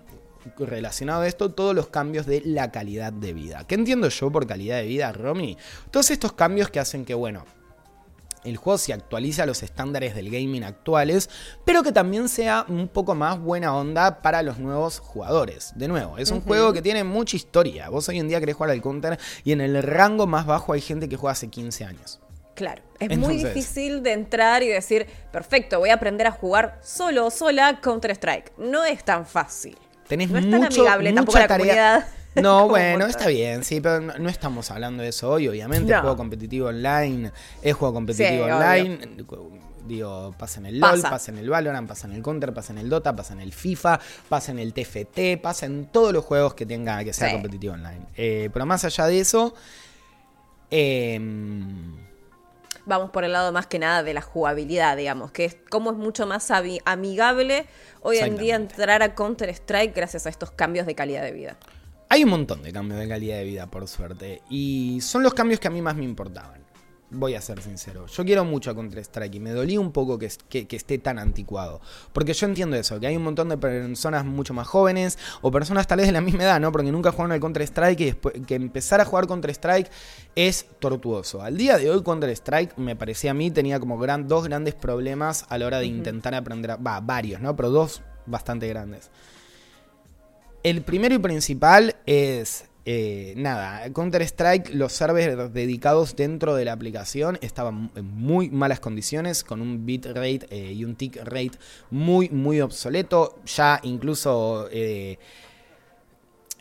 relacionado 0.58 1.22
a 1.22 1.28
esto 1.28 1.50
todos 1.50 1.74
los 1.74 1.88
cambios 1.88 2.26
de 2.26 2.42
la 2.44 2.70
calidad 2.70 3.12
de 3.12 3.32
vida. 3.32 3.64
¿Qué 3.66 3.74
entiendo 3.74 4.08
yo 4.08 4.30
por 4.30 4.46
calidad 4.46 4.78
de 4.78 4.86
vida, 4.86 5.12
Romy? 5.12 5.56
Todos 5.90 6.10
estos 6.10 6.32
cambios 6.32 6.70
que 6.70 6.80
hacen 6.80 7.04
que, 7.04 7.14
bueno, 7.14 7.44
el 8.44 8.56
juego 8.56 8.78
se 8.78 8.92
actualiza 8.92 9.44
a 9.44 9.46
los 9.46 9.62
estándares 9.62 10.14
del 10.14 10.30
gaming 10.30 10.64
actuales, 10.64 11.30
pero 11.64 11.82
que 11.82 11.92
también 11.92 12.28
sea 12.28 12.64
un 12.68 12.88
poco 12.88 13.14
más 13.14 13.38
buena 13.38 13.74
onda 13.74 14.20
para 14.20 14.42
los 14.42 14.58
nuevos 14.58 14.98
jugadores. 14.98 15.72
De 15.76 15.88
nuevo, 15.88 16.18
es 16.18 16.30
un 16.30 16.40
juego 16.40 16.72
que 16.72 16.82
tiene 16.82 17.04
mucha 17.04 17.36
historia. 17.36 17.88
Vos 17.88 18.08
hoy 18.08 18.18
en 18.18 18.28
día 18.28 18.40
querés 18.40 18.56
jugar 18.56 18.70
al 18.70 18.82
Counter 18.82 19.18
y 19.44 19.52
en 19.52 19.60
el 19.60 19.80
rango 19.82 20.26
más 20.26 20.46
bajo 20.46 20.72
hay 20.72 20.80
gente 20.80 21.08
que 21.08 21.16
juega 21.16 21.32
hace 21.32 21.48
15 21.48 21.84
años. 21.84 22.20
Claro, 22.54 22.82
es 22.98 23.16
muy 23.16 23.38
difícil 23.38 24.02
de 24.02 24.12
entrar 24.12 24.62
y 24.62 24.68
decir, 24.68 25.06
perfecto, 25.30 25.78
voy 25.78 25.88
a 25.88 25.94
aprender 25.94 26.26
a 26.26 26.32
jugar 26.32 26.78
solo 26.82 27.26
o 27.26 27.30
sola 27.30 27.80
Counter-Strike. 27.80 28.58
No 28.58 28.84
es 28.84 29.04
tan 29.04 29.24
fácil. 29.24 29.78
Tenés 30.08 30.30
no 30.30 30.38
es 30.38 30.50
tan 30.50 30.64
amigable 30.64 31.12
tampoco 31.12 31.38
la 31.38 31.48
comunidad 31.48 32.06
No, 32.34 32.68
bueno, 32.68 33.06
está 33.06 33.28
bien, 33.28 33.62
sí, 33.64 33.80
pero 33.80 34.00
no, 34.00 34.18
no 34.18 34.28
estamos 34.28 34.70
hablando 34.70 35.02
de 35.02 35.10
eso 35.10 35.30
hoy, 35.30 35.48
obviamente. 35.48 35.92
No. 35.92 36.00
Juego 36.00 36.16
competitivo 36.16 36.68
online, 36.68 37.30
es 37.62 37.74
juego 37.74 37.94
competitivo 37.94 38.44
Sí, 38.46 38.50
online. 38.50 38.98
Digo, 39.86 40.32
pasa 40.38 40.60
en 40.60 40.66
el 40.66 40.78
LOL, 40.78 40.92
Pasa. 40.92 41.10
pasa 41.10 41.32
en 41.32 41.38
el 41.38 41.50
Valorant, 41.50 41.88
pasa 41.88 42.06
en 42.06 42.12
el 42.14 42.22
Counter, 42.22 42.54
pasa 42.54 42.72
en 42.72 42.78
el 42.78 42.88
Dota, 42.88 43.16
pasa 43.16 43.32
en 43.34 43.40
el 43.40 43.52
FIFA, 43.52 43.98
pasa 44.28 44.52
en 44.52 44.60
el 44.60 44.72
TFT, 44.72 45.40
pasa 45.42 45.66
en 45.66 45.86
todos 45.86 46.12
los 46.12 46.24
juegos 46.24 46.54
que 46.54 46.64
tenga 46.66 47.02
que 47.02 47.12
sea 47.12 47.26
Sí. 47.28 47.34
competitivo 47.34 47.74
online. 47.74 48.06
Eh, 48.16 48.48
pero 48.52 48.64
más 48.64 48.84
allá 48.84 49.06
de 49.06 49.18
eso, 49.18 49.54
em, 50.70 51.96
Vamos 52.84 53.10
por 53.10 53.24
el 53.24 53.32
lado 53.32 53.52
más 53.52 53.66
que 53.66 53.78
nada 53.78 54.02
de 54.02 54.12
la 54.12 54.22
jugabilidad, 54.22 54.96
digamos, 54.96 55.30
que 55.30 55.44
es 55.44 55.56
cómo 55.70 55.92
es 55.92 55.96
mucho 55.96 56.26
más 56.26 56.50
ami- 56.50 56.80
amigable 56.84 57.66
hoy 58.00 58.18
en 58.18 58.36
día 58.36 58.56
entrar 58.56 59.02
a 59.02 59.14
Counter-Strike 59.14 59.94
gracias 59.94 60.26
a 60.26 60.30
estos 60.30 60.50
cambios 60.50 60.86
de 60.86 60.94
calidad 60.94 61.22
de 61.22 61.32
vida. 61.32 61.56
Hay 62.08 62.24
un 62.24 62.30
montón 62.30 62.62
de 62.62 62.72
cambios 62.72 62.98
de 63.00 63.08
calidad 63.08 63.36
de 63.36 63.44
vida, 63.44 63.70
por 63.70 63.88
suerte. 63.88 64.42
Y 64.50 65.00
son 65.00 65.22
los 65.22 65.32
cambios 65.32 65.60
que 65.60 65.68
a 65.68 65.70
mí 65.70 65.80
más 65.80 65.96
me 65.96 66.04
importaban. 66.04 66.61
Voy 67.14 67.34
a 67.34 67.40
ser 67.42 67.60
sincero. 67.60 68.06
Yo 68.06 68.24
quiero 68.24 68.44
mucho 68.44 68.70
a 68.70 68.74
Counter-Strike 68.74 69.34
y 69.34 69.40
me 69.40 69.50
dolía 69.50 69.78
un 69.78 69.92
poco 69.92 70.18
que, 70.18 70.30
que- 70.48 70.66
que 70.66 70.76
esté 70.76 70.98
tan 70.98 71.18
anticuado. 71.18 71.80
Porque 72.14 72.32
yo 72.32 72.46
entiendo 72.46 72.74
eso, 72.76 72.98
que 72.98 73.06
hay 73.06 73.16
un 73.16 73.22
montón 73.22 73.50
de 73.50 73.58
personas 73.58 74.24
mucho 74.24 74.54
más 74.54 74.66
jóvenes 74.66 75.18
o 75.42 75.50
personas 75.50 75.86
tal 75.86 75.98
vez 75.98 76.06
de 76.06 76.12
la 76.12 76.22
misma 76.22 76.44
edad, 76.44 76.58
¿no? 76.60 76.72
Porque 76.72 76.90
nunca 76.90 77.10
jugaron 77.12 77.32
al 77.32 77.40
Counter-Strike 77.40 78.00
y 78.00 78.04
después, 78.06 78.34
que 78.46 78.54
empezar 78.54 79.00
a 79.00 79.04
jugar 79.04 79.26
Counter-Strike 79.26 79.90
es 80.34 80.66
tortuoso. 80.78 81.42
Al 81.42 81.56
día 81.58 81.76
de 81.76 81.90
hoy 81.90 82.02
Counter-Strike, 82.02 82.78
me 82.78 82.96
parecía 82.96 83.32
a 83.32 83.34
mí, 83.34 83.50
tenía 83.50 83.78
como 83.78 83.98
gran, 83.98 84.26
dos 84.26 84.44
grandes 84.44 84.74
problemas 84.74 85.44
a 85.50 85.58
la 85.58 85.66
hora 85.66 85.78
de 85.80 85.86
intentar 85.86 86.34
aprender, 86.34 86.70
a- 86.70 86.76
va, 86.76 86.98
varios, 87.00 87.42
¿no? 87.42 87.54
Pero 87.54 87.68
dos 87.70 88.00
bastante 88.24 88.66
grandes. 88.68 89.10
El 90.62 90.82
primero 90.82 91.14
y 91.14 91.18
principal 91.18 91.96
es, 92.06 92.66
eh, 92.84 93.34
nada, 93.36 93.90
Counter-Strike, 93.92 94.74
los 94.74 94.92
servers 94.92 95.52
dedicados 95.52 96.16
dentro 96.16 96.54
de 96.54 96.64
la 96.64 96.72
aplicación 96.72 97.38
estaban 97.40 97.90
en 97.94 98.06
muy 98.06 98.50
malas 98.50 98.80
condiciones, 98.80 99.44
con 99.44 99.60
un 99.60 99.86
bitrate 99.86 100.46
eh, 100.50 100.72
y 100.72 100.84
un 100.84 100.96
tick 100.96 101.16
rate 101.24 101.52
muy, 101.90 102.28
muy 102.30 102.60
obsoleto. 102.60 103.38
Ya 103.46 103.80
incluso... 103.82 104.68
eh, 104.70 105.18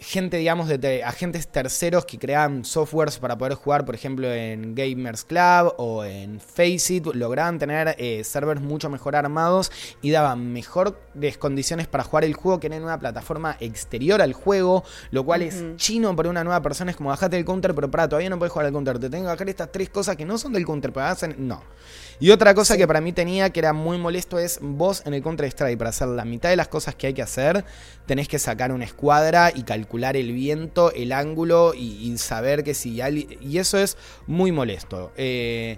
gente, 0.02 0.38
digamos, 0.38 0.68
de 0.68 0.80
te- 0.80 1.04
agentes 1.04 1.48
terceros 1.48 2.06
que 2.06 2.18
creaban 2.18 2.66
softwares 2.66 3.20
para 3.20 3.38
poder 3.38 3.54
jugar, 3.54 3.86
por 3.86 3.94
ejemplo, 3.94 4.28
en 4.34 4.74
Gamers 4.74 5.24
Club 5.24 5.76
o 5.78 6.04
en 6.04 6.40
Faceit, 6.40 7.06
lograban 7.14 7.60
tener 7.60 7.96
eh, 8.00 8.24
servers 8.24 8.60
mucho 8.60 8.90
mejor 8.90 9.16
armados 9.16 9.72
y 10.02 10.10
daban 10.10 10.52
mejores 10.52 11.38
condiciones 11.38 11.86
para 11.88 12.04
jugar 12.04 12.24
el 12.24 12.34
juego 12.34 12.60
que 12.60 12.68
en 12.68 12.82
una 12.84 13.00
plataforma 13.00 13.58
exterior 13.60 14.24
al 14.24 14.34
juego, 14.34 14.84
lo 15.12 15.24
cual 15.24 15.44
es 15.44 15.64
chino 15.76 16.16
para 16.16 16.30
una 16.30 16.44
nueva 16.44 16.62
persona. 16.64 16.90
Es 16.90 16.98
como 16.98 17.10
bajate 17.10 17.38
el 17.38 17.46
counter, 17.46 17.76
pero 17.76 17.92
para 17.92 18.10
todavía 18.10 18.32
no 18.32 18.40
puedes 18.40 18.52
jugar 18.52 18.66
al 18.66 18.74
counter. 18.74 18.98
Te 18.98 19.10
tengo 19.10 19.26
que 19.26 19.32
bajar 19.34 19.50
estas 19.50 19.72
tres 19.72 19.90
cosas 19.90 20.16
que 20.16 20.26
no 20.26 20.40
son 20.40 20.52
del 20.52 20.66
counter, 20.66 20.92
pero 20.92 21.06
hacen. 21.06 21.36
No. 21.38 21.64
Y 22.20 22.32
otra 22.32 22.56
cosa 22.56 22.76
que 22.76 22.88
para 22.88 23.02
mí 23.02 23.14
tenía 23.14 23.52
que 23.52 23.60
era 23.60 23.74
muy 23.74 24.00
molesto 24.00 24.40
es 24.40 24.58
vos 24.62 25.04
en 25.06 25.14
el 25.14 25.22
Counter 25.24 25.46
Strike 25.48 25.78
para 25.78 25.90
hacer 25.92 26.08
la 26.08 26.24
mitad 26.26 26.50
de 26.50 26.56
las 26.56 26.68
cosas 26.68 26.96
que 26.96 27.08
hay 27.08 27.14
que 27.14 27.22
hacer, 27.24 27.66
tenés 28.06 28.28
que 28.28 28.38
sacar 28.40 28.72
una 28.72 28.86
escuadra 28.86 29.52
y 29.54 29.64
calcular 29.64 29.91
el 30.00 30.32
viento, 30.32 30.92
el 30.94 31.12
ángulo 31.12 31.74
y, 31.76 32.18
saber 32.18 32.64
que 32.64 32.74
si 32.74 33.02
alguien... 33.02 33.38
Y 33.42 33.58
eso 33.58 33.78
es 33.78 33.98
muy 34.28 34.52
molesto. 34.52 35.12
Eh, 35.18 35.78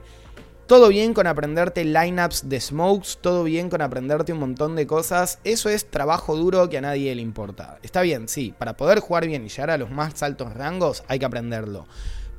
todo 0.68 0.88
bien 0.88 1.14
con 1.14 1.28
aprenderte 1.28 1.84
lineups 1.84 2.48
de 2.48 2.62
smokes, 2.62 3.18
todo 3.20 3.44
bien 3.44 3.70
con 3.70 3.82
aprenderte 3.82 4.34
un 4.34 4.40
montón 4.40 4.76
de 4.76 4.88
cosas. 4.88 5.40
Eso 5.44 5.70
es 5.70 5.86
trabajo 5.86 6.36
duro 6.36 6.70
que 6.70 6.78
a 6.78 6.82
nadie 6.82 7.14
le 7.16 7.22
importa. 7.22 7.80
Está 7.84 8.02
bien, 8.02 8.28
sí, 8.28 8.54
para 8.58 8.78
poder 8.78 9.00
jugar 9.00 9.28
bien 9.28 9.46
y 9.46 9.50
llegar 9.50 9.72
a 9.72 9.78
los 9.78 9.92
más 9.92 10.24
altos 10.24 10.54
rangos 10.54 11.04
hay 11.08 11.20
que 11.20 11.26
aprenderlo. 11.26 11.86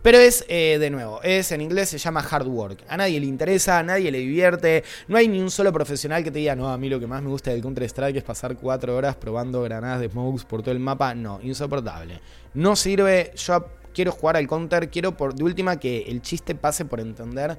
Pero 0.05 0.19
es, 0.19 0.45
eh, 0.49 0.77
de 0.79 0.91
nuevo, 0.91 1.23
es 1.23 1.51
en 1.51 1.63
inglés 1.63 1.89
se 1.89 1.97
llama 1.97 2.21
hard 2.21 2.47
work. 2.47 2.85
A 2.91 2.99
nadie 2.99 3.19
le 3.19 3.25
interesa, 3.25 3.79
a 3.79 3.83
nadie 3.83 4.13
le 4.13 4.19
divierte. 4.19 4.85
No 5.09 5.17
hay 5.17 5.29
ni 5.29 5.41
un 5.41 5.51
solo 5.51 5.73
profesional 5.73 6.23
que 6.23 6.31
te 6.31 6.41
diga, 6.41 6.55
no, 6.55 6.69
a 6.69 6.77
mí 6.77 6.91
lo 6.91 7.01
que 7.01 7.07
más 7.07 7.23
me 7.23 7.31
gusta 7.31 7.51
del 7.51 7.63
Counter-Strike 7.63 8.19
es 8.19 8.23
pasar 8.23 8.55
cuatro 8.55 8.95
horas 8.95 9.17
probando 9.17 9.63
granadas 9.63 10.01
de 10.01 10.11
smokes 10.11 10.45
por 10.45 10.61
todo 10.61 10.73
el 10.73 10.79
mapa. 10.79 11.15
No, 11.15 11.41
insoportable. 11.43 12.21
No 12.53 12.77
sirve. 12.77 13.33
Yo 13.35 13.65
quiero 13.95 14.13
jugar 14.13 14.37
al 14.37 14.47
Counter, 14.47 14.91
quiero 14.91 15.17
por 15.17 15.35
de 15.35 15.43
última 15.43 15.81
que 15.81 16.03
el 16.03 16.21
chiste 16.21 16.55
pase 16.55 16.85
por 16.85 17.01
entender 17.01 17.59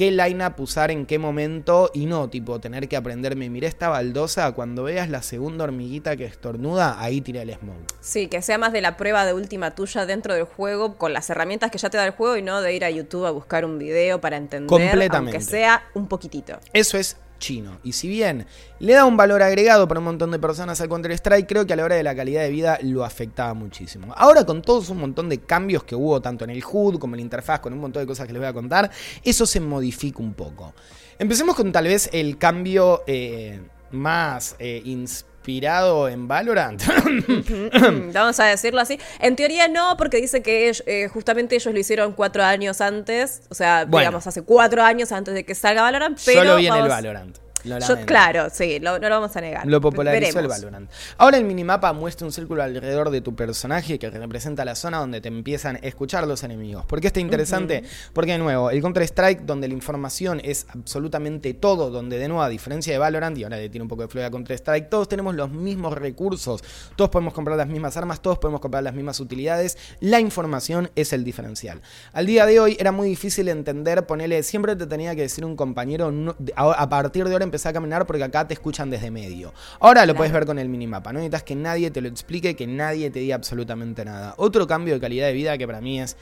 qué 0.00 0.10
lineup 0.10 0.58
usar 0.58 0.90
en 0.90 1.04
qué 1.04 1.18
momento 1.18 1.90
y 1.92 2.06
no, 2.06 2.30
tipo, 2.30 2.58
tener 2.58 2.88
que 2.88 2.96
aprenderme. 2.96 3.50
Mirá 3.50 3.68
esta 3.68 3.90
baldosa, 3.90 4.50
cuando 4.52 4.84
veas 4.84 5.10
la 5.10 5.20
segunda 5.20 5.64
hormiguita 5.64 6.16
que 6.16 6.24
estornuda, 6.24 6.96
ahí 6.98 7.20
tira 7.20 7.42
el 7.42 7.52
smoke. 7.52 7.84
Sí, 8.00 8.26
que 8.28 8.40
sea 8.40 8.56
más 8.56 8.72
de 8.72 8.80
la 8.80 8.96
prueba 8.96 9.26
de 9.26 9.34
última 9.34 9.74
tuya 9.74 10.06
dentro 10.06 10.32
del 10.32 10.44
juego 10.44 10.96
con 10.96 11.12
las 11.12 11.28
herramientas 11.28 11.70
que 11.70 11.76
ya 11.76 11.90
te 11.90 11.98
da 11.98 12.06
el 12.06 12.12
juego 12.12 12.38
y 12.38 12.40
no 12.40 12.62
de 12.62 12.72
ir 12.72 12.86
a 12.86 12.88
YouTube 12.88 13.26
a 13.26 13.30
buscar 13.30 13.66
un 13.66 13.78
video 13.78 14.22
para 14.22 14.38
entender, 14.38 14.68
Completamente. 14.68 15.36
aunque 15.36 15.40
sea 15.42 15.82
un 15.92 16.08
poquitito. 16.08 16.58
Eso 16.72 16.96
es 16.96 17.18
chino. 17.40 17.80
Y 17.82 17.92
si 17.92 18.06
bien 18.06 18.46
le 18.78 18.92
da 18.92 19.04
un 19.04 19.16
valor 19.16 19.42
agregado 19.42 19.88
para 19.88 19.98
un 19.98 20.04
montón 20.04 20.30
de 20.30 20.38
personas 20.38 20.80
al 20.80 20.88
Counter-Strike, 20.88 21.48
creo 21.48 21.66
que 21.66 21.72
a 21.72 21.76
la 21.76 21.84
hora 21.84 21.96
de 21.96 22.04
la 22.04 22.14
calidad 22.14 22.42
de 22.42 22.50
vida 22.50 22.78
lo 22.82 23.04
afectaba 23.04 23.52
muchísimo. 23.54 24.14
Ahora 24.16 24.46
con 24.46 24.62
todos 24.62 24.88
un 24.90 24.98
montón 24.98 25.28
de 25.28 25.38
cambios 25.38 25.82
que 25.82 25.96
hubo 25.96 26.22
tanto 26.22 26.44
en 26.44 26.50
el 26.50 26.62
HUD 26.64 27.00
como 27.00 27.16
en 27.16 27.18
la 27.18 27.22
interfaz, 27.22 27.58
con 27.58 27.72
un 27.72 27.80
montón 27.80 28.04
de 28.04 28.06
cosas 28.06 28.28
que 28.28 28.32
les 28.32 28.40
voy 28.40 28.48
a 28.48 28.52
contar, 28.52 28.88
eso 29.24 29.44
se 29.44 29.58
modifica 29.58 30.22
un 30.22 30.34
poco. 30.34 30.72
Empecemos 31.18 31.56
con 31.56 31.72
tal 31.72 31.84
vez 31.84 32.08
el 32.12 32.38
cambio 32.38 33.02
eh, 33.08 33.60
más 33.90 34.54
eh, 34.60 34.80
inspirado 34.84 35.29
en 35.46 36.28
Valorant. 36.28 36.80
Vamos 38.12 38.38
a 38.40 38.44
decirlo 38.44 38.80
así. 38.80 38.98
En 39.18 39.36
teoría 39.36 39.68
no, 39.68 39.96
porque 39.96 40.18
dice 40.18 40.42
que 40.42 40.72
eh, 40.86 41.08
justamente 41.08 41.56
ellos 41.56 41.72
lo 41.74 41.80
hicieron 41.80 42.12
cuatro 42.12 42.44
años 42.44 42.80
antes, 42.80 43.42
o 43.50 43.54
sea, 43.54 43.84
Bueno. 43.86 43.98
digamos 44.00 44.26
hace 44.26 44.42
cuatro 44.42 44.82
años 44.82 45.10
antes 45.12 45.34
de 45.34 45.44
que 45.44 45.54
salga 45.54 45.82
Valorant, 45.82 46.18
pero 46.24 46.42
Yo 46.44 46.50
lo 46.50 46.56
vi 46.56 46.66
en 46.66 46.74
el 46.74 46.80
vamos- 46.80 46.88
Valorant. 46.94 47.36
Yo- 47.64 48.06
claro, 48.06 48.48
sí, 48.52 48.78
lo- 48.80 48.98
no 48.98 49.08
lo 49.08 49.20
vamos 49.20 49.36
a 49.36 49.40
negar. 49.40 49.66
Lo 49.66 49.80
popularizó 49.80 50.38
el 50.40 50.46
Veremos. 50.46 50.60
Valorant. 50.62 50.90
Ahora 51.18 51.36
el 51.36 51.44
minimapa 51.44 51.92
muestra 51.92 52.26
un 52.26 52.32
círculo 52.32 52.62
alrededor 52.62 53.10
de 53.10 53.20
tu 53.20 53.34
personaje 53.34 53.98
que 53.98 54.10
representa 54.10 54.64
la 54.64 54.74
zona 54.74 54.98
donde 54.98 55.20
te 55.20 55.28
empiezan 55.28 55.76
a 55.76 55.78
escuchar 55.80 56.26
los 56.26 56.42
enemigos. 56.42 56.84
¿Por 56.86 57.00
qué 57.00 57.08
está 57.08 57.20
interesante? 57.20 57.82
Porque 58.12 58.32
de 58.32 58.38
nuevo, 58.38 58.70
el 58.70 58.80
Counter-Strike, 58.80 59.42
donde 59.42 59.68
la 59.68 59.74
información 59.74 60.40
es 60.44 60.66
absolutamente 60.70 61.54
todo, 61.54 61.90
donde 61.90 62.18
de 62.18 62.28
nuevo, 62.28 62.42
a 62.42 62.48
diferencia 62.48 62.92
de 62.92 62.98
Valorant, 62.98 63.36
y 63.38 63.44
ahora 63.44 63.56
le 63.56 63.68
tiene 63.68 63.82
un 63.82 63.88
poco 63.88 64.02
de 64.02 64.08
fluidez 64.08 64.28
a 64.28 64.30
Counter-Strike, 64.30 64.88
todos 64.88 65.08
tenemos 65.08 65.34
los 65.34 65.50
mismos 65.50 65.94
recursos, 65.94 66.62
todos 66.96 67.10
podemos 67.10 67.32
comprar 67.34 67.56
las 67.56 67.68
mismas 67.68 67.96
armas, 67.96 68.20
todos 68.20 68.38
podemos 68.38 68.60
comprar 68.60 68.82
las 68.82 68.94
mismas 68.94 69.20
utilidades, 69.20 69.78
la 70.00 70.20
información 70.20 70.90
es 70.96 71.12
el 71.12 71.24
diferencial. 71.24 71.80
Al 72.12 72.26
día 72.26 72.46
de 72.46 72.60
hoy 72.60 72.76
era 72.80 72.92
muy 72.92 73.08
difícil 73.08 73.48
entender, 73.48 74.06
ponele, 74.06 74.42
siempre 74.42 74.76
te 74.76 74.86
tenía 74.86 75.14
que 75.14 75.22
decir 75.22 75.44
un 75.44 75.56
compañero, 75.56 76.10
no- 76.10 76.36
a 76.56 76.88
partir 76.88 77.24
de 77.26 77.32
ahora 77.32 77.44
empezá 77.50 77.70
a 77.70 77.72
caminar 77.72 78.06
porque 78.06 78.22
acá 78.24 78.46
te 78.46 78.54
escuchan 78.54 78.88
desde 78.90 79.10
medio. 79.10 79.52
Ahora 79.80 80.02
lo 80.02 80.12
Claro. 80.12 80.16
puedes 80.18 80.32
ver 80.32 80.46
con 80.46 80.58
el 80.58 80.68
minimapa, 80.68 81.12
no 81.12 81.18
necesitas 81.18 81.42
que 81.42 81.54
nadie 81.56 81.90
te 81.90 82.00
lo 82.00 82.08
explique, 82.08 82.54
que 82.56 82.66
nadie 82.66 83.10
te 83.10 83.18
diga 83.18 83.34
absolutamente 83.34 84.04
nada. 84.04 84.34
Otro 84.38 84.66
cambio 84.66 84.94
de 84.94 85.00
calidad 85.00 85.26
de 85.26 85.32
vida 85.32 85.58
que 85.58 85.66
para 85.66 85.80
mí 85.80 86.00
es... 86.00 86.16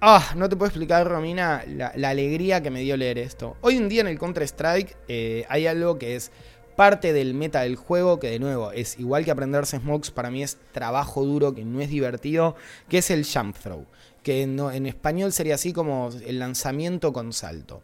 Ah, 0.00 0.32
no 0.36 0.48
te 0.48 0.54
puedo 0.56 0.68
explicar, 0.68 1.06
Romina, 1.08 1.64
la, 1.66 1.92
la 1.96 2.10
alegría 2.10 2.62
que 2.62 2.70
me 2.70 2.80
dio 2.80 2.96
leer 2.96 3.18
esto. 3.18 3.56
Hoy 3.62 3.76
en 3.76 3.88
día 3.88 4.00
en 4.02 4.06
el 4.08 4.18
Counter-Strike 4.18 4.96
eh, 5.08 5.44
hay 5.48 5.66
algo 5.66 5.98
que 5.98 6.14
es 6.14 6.30
parte 6.76 7.12
del 7.12 7.34
meta 7.34 7.62
del 7.62 7.74
juego, 7.74 8.20
que 8.20 8.30
de 8.30 8.38
nuevo 8.38 8.70
es 8.70 8.98
igual 9.00 9.24
que 9.24 9.32
aprenderse 9.32 9.78
smokes, 9.78 10.12
para 10.12 10.30
mí 10.30 10.44
es 10.44 10.56
trabajo 10.70 11.24
duro, 11.24 11.52
que 11.52 11.64
no 11.64 11.80
es 11.80 11.88
divertido, 11.90 12.54
que 12.88 12.98
es 12.98 13.10
el 13.10 13.26
jump 13.26 13.56
throw. 13.58 13.86
Que 14.22 14.42
en 14.42 14.86
español 14.86 15.32
sería 15.32 15.56
así 15.56 15.72
como 15.72 16.10
el 16.24 16.38
lanzamiento 16.38 17.12
con 17.12 17.32
salto. 17.32 17.82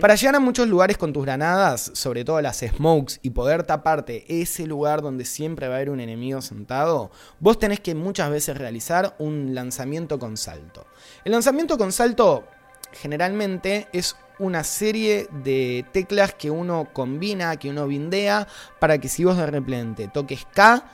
Para 0.00 0.14
llegar 0.16 0.36
a 0.36 0.40
muchos 0.40 0.68
lugares 0.68 0.98
con 0.98 1.12
tus 1.12 1.24
granadas, 1.24 1.90
sobre 1.94 2.24
todo 2.24 2.40
las 2.42 2.58
smokes, 2.58 3.20
y 3.22 3.30
poder 3.30 3.62
taparte 3.62 4.24
ese 4.28 4.66
lugar 4.66 5.00
donde 5.00 5.24
siempre 5.24 5.68
va 5.68 5.74
a 5.74 5.76
haber 5.76 5.90
un 5.90 6.00
enemigo 6.00 6.42
sentado, 6.42 7.10
vos 7.40 7.58
tenés 7.58 7.80
que 7.80 7.94
muchas 7.94 8.30
veces 8.30 8.56
realizar 8.58 9.16
un 9.18 9.54
lanzamiento 9.54 10.18
con 10.18 10.36
salto. 10.36 10.86
El 11.24 11.32
lanzamiento 11.32 11.78
con 11.78 11.90
salto 11.92 12.44
generalmente 12.92 13.88
es 13.92 14.16
una 14.38 14.64
serie 14.64 15.28
de 15.44 15.86
teclas 15.92 16.34
que 16.34 16.50
uno 16.50 16.88
combina, 16.92 17.56
que 17.56 17.70
uno 17.70 17.86
bindea, 17.86 18.46
para 18.78 18.98
que 18.98 19.08
si 19.08 19.24
vos 19.24 19.36
de 19.36 19.46
repente 19.46 20.08
toques 20.08 20.46
K 20.52 20.84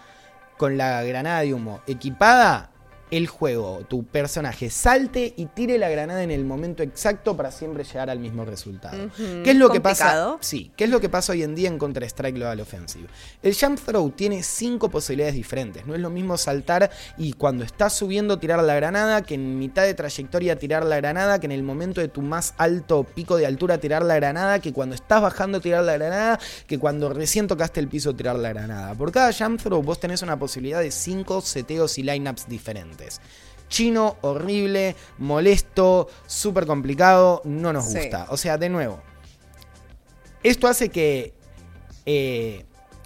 con 0.57 0.77
la 0.77 1.03
granada 1.03 1.40
de 1.40 1.55
humo 1.55 1.81
equipada, 1.88 2.71
el 3.12 3.27
juego, 3.27 3.85
tu 3.88 4.05
personaje 4.05 4.70
salte 4.70 5.35
y 5.37 5.44
tire 5.44 5.77
la 5.77 5.90
granada 5.90 6.22
en 6.22 6.31
el 6.31 6.46
momento 6.46 6.83
exacto 6.83 7.37
para 7.37 7.53
siempre 7.53 7.85
llegar 7.85 8.09
al 8.09 8.18
mismo 8.18 8.46
resultado. 8.46 9.11
¿Qué 9.44 9.51
es 9.51 9.57
lo 9.57 9.68
que 9.68 9.83
pasa? 9.83 10.38
Sí, 10.40 10.72
¿qué 10.77 10.85
es 10.85 10.90
lo 10.90 10.98
que 10.98 11.11
pasa 11.11 11.33
hoy 11.33 11.42
en 11.42 11.55
día 11.55 11.68
en 11.68 11.79
Counter-Strike 11.79 12.35
Global 12.35 12.61
Offensive? 12.61 13.09
El 13.42 13.55
jump 13.55 13.79
throw 13.79 14.11
tiene 14.11 14.42
cinco 14.42 14.90
posibilidades 14.90 15.35
diferentes. 15.35 15.85
No 15.85 15.94
es 15.94 16.01
lo 16.01 16.09
mismo 16.09 16.38
saltar 16.38 16.90
y 17.18 17.35
cuando 17.35 17.64
estás 17.64 17.92
subiendo 17.92 18.38
tirar 18.38 18.62
la 18.62 18.75
granada, 18.75 19.20
que 19.20 19.35
en 19.35 19.59
mitad 19.59 19.83
de 19.83 19.92
trayectoria 19.92 20.59
tirar 20.59 20.83
la 20.83 20.96
granada, 20.96 21.38
que 21.38 21.44
en 21.44 21.53
el 21.53 21.62
momento 21.62 22.01
de 22.01 22.09
tu 22.09 22.22
más 22.22 22.55
alto 22.57 23.05
pico 23.05 23.37
de 23.37 23.44
altura 23.44 23.77
tirar 23.77 24.03
la 24.03 24.14
granada, 24.14 24.61
que 24.61 24.72
cuando 24.72 24.94
estás 24.94 25.20
bajando 25.20 25.61
tirar 25.61 25.85
la 25.85 25.98
granada, 25.98 26.40
que 26.66 26.79
cuando 26.79 27.12
recién 27.12 27.46
tocaste 27.46 27.79
el 27.79 27.88
piso 27.88 28.16
tirar 28.16 28.37
la 28.37 28.48
granada. 28.48 28.94
Por 28.94 29.12
cada 29.12 29.35
jump 29.35 29.61
throw 29.61 29.83
vos 29.83 30.01
tenés 30.01 30.22
una 30.22 30.38
posibilidad 30.38 30.81
de 30.81 30.90
cinco 30.90 31.42
seteos 31.42 31.98
y 31.98 32.05
lineups 32.05 32.48
diferentes. 32.48 33.01
Chino, 33.68 34.16
horrible, 34.20 34.94
molesto, 35.18 36.08
súper 36.26 36.66
complicado, 36.66 37.40
no 37.44 37.72
nos 37.72 37.86
Sí. 37.86 37.98
gusta. 37.98 38.26
O 38.28 38.36
sea, 38.36 38.58
de 38.58 38.68
nuevo, 38.68 39.00
esto 40.42 40.66
hace 40.68 40.90
que 40.90 41.32
eh, 42.04 42.64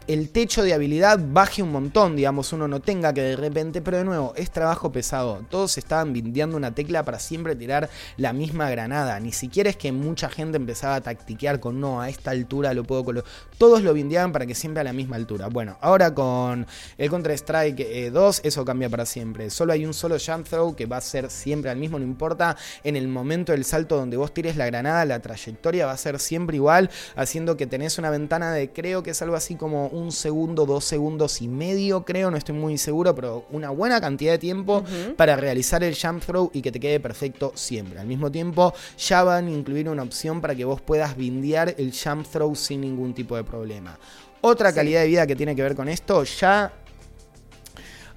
el 0.09 0.31
techo 0.31 0.63
de 0.63 0.73
habilidad 0.73 1.19
baje 1.21 1.63
un 1.63 1.73
montón, 1.73 2.15
digamos, 2.15 2.53
uno 2.53 2.69
no 2.69 2.81
tenga 2.81 3.13
que 3.13 3.23
de 3.23 3.37
repente, 3.37 3.83
pero 3.83 3.99
de 3.99 4.05
nuevo, 4.05 4.33
es 4.37 4.51
trabajo 4.51 4.93
pesado. 4.93 5.45
Todos 5.51 5.79
estaban 5.79 6.13
vindeando 6.13 6.57
una 6.57 6.75
tecla 6.75 7.03
para 7.03 7.19
siempre 7.19 7.57
tirar 7.57 7.91
la 8.17 8.33
misma 8.33 8.71
granada. 8.71 9.19
Ni 9.19 9.33
siquiera 9.33 9.71
es 9.71 9.77
que 9.77 9.91
mucha 9.91 10.29
gente 10.29 10.57
empezaba 10.57 10.97
a 10.97 11.01
tactiquear 11.01 11.59
con 11.59 11.81
no, 11.81 12.01
a 12.01 12.09
esta 12.09 12.31
altura 12.31 12.73
lo 12.73 12.85
puedo 12.85 13.05
colocar. 13.05 13.31
Todos 13.59 13.83
lo 13.83 13.93
vindeaban 13.93 14.33
para 14.33 14.47
que 14.47 14.55
siempre 14.55 14.81
a 14.81 14.85
la 14.85 14.93
misma 14.93 15.17
altura. 15.17 15.49
Bueno, 15.49 15.77
ahora 15.81 16.15
con 16.15 16.67
el 16.99 17.11
Counter-Strike 17.11 17.81
eh, 17.81 18.11
2, 18.11 18.43
eso 18.45 18.65
cambia 18.65 18.89
para 18.89 19.07
siempre. 19.07 19.51
Solo 19.51 19.73
hay 19.73 19.85
un 19.85 19.95
solo 19.95 20.17
jump 20.25 20.47
throw 20.47 20.77
que 20.77 20.87
va 20.87 20.99
a 20.99 21.01
ser 21.01 21.31
siempre 21.31 21.71
al 21.71 21.79
mismo, 21.79 21.99
no 21.99 22.05
importa 22.05 22.57
en 22.85 22.95
el 22.97 23.09
momento 23.09 23.53
del 23.53 23.65
salto 23.65 23.97
donde 23.97 24.17
vos 24.17 24.33
tires 24.33 24.57
la 24.57 24.67
granada, 24.67 25.05
la 25.05 25.21
trayectoria 25.21 25.87
va 25.87 25.93
a 25.93 25.97
ser 25.97 26.21
siempre 26.21 26.57
igual, 26.57 26.91
haciendo 27.17 27.57
que 27.57 27.67
tenés 27.67 27.99
una 27.99 28.11
ventana 28.11 28.53
de 28.53 28.71
creo 28.71 29.03
que 29.03 29.11
es 29.11 29.23
algo 29.23 29.35
así 29.37 29.57
como 29.57 29.89
un 29.97 30.13
segundo, 30.13 30.67
dos 30.67 30.85
segundos 30.85 31.41
y 31.43 31.49
medio, 31.49 32.05
creo, 32.05 32.31
no 32.31 32.37
estoy 32.37 32.55
muy 32.55 32.79
seguro, 32.79 33.15
pero 33.15 33.47
una 33.51 33.71
buena 33.71 34.01
cantidad 34.01 34.33
de 34.33 34.39
tiempo 34.39 34.85
para 35.17 35.37
realizar 35.37 35.83
el 35.83 35.97
jump 35.97 36.25
throw 36.25 36.51
y 36.53 36.63
que 36.63 36.71
te 36.73 36.79
quede 36.81 37.01
perfecto 37.01 37.53
siempre. 37.55 37.99
Al 37.99 38.07
mismo 38.07 38.31
tiempo, 38.31 38.73
ya 38.99 39.23
van 39.25 39.47
a 39.49 39.51
incluir 39.51 39.89
una 39.89 40.03
opción 40.03 40.41
para 40.41 40.55
que 40.55 40.65
vos 40.65 40.81
puedas 40.81 41.17
bindear 41.17 41.75
el 41.79 41.93
jump 41.93 42.27
throw 42.27 42.55
sin 42.55 42.81
ningún 42.83 43.15
tipo 43.15 43.37
de 43.37 43.45
problema. 43.45 43.99
Otra 44.41 44.71
Sí. 44.71 44.77
calidad 44.77 45.01
de 45.01 45.07
vida 45.09 45.27
que 45.27 45.35
tiene 45.37 45.57
que 45.57 45.63
ver 45.63 45.75
con 45.75 45.89
esto, 45.89 46.23
ya 46.25 46.73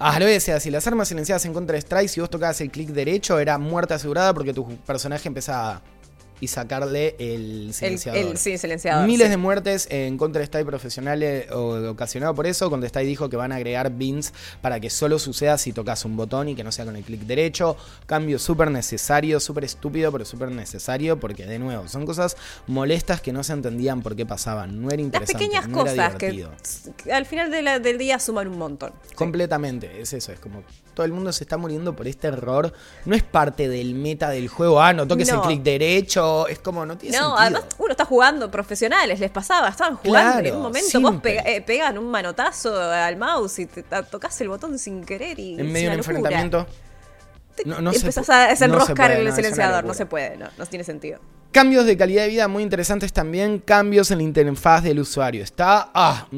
Ah, 0.02 0.18
lo 0.18 0.24
decía, 0.24 0.58
si 0.60 0.70
las 0.70 0.86
armas 0.86 1.08
silenciadas 1.08 1.44
en 1.44 1.52
Counter-Strike, 1.52 2.08
si 2.08 2.20
vos 2.20 2.30
tocabas 2.30 2.58
el 2.62 2.70
clic 2.70 2.88
derecho, 2.88 3.38
era 3.38 3.58
muerte 3.58 3.92
asegurada 3.92 4.32
porque 4.32 4.54
tu 4.54 4.66
personaje 4.78 5.28
empezaba 5.28 5.82
y 6.40 6.48
sacarle 6.48 7.16
el 7.18 7.66
El, 7.68 7.74
silenciador. 7.74 8.20
el 8.20 8.36
sí, 8.38 8.56
silenciador. 8.58 9.06
Miles 9.06 9.26
sí. 9.26 9.30
de 9.30 9.36
muertes 9.36 9.86
en 9.90 10.16
Counter-Strike 10.18 10.66
profesionales 10.66 11.50
o- 11.52 11.90
ocasionado 11.90 12.34
por 12.34 12.46
eso. 12.46 12.68
Counter-Strike 12.70 13.06
dijo 13.06 13.28
que 13.28 13.36
van 13.36 13.52
a 13.52 13.56
agregar 13.56 13.90
bins 13.92 14.32
para 14.62 14.80
que 14.80 14.90
solo 14.90 15.18
suceda 15.18 15.58
si 15.58 15.72
tocas 15.72 16.04
un 16.04 16.16
botón 16.16 16.48
y 16.48 16.54
que 16.54 16.64
no 16.64 16.72
sea 16.72 16.84
con 16.84 16.96
el 16.96 17.04
clic 17.04 17.20
derecho. 17.22 17.76
Cambio 18.06 18.38
súper 18.38 18.70
necesario, 18.70 19.38
súper 19.40 19.64
estúpido, 19.64 20.10
pero 20.12 20.24
súper 20.24 20.50
necesario 20.50 21.20
porque, 21.20 21.46
de 21.46 21.58
nuevo, 21.58 21.86
son 21.88 22.06
cosas 22.06 22.36
molestas 22.66 23.20
que 23.20 23.32
no 23.32 23.42
se 23.44 23.52
entendían 23.52 24.02
por 24.02 24.16
qué 24.16 24.24
pasaban. 24.26 24.80
No 24.80 24.88
era 24.88 24.96
Las 24.96 25.04
interesante, 25.06 25.44
pequeñas 25.44 25.68
no 25.68 25.86
era 25.86 26.10
cosas 26.12 26.90
que 26.96 27.12
al 27.12 27.26
final 27.26 27.50
de 27.50 27.62
la- 27.62 27.78
del 27.78 27.98
día 27.98 28.18
suman 28.18 28.48
un 28.48 28.58
montón. 28.58 28.92
Completamente, 29.14 30.00
es 30.00 30.12
eso, 30.12 30.32
es 30.32 30.40
como 30.40 30.62
todo 30.94 31.06
el 31.06 31.12
mundo 31.12 31.32
se 31.32 31.44
está 31.44 31.56
muriendo 31.56 31.94
por 31.94 32.06
este 32.08 32.28
error. 32.28 32.72
No 33.04 33.14
es 33.14 33.22
parte 33.22 33.68
del 33.68 33.94
meta 33.94 34.28
del 34.30 34.48
juego, 34.48 34.80
ah, 34.82 34.92
no 34.92 35.06
toques 35.06 35.28
el 35.28 35.40
clic 35.40 35.62
derecho, 35.62 36.29
es 36.48 36.58
como 36.58 36.84
no 36.86 36.96
tiene 36.98 37.16
No, 37.16 37.36
sentido. 37.36 37.38
además 37.40 37.64
uno 37.78 37.90
está 37.90 38.04
jugando 38.04 38.50
profesionales, 38.50 39.20
les 39.20 39.30
pasaba, 39.30 39.68
estaban 39.68 39.96
jugando 39.96 40.42
y 40.44 40.48
en 40.48 40.56
un 40.56 40.62
momento 40.62 41.00
vos 41.00 41.16
pega- 41.22 41.42
eh, 41.46 41.60
pegan 41.62 41.98
un 41.98 42.10
manotazo 42.10 42.78
al 42.80 43.16
mouse 43.16 43.58
y 43.60 43.66
te 43.66 43.82
tocas 43.82 44.40
el 44.40 44.48
botón 44.48 44.78
sin 44.78 45.04
querer 45.04 45.38
y 45.38 45.58
en 45.60 45.70
medio 45.72 45.88
de 45.90 45.94
un 45.96 45.98
enfrentamiento. 46.00 46.66
Te- 47.54 47.64
no- 47.64 47.80
no 47.80 47.92
se 47.92 47.98
empezás 48.00 48.28
a 48.30 48.38
no 48.38 48.44
se 48.44 48.50
desenroscar 48.50 48.94
puede, 49.08 49.18
el 49.20 49.28
no, 49.28 49.34
silenciador, 49.36 49.84
no 49.84 49.94
se 49.94 50.06
puede, 50.06 50.36
no, 50.36 50.48
no 50.56 50.66
tiene 50.66 50.84
sentido. 50.84 51.20
Cambios 51.52 51.84
de 51.84 51.96
calidad 51.96 52.22
de 52.22 52.28
vida 52.28 52.46
muy 52.46 52.62
interesantes 52.62 53.12
también, 53.12 53.58
cambios 53.58 54.12
en 54.12 54.18
la 54.18 54.22
interfaz 54.22 54.84
del 54.84 55.00
usuario. 55.00 55.42
Está, 55.42 55.90
ah, 55.92 56.28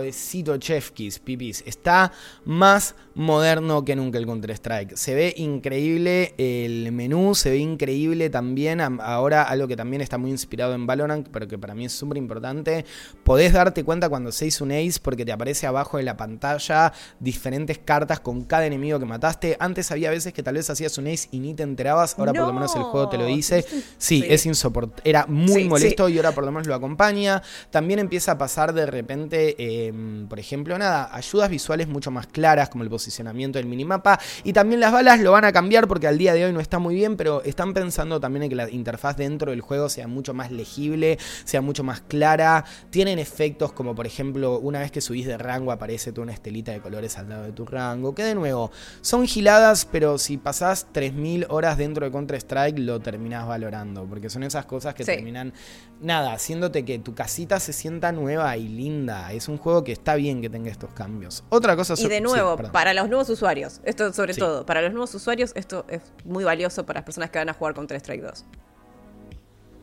besito 0.00 0.56
chef 0.58 0.92
kiss, 0.92 1.18
pipis. 1.18 1.64
Está 1.66 2.12
más 2.44 2.94
moderno 3.18 3.84
que 3.84 3.96
nunca 3.96 4.16
el 4.16 4.26
Counter-Strike. 4.26 4.96
Se 4.96 5.12
ve 5.12 5.34
increíble 5.36 6.34
el 6.38 6.92
menú, 6.92 7.34
se 7.34 7.50
ve 7.50 7.56
increíble 7.58 8.30
también. 8.30 8.80
am- 8.80 9.00
Ahora 9.00 9.42
algo 9.42 9.66
que 9.66 9.74
también 9.76 10.00
está 10.02 10.18
muy 10.18 10.30
inspirado 10.30 10.72
en 10.72 10.86
Valorant, 10.86 11.28
pero 11.32 11.48
que 11.48 11.58
para 11.58 11.74
mí 11.74 11.84
es 11.84 11.92
súper 11.92 12.16
importante. 12.16 12.84
Podés 13.24 13.52
darte 13.52 13.82
cuenta 13.82 14.08
cuando 14.08 14.30
se 14.30 14.46
hizo 14.46 14.62
un 14.64 14.70
ace 14.70 15.00
porque 15.02 15.24
te 15.24 15.32
aparece 15.32 15.66
abajo 15.66 15.96
de 15.96 16.04
la 16.04 16.16
pantalla 16.16 16.92
diferentes 17.18 17.78
cartas 17.78 18.20
con 18.20 18.42
cada 18.44 18.66
enemigo 18.66 19.00
que 19.00 19.04
mataste. 19.04 19.56
Antes 19.58 19.90
había 19.90 20.10
veces 20.10 20.32
que 20.32 20.44
tal 20.44 20.54
vez 20.54 20.70
hacías 20.70 20.96
un 20.96 21.08
ace 21.08 21.28
y 21.32 21.40
ni 21.40 21.54
te 21.54 21.64
enterabas. 21.64 22.16
Ahora 22.20 22.32
por 22.32 22.46
lo 22.46 22.52
menos 22.52 22.74
el 22.76 22.82
juego 22.84 23.08
te 23.08 23.18
lo 23.18 23.26
dice. 23.26 23.62
Sí, 23.62 23.82
Sí. 23.98 24.24
es 24.28 24.46
insoportable. 24.46 25.02
Era 25.04 25.26
muy 25.26 25.62
Sí, 25.64 25.68
molesto 25.68 26.08
y 26.08 26.16
ahora 26.18 26.30
por 26.30 26.44
lo 26.44 26.52
menos 26.52 26.68
lo 26.68 26.74
acompaña. 26.76 27.42
También 27.70 27.98
empieza 27.98 28.32
a 28.32 28.38
pasar 28.38 28.72
de 28.72 28.86
repente, 28.86 29.56
eh, 29.58 29.92
por 30.28 30.38
ejemplo, 30.38 30.78
nada, 30.78 31.12
ayudas 31.12 31.50
visuales 31.50 31.88
mucho 31.88 32.12
más 32.12 32.28
claras, 32.28 32.68
como 32.68 32.84
el 32.84 32.88
posicionamiento 32.90 33.07
del 33.08 33.66
minimapa. 33.66 34.18
Y 34.44 34.52
también 34.52 34.80
las 34.80 34.92
balas 34.92 35.20
lo 35.20 35.32
van 35.32 35.44
a 35.44 35.52
cambiar 35.52 35.88
porque 35.88 36.06
al 36.06 36.18
día 36.18 36.34
de 36.34 36.44
hoy 36.44 36.52
no 36.52 36.60
está 36.60 36.78
muy 36.78 36.94
bien, 36.94 37.16
pero 37.16 37.42
están 37.42 37.74
pensando 37.74 38.20
también 38.20 38.44
en 38.44 38.48
que 38.50 38.54
la 38.54 38.70
interfaz 38.70 39.16
dentro 39.16 39.50
del 39.50 39.60
juego 39.60 39.88
sea 39.88 40.06
mucho 40.08 40.34
más 40.34 40.50
legible, 40.50 41.18
sea 41.44 41.60
mucho 41.60 41.82
más 41.84 42.00
clara. 42.02 42.64
Tienen 42.90 43.18
efectos 43.18 43.72
como, 43.72 43.94
por 43.94 44.06
ejemplo, 44.06 44.58
una 44.58 44.80
vez 44.80 44.90
que 44.92 45.00
subís 45.00 45.26
de 45.26 45.38
rango 45.38 45.72
aparece 45.72 46.12
toda 46.12 46.24
una 46.24 46.32
estelita 46.32 46.72
de 46.72 46.80
colores 46.80 47.18
al 47.18 47.28
lado 47.28 47.44
de 47.44 47.52
tu 47.52 47.64
rango. 47.64 48.14
Que 48.14 48.22
de 48.24 48.34
nuevo, 48.34 48.70
son 49.00 49.26
giladas, 49.26 49.84
pero 49.90 50.18
si 50.18 50.36
pasás 50.38 50.86
3.000 50.92 51.46
horas 51.48 51.76
dentro 51.78 52.04
de 52.06 52.12
Counter-Strike, 52.12 52.78
lo 52.78 53.00
terminás 53.00 53.46
valorando. 53.46 54.04
Porque 54.06 54.30
son 54.30 54.42
esas 54.42 54.66
cosas 54.66 54.94
que 54.94 55.04
Sí. 55.04 55.12
terminan, 55.12 55.52
nada, 56.00 56.32
haciéndote 56.32 56.84
que 56.84 56.98
tu 56.98 57.14
casita 57.14 57.58
se 57.60 57.72
sienta 57.72 58.12
nueva 58.12 58.56
y 58.56 58.68
linda. 58.68 59.32
Es 59.32 59.48
un 59.48 59.56
juego 59.58 59.84
que 59.84 59.92
está 59.92 60.14
bien 60.14 60.40
que 60.42 60.50
tenga 60.50 60.70
estos 60.70 60.92
cambios. 60.92 61.44
Otra 61.48 61.76
cosa 61.76 61.94
Y 61.96 62.06
de 62.08 62.16
sí, 62.16 62.22
nuevo, 62.22 62.56
perdón. 62.56 62.72
para 62.72 62.92
los 62.98 63.08
nuevos 63.08 63.28
usuarios, 63.30 63.80
esto 63.84 64.12
sobre 64.12 64.34
Sí. 64.34 64.40
todo, 64.40 64.64
para 64.66 64.82
los 64.82 64.92
nuevos 64.92 65.14
usuarios 65.14 65.52
esto 65.54 65.84
es 65.88 66.02
muy 66.24 66.44
valioso 66.44 66.84
para 66.86 66.98
las 67.00 67.04
personas 67.04 67.30
que 67.30 67.38
van 67.38 67.48
a 67.48 67.52
jugar 67.54 67.74
contra 67.74 67.96
Strike 67.98 68.22
2. 68.22 68.44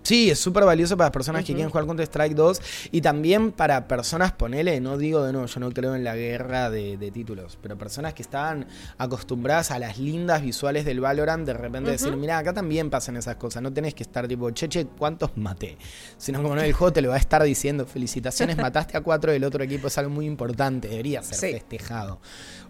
Sí, 0.05 0.29
es 0.29 0.37
súper 0.39 0.65
valioso 0.65 0.95
para 0.95 1.07
las 1.07 1.13
personas 1.13 1.41
que 1.43 1.53
quieren 1.55 1.69
jugar 1.71 1.87
Counter 1.87 2.05
Strike 2.05 2.35
2 2.35 2.61
y 2.91 3.01
también 3.01 3.51
para 3.51 3.87
personas, 3.87 4.33
ponele, 4.33 4.79
no 4.79 4.99
digo 4.99 5.23
de 5.23 5.31
nuevo, 5.33 5.47
yo 5.47 5.59
no 5.59 5.71
creo 5.71 5.95
en 5.95 6.03
la 6.03 6.15
guerra 6.15 6.69
de, 6.69 6.95
de 6.97 7.09
títulos, 7.09 7.57
pero 7.59 7.75
personas 7.75 8.13
que 8.13 8.21
estaban 8.21 8.67
acostumbradas 8.99 9.71
a 9.71 9.79
las 9.79 9.97
lindas 9.97 10.43
visuales 10.43 10.85
del 10.85 10.99
Valorant, 10.99 11.45
de 11.47 11.53
repente 11.53 11.89
decir, 11.89 12.15
mira, 12.15 12.37
acá 12.37 12.53
también 12.53 12.91
pasan 12.91 13.17
esas 13.17 13.37
cosas, 13.37 13.63
no 13.63 13.73
tenés 13.73 13.95
que 13.95 14.03
estar 14.03 14.27
tipo, 14.27 14.49
cheche, 14.51 14.85
¿cuántos 14.97 15.35
maté? 15.37 15.77
Sino 16.17 16.41
como 16.43 16.55
no, 16.55 16.61
el 16.61 16.73
juego 16.73 16.93
te 16.93 17.01
lo 17.01 17.09
va 17.09 17.15
a 17.15 17.19
estar 17.19 17.41
diciendo, 17.41 17.87
felicitaciones, 17.87 18.57
mataste 18.61 18.97
a 18.97 19.01
cuatro 19.01 19.31
del 19.31 19.43
otro 19.43 19.63
equipo, 19.63 19.87
es 19.87 19.97
algo 19.97 20.11
muy 20.11 20.27
importante, 20.27 20.87
debería 20.87 21.23
ser 21.23 21.35
Sí. 21.35 21.51
festejado. 21.53 22.19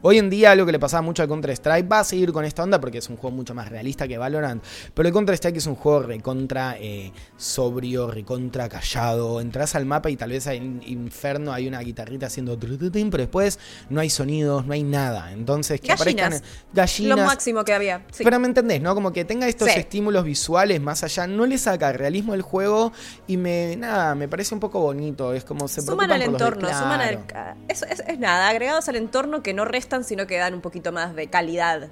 Hoy 0.01 0.19
en 0.19 0.29
día 0.29 0.55
lo 0.55 0.65
que 0.65 0.71
le 0.71 0.79
pasaba 0.79 1.01
mucho 1.01 1.21
al 1.23 1.27
Counter 1.27 1.49
Strike 1.51 1.91
va 1.91 1.99
a 1.99 2.03
seguir 2.03 2.31
con 2.31 2.45
esta 2.45 2.63
onda 2.63 2.79
porque 2.79 2.99
es 2.99 3.09
un 3.09 3.17
juego 3.17 3.35
mucho 3.35 3.53
más 3.55 3.69
realista 3.69 4.07
que 4.07 4.17
Valorant, 4.17 4.63
pero 4.93 5.07
el 5.09 5.13
Counter 5.13 5.35
Strike 5.35 5.57
es 5.57 5.65
un 5.67 5.75
juego 5.75 6.03
recontra 6.03 6.77
eh, 6.79 7.11
sobrio, 7.37 8.09
recontra 8.09 8.69
callado. 8.69 9.41
Entras 9.41 9.75
al 9.75 9.85
mapa 9.85 10.09
y 10.09 10.15
tal 10.17 10.31
vez 10.31 10.47
en 10.47 10.81
Inferno 10.85 11.51
hay 11.53 11.67
una 11.67 11.79
guitarrita 11.79 12.27
haciendo 12.27 12.57
trututín, 12.57 13.09
pero 13.09 13.23
después 13.23 13.59
no 13.89 14.01
hay 14.01 14.09
sonidos, 14.09 14.65
no 14.65 14.73
hay 14.73 14.83
nada. 14.83 15.31
Entonces 15.31 15.81
que 15.81 15.87
Gallinas. 15.87 16.25
aparezcan 16.27 16.49
gallinas. 16.73 17.17
Lo 17.19 17.25
máximo 17.25 17.63
que 17.65 17.73
había. 17.73 18.05
sí. 18.11 18.23
Pero 18.23 18.39
me 18.39 18.47
entendés, 18.47 18.81
¿no? 18.81 18.93
Como 18.95 19.11
que 19.13 19.25
tenga 19.25 19.47
estos 19.47 19.69
Sí. 19.69 19.79
estímulos 19.79 20.23
visuales 20.23 20.79
más 20.81 21.03
allá, 21.03 21.27
no 21.27 21.45
le 21.45 21.57
saca 21.57 21.91
realismo 21.91 22.33
al 22.33 22.41
juego 22.41 22.91
y 23.27 23.37
me, 23.37 23.75
nada, 23.75 24.15
me 24.15 24.27
parece 24.27 24.53
un 24.53 24.59
poco 24.59 24.79
bonito. 24.79 25.33
Es 25.33 25.43
como 25.43 25.67
se 25.67 25.81
suman 25.81 26.11
al 26.11 26.21
entorno, 26.21 26.67
suman 26.69 27.01
al... 27.01 27.25
claro. 27.25 27.59
Eso 27.67 27.85
es, 27.85 28.01
es 28.07 28.19
nada, 28.19 28.49
agregados 28.49 28.87
al 28.89 28.95
entorno 28.95 29.41
que 29.43 29.53
no 29.53 29.65
restan, 29.65 30.03
sino 30.03 30.27
que 30.27 30.37
dan 30.37 30.53
un 30.53 30.61
poquito 30.61 30.91
más 30.91 31.15
de 31.15 31.27
calidad 31.27 31.89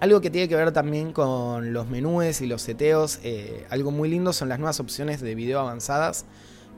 Algo 0.00 0.20
que 0.20 0.30
tiene 0.30 0.48
que 0.48 0.56
ver 0.56 0.72
también 0.72 1.12
con 1.12 1.72
los 1.72 1.88
menúes 1.88 2.40
y 2.40 2.46
los 2.46 2.62
seteos, 2.62 3.20
eh, 3.22 3.66
algo 3.70 3.90
muy 3.90 4.08
lindo 4.08 4.32
son 4.32 4.48
las 4.48 4.58
nuevas 4.58 4.80
opciones 4.80 5.20
de 5.20 5.34
video 5.34 5.60
avanzadas. 5.60 6.24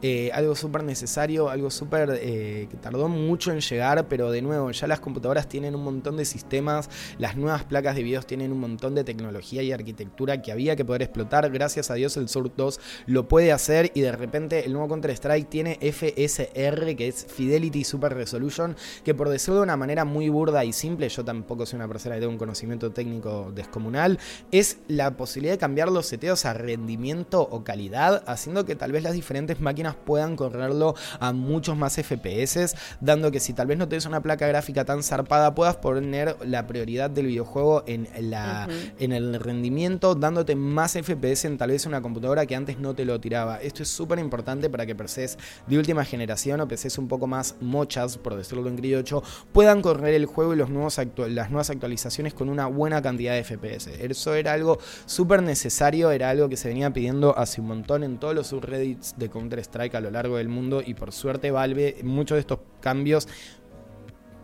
Eh, 0.07 0.31
algo 0.35 0.55
súper 0.55 0.85
necesario, 0.85 1.49
algo 1.49 1.71
súper 1.71 2.19
eh, 2.21 2.69
que 2.71 2.77
tardó 2.77 3.09
mucho 3.09 3.53
en 3.53 3.61
llegar, 3.61 4.07
pero 4.07 4.31
de 4.31 4.43
nuevo, 4.43 4.71
ya 4.71 4.87
las 4.87 5.01
computadoras 5.01 5.49
tienen 5.49 5.75
un 5.75 5.83
montón 5.83 6.19
de 6.19 6.27
sistemas, 6.27 6.91
las 7.17 7.37
nuevas 7.37 7.65
placas 7.65 7.97
de 7.97 8.03
videos 8.03 8.27
tienen 8.27 8.53
un 8.53 8.61
montón 8.61 8.95
de 8.95 9.03
tecnología 9.03 9.63
y 9.63 9.73
arquitectura 9.73 10.43
que 10.43 10.53
había 10.53 10.77
que 10.77 10.85
poder 10.85 11.01
explotar. 11.01 11.51
Gracias 11.51 11.91
a 11.91 11.95
Dios 11.95 12.19
el 12.19 12.29
Sur 12.29 12.55
2 12.55 12.81
lo 13.07 13.29
puede 13.29 13.51
hacer 13.51 13.93
y 13.95 14.03
de 14.03 14.13
repente 14.13 14.67
el 14.67 14.75
nuevo 14.75 14.89
Counter-Strike 14.89 15.49
tiene 15.49 15.79
FSR, 15.81 16.97
que 16.97 17.09
es 17.09 17.25
Fidelity 17.25 17.83
Super 17.85 18.13
Resolution, 18.13 18.77
que 19.05 19.15
por 19.15 19.31
decirlo 19.31 19.61
de 19.61 19.63
una 19.63 19.79
manera 19.79 20.05
muy 20.05 20.29
burda 20.29 20.67
y 20.67 20.75
simple, 20.75 21.09
yo 21.09 21.25
tampoco 21.25 21.65
soy 21.65 21.79
una 21.79 21.89
persona 21.89 22.17
que 22.17 22.21
tenga 22.21 22.31
un 22.31 22.39
conocimiento 22.39 22.93
técnico 22.93 23.53
descomunal, 23.55 24.19
es 24.51 24.81
la 24.87 25.17
posibilidad 25.17 25.55
de 25.55 25.59
cambiar 25.59 25.91
los 25.91 26.05
seteos 26.05 26.45
a 26.45 26.53
rendimiento 26.53 27.41
o 27.41 27.65
calidad, 27.65 28.23
haciendo 28.27 28.67
que 28.67 28.77
tal 28.77 28.93
vez 28.93 29.03
las 29.03 29.15
diferentes 29.15 29.61
máquinas 29.61 29.94
puedan 29.95 30.37
correrlo 30.37 30.95
a 31.21 31.33
muchos 31.33 31.77
más 31.77 31.95
FPS, 31.95 32.75
dando 33.01 33.31
que 33.31 33.41
si 33.41 33.53
tal 33.53 33.67
vez 33.67 33.79
no 33.79 33.89
tienes 33.89 34.07
una 34.07 34.23
placa 34.23 34.47
gráfica 34.47 34.85
tan 34.85 35.03
zarpada, 35.03 35.55
puedas 35.55 35.77
poner 35.77 36.37
la 36.45 36.67
prioridad 36.67 37.11
del 37.11 37.27
videojuego 37.27 37.85
en, 37.87 38.09
la, 38.21 38.69
en 38.99 39.13
el 39.13 39.41
rendimiento, 39.41 40.15
dándote 40.15 40.57
más 40.57 40.93
FPS 40.93 41.47
en 41.47 41.59
tal 41.59 41.71
vez 41.71 41.87
una 41.87 42.03
computadora 42.03 42.47
que 42.47 42.57
antes 42.57 42.79
no 42.79 42.95
te 42.95 43.05
lo 43.05 43.21
tiraba. 43.21 43.61
Esto 43.61 43.83
es 43.83 43.89
súper 43.89 44.19
importante 44.19 44.71
para 44.71 44.87
que 44.87 44.95
PCs 44.95 45.39
de 45.67 45.79
última 45.79 46.05
generación 46.05 46.61
o 46.61 46.69
PCs 46.69 46.99
un 46.99 47.09
poco 47.09 47.27
más 47.27 47.57
mochas, 47.61 48.19
por 48.19 48.37
decirlo 48.37 48.69
en 48.69 48.77
criollo, 48.77 49.23
puedan 49.53 49.83
correr 49.83 50.15
el 50.15 50.27
juego 50.27 50.55
y 50.55 50.57
los 50.57 50.71
nuevos 50.71 50.99
las 51.29 51.51
nuevas 51.51 51.71
actualizaciones 51.71 52.35
con 52.35 52.49
una 52.49 52.67
buena 52.67 53.03
cantidad 53.03 53.35
de 53.35 53.45
FPS. 53.45 53.89
Eso 53.99 54.35
era 54.35 54.53
algo 54.53 54.79
súper 55.07 55.43
necesario, 55.43 56.11
era 56.11 56.31
algo 56.31 56.49
que 56.49 56.57
se 56.57 56.69
venía 56.69 56.93
pidiendo 56.93 57.37
hace 57.37 57.61
un 57.61 57.69
montón 57.69 58.05
en 58.05 58.19
todos 58.19 58.35
los 58.35 58.49
subreddits 58.49 59.15
de 59.17 59.29
Counter-Strike 59.29 59.74
a 59.75 60.01
lo 60.01 60.11
largo 60.11 60.37
del 60.37 60.49
mundo 60.49 60.83
y 60.85 60.95
por 60.95 61.13
suerte 61.13 61.51
Valve, 61.51 61.97
muchos 62.03 62.37
de 62.37 62.41
estos 62.41 62.61
cambios 62.81 63.29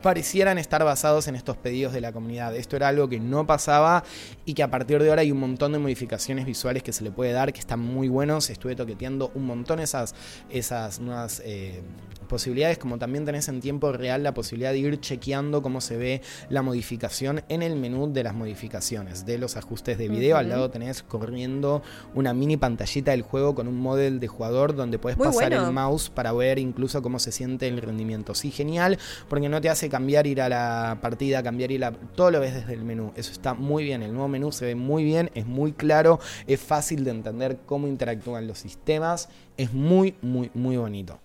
parecieran 0.02 0.58
estar 0.58 0.82
basados 0.82 1.28
en 1.28 1.36
estos 1.36 1.56
pedidos 1.56 1.92
de 1.92 2.00
la 2.00 2.12
comunidad. 2.12 2.56
Esto 2.56 2.76
era 2.76 2.88
algo 2.88 3.08
que 3.08 3.20
no 3.20 3.46
pasaba 3.46 4.02
y 4.44 4.54
que 4.54 4.62
a 4.62 4.70
partir 4.70 5.02
de 5.02 5.10
ahora 5.10 5.22
hay 5.22 5.30
un 5.30 5.38
montón 5.38 5.72
de 5.72 5.78
modificaciones 5.78 6.46
visuales 6.46 6.82
que 6.82 6.92
se 6.92 7.04
le 7.04 7.10
puede 7.10 7.32
dar, 7.32 7.52
que 7.52 7.60
están 7.60 7.80
muy 7.80 8.08
buenos. 8.08 8.50
Estuve 8.50 8.74
toqueteando 8.74 9.30
un 9.34 9.46
montón 9.46 9.78
esas, 9.78 10.14
esas 10.48 11.00
nuevas 11.00 11.42
eh, 11.44 11.82
posibilidades, 12.30 12.78
como 12.78 12.96
también 12.96 13.26
tenés 13.26 13.48
en 13.48 13.60
tiempo 13.60 13.92
real 13.92 14.22
la 14.22 14.32
posibilidad 14.32 14.72
de 14.72 14.78
ir 14.78 15.00
chequeando 15.00 15.60
cómo 15.60 15.80
se 15.80 15.96
ve 15.96 16.22
la 16.48 16.62
modificación 16.62 17.42
en 17.48 17.62
el 17.62 17.76
menú 17.76 18.10
de 18.10 18.22
las 18.22 18.34
modificaciones, 18.34 19.26
de 19.26 19.36
los 19.36 19.56
ajustes 19.56 19.98
de 19.98 20.08
video. 20.08 20.38
Al 20.38 20.48
lado 20.48 20.70
tenés 20.70 21.02
corriendo 21.02 21.82
una 22.14 22.32
mini 22.32 22.56
pantallita 22.56 23.10
del 23.10 23.22
juego 23.22 23.54
con 23.54 23.68
un 23.68 23.78
model 23.78 24.20
de 24.20 24.28
jugador 24.28 24.74
donde 24.74 24.98
puedes 24.98 25.18
pasar 25.18 25.52
el 25.52 25.72
mouse 25.72 26.08
para 26.08 26.32
ver 26.32 26.58
incluso 26.58 27.02
cómo 27.02 27.18
se 27.18 27.32
siente 27.32 27.66
el 27.66 27.82
rendimiento. 27.82 28.34
Sí, 28.34 28.50
genial, 28.50 28.98
porque 29.28 29.48
no 29.48 29.60
te 29.60 29.68
hace 29.68 29.88
cambiar, 29.88 30.26
ir 30.26 30.40
a 30.40 30.48
la 30.48 30.98
partida, 31.02 31.42
cambiar, 31.42 31.72
ir 31.72 31.84
a... 31.84 31.90
Todo 31.90 32.30
lo 32.30 32.40
ves 32.40 32.54
desde 32.54 32.74
el 32.74 32.84
menú. 32.84 33.12
Eso 33.16 33.32
está 33.32 33.54
muy 33.54 33.82
bien. 33.82 34.02
El 34.02 34.12
nuevo 34.12 34.28
menú 34.28 34.52
se 34.52 34.66
ve 34.66 34.76
muy 34.76 35.02
bien, 35.02 35.30
es 35.34 35.46
muy 35.46 35.72
claro, 35.72 36.20
es 36.46 36.60
fácil 36.60 37.02
de 37.04 37.10
entender 37.10 37.58
cómo 37.66 37.88
interactúan 37.88 38.46
los 38.46 38.58
sistemas. 38.58 39.28
Es 39.56 39.72
muy, 39.72 40.14
muy, 40.22 40.50
muy 40.54 40.76
bonito. 40.76 41.18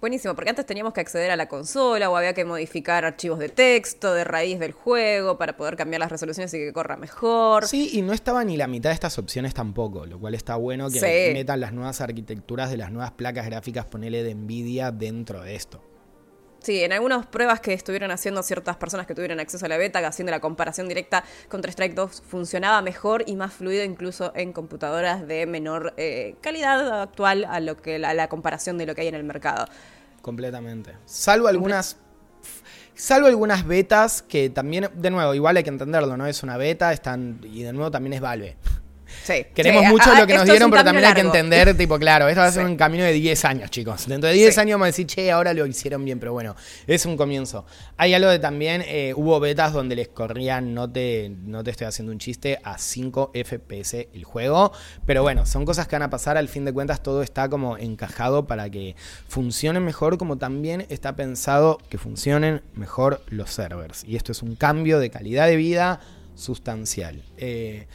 Buenísimo, 0.00 0.34
porque 0.36 0.50
antes 0.50 0.64
teníamos 0.64 0.92
que 0.92 1.00
acceder 1.00 1.32
a 1.32 1.36
la 1.36 1.48
consola 1.48 2.08
o 2.08 2.16
había 2.16 2.32
que 2.32 2.44
modificar 2.44 3.04
archivos 3.04 3.40
de 3.40 3.48
texto 3.48 4.14
de 4.14 4.22
raíz 4.22 4.60
del 4.60 4.70
juego 4.70 5.38
para 5.38 5.56
poder 5.56 5.74
cambiar 5.74 5.98
las 5.98 6.12
resoluciones 6.12 6.54
y 6.54 6.58
que 6.58 6.72
corra 6.72 6.96
mejor. 6.96 7.66
Sí, 7.66 7.90
y 7.92 8.02
no 8.02 8.12
estaba 8.12 8.44
ni 8.44 8.56
la 8.56 8.68
mitad 8.68 8.90
de 8.90 8.94
estas 8.94 9.18
opciones 9.18 9.54
tampoco, 9.54 10.06
lo 10.06 10.20
cual 10.20 10.34
está 10.34 10.54
bueno 10.54 10.88
que 10.88 11.32
metan 11.34 11.58
las 11.58 11.72
nuevas 11.72 12.00
arquitecturas 12.00 12.70
de 12.70 12.76
las 12.76 12.92
nuevas 12.92 13.10
placas 13.10 13.46
gráficas, 13.46 13.86
ponele 13.86 14.22
de 14.22 14.36
Nvidia 14.36 14.92
dentro 14.92 15.42
de 15.42 15.56
esto. 15.56 15.82
Sí, 16.60 16.82
en 16.82 16.92
algunas 16.92 17.26
pruebas 17.26 17.60
que 17.60 17.72
estuvieron 17.72 18.10
haciendo 18.10 18.42
ciertas 18.42 18.76
personas 18.76 19.06
que 19.06 19.14
tuvieron 19.14 19.38
acceso 19.40 19.64
a 19.66 19.68
la 19.68 19.76
beta, 19.76 20.00
haciendo 20.06 20.30
la 20.32 20.40
comparación 20.40 20.88
directa 20.88 21.24
contra 21.48 21.70
Strike 21.70 21.94
2, 21.94 22.22
funcionaba 22.26 22.82
mejor 22.82 23.22
y 23.26 23.36
más 23.36 23.52
fluido 23.52 23.84
incluso 23.84 24.32
en 24.34 24.52
computadoras 24.52 25.26
de 25.26 25.46
menor 25.46 25.94
eh, 25.96 26.34
calidad 26.40 27.02
actual 27.02 27.44
a 27.44 27.60
lo 27.60 27.76
que 27.76 28.04
a 28.04 28.14
la 28.14 28.28
comparación 28.28 28.76
de 28.76 28.86
lo 28.86 28.94
que 28.94 29.02
hay 29.02 29.08
en 29.08 29.14
el 29.14 29.24
mercado. 29.24 29.66
Completamente. 30.20 30.96
Salvo 31.04 31.48
algunas 31.48 31.96
Salvo 32.94 33.28
algunas 33.28 33.64
betas 33.64 34.22
que 34.22 34.50
también, 34.50 34.88
de 34.92 35.10
nuevo, 35.10 35.32
igual 35.32 35.56
hay 35.56 35.62
que 35.62 35.70
entenderlo, 35.70 36.16
¿no? 36.16 36.26
Es 36.26 36.42
una 36.42 36.56
beta, 36.56 36.92
están. 36.92 37.38
Y 37.44 37.62
de 37.62 37.72
nuevo 37.72 37.92
también 37.92 38.14
es 38.14 38.20
Valve. 38.20 38.56
Queremos 39.54 39.84
mucho 39.84 40.14
lo 40.14 40.26
que 40.26 40.34
nos 40.34 40.44
dieron, 40.44 40.70
pero 40.70 40.84
también 40.84 41.06
hay 41.06 41.14
que 41.14 41.20
entender, 41.20 41.76
tipo, 41.76 41.98
claro, 41.98 42.28
esto 42.28 42.40
va 42.40 42.46
a 42.46 42.52
ser 42.52 42.64
un 42.64 42.76
camino 42.76 43.04
de 43.04 43.12
10 43.12 43.44
años, 43.44 43.70
chicos. 43.70 44.06
Dentro 44.06 44.28
de 44.28 44.34
10 44.34 44.58
años 44.58 44.74
vamos 44.74 44.86
a 44.86 44.88
decir, 44.88 45.06
che, 45.06 45.30
ahora 45.30 45.52
lo 45.52 45.66
hicieron 45.66 46.04
bien, 46.04 46.18
pero 46.18 46.32
bueno, 46.32 46.54
es 46.86 47.06
un 47.06 47.16
comienzo. 47.16 47.66
Hay 47.96 48.14
algo 48.14 48.30
de 48.30 48.38
también, 48.38 48.82
eh, 48.86 49.12
hubo 49.14 49.38
betas 49.40 49.72
donde 49.72 49.96
les 49.96 50.08
corrían, 50.08 50.74
no 50.74 50.90
te, 50.90 51.30
no 51.44 51.62
te 51.62 51.70
estoy 51.70 51.86
haciendo 51.86 52.12
un 52.12 52.18
chiste, 52.18 52.58
a 52.62 52.78
5 52.78 53.32
FPS 53.34 54.08
el 54.12 54.24
juego, 54.24 54.72
pero 55.06 55.22
bueno, 55.22 55.46
son 55.46 55.64
cosas 55.64 55.86
que 55.86 55.96
van 55.96 56.02
a 56.02 56.10
pasar, 56.10 56.36
al 56.36 56.48
fin 56.48 56.64
de 56.64 56.72
cuentas 56.72 57.02
todo 57.02 57.22
está 57.22 57.48
como 57.48 57.76
encajado 57.76 58.46
para 58.46 58.70
que 58.70 58.96
funcionen 59.28 59.84
mejor, 59.84 60.18
como 60.18 60.38
también 60.38 60.86
está 60.88 61.16
pensado 61.16 61.78
que 61.88 61.98
funcionen 61.98 62.62
mejor 62.74 63.22
los 63.28 63.50
servers. 63.50 64.04
Y 64.04 64.16
esto 64.16 64.32
es 64.32 64.42
un 64.42 64.56
cambio 64.56 64.98
de 64.98 65.10
calidad 65.10 65.46
de 65.46 65.56
vida 65.56 66.00
sustancial. 66.34 67.22
Eh, 67.36 67.86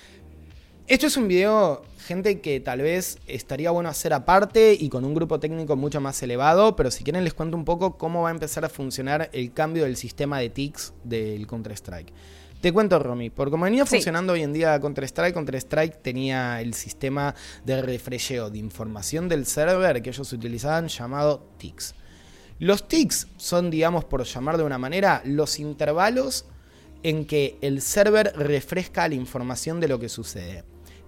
esto 0.93 1.07
es 1.07 1.17
un 1.17 1.27
video, 1.27 1.81
gente, 2.05 2.39
que 2.39 2.59
tal 2.59 2.81
vez 2.81 3.17
estaría 3.25 3.71
bueno 3.71 3.89
hacer 3.89 4.13
aparte 4.13 4.77
y 4.79 4.89
con 4.89 5.05
un 5.05 5.15
grupo 5.15 5.39
técnico 5.39 5.75
mucho 5.75 5.99
más 5.99 6.21
elevado, 6.21 6.75
pero 6.75 6.91
si 6.91 7.03
quieren 7.03 7.23
les 7.23 7.33
cuento 7.33 7.57
un 7.57 7.65
poco 7.65 7.97
cómo 7.97 8.21
va 8.21 8.29
a 8.29 8.31
empezar 8.31 8.63
a 8.63 8.69
funcionar 8.69 9.27
el 9.33 9.53
cambio 9.53 9.85
del 9.85 9.97
sistema 9.97 10.37
de 10.37 10.51
TICs 10.51 10.93
del 11.03 11.47
Counter-Strike. 11.47 12.13
Te 12.61 12.71
cuento, 12.71 12.99
Romy, 12.99 13.31
por 13.31 13.49
como 13.49 13.63
venía 13.63 13.87
funcionando 13.87 14.33
hoy 14.33 14.43
en 14.43 14.53
día 14.53 14.79
Counter-Strike, 14.79 15.33
Counter-Strike 15.33 15.99
tenía 16.03 16.61
el 16.61 16.75
sistema 16.75 17.33
de 17.65 17.81
refresheo 17.81 18.51
de 18.51 18.59
información 18.59 19.27
del 19.27 19.47
server 19.47 19.99
que 20.03 20.11
ellos 20.11 20.31
utilizaban 20.31 20.89
llamado 20.89 21.49
TICs. 21.57 21.95
Los 22.59 22.87
TICs 22.87 23.29
son, 23.37 23.71
digamos, 23.71 24.05
por 24.05 24.23
llamar 24.25 24.57
de 24.57 24.63
una 24.63 24.77
manera, 24.77 25.23
los 25.25 25.59
intervalos 25.59 26.45
en 27.01 27.25
que 27.25 27.57
el 27.61 27.81
server 27.81 28.31
refresca 28.35 29.07
la 29.07 29.15
información 29.15 29.79
de 29.79 29.87
lo 29.87 29.97
que 29.97 30.07
sucede 30.07 30.63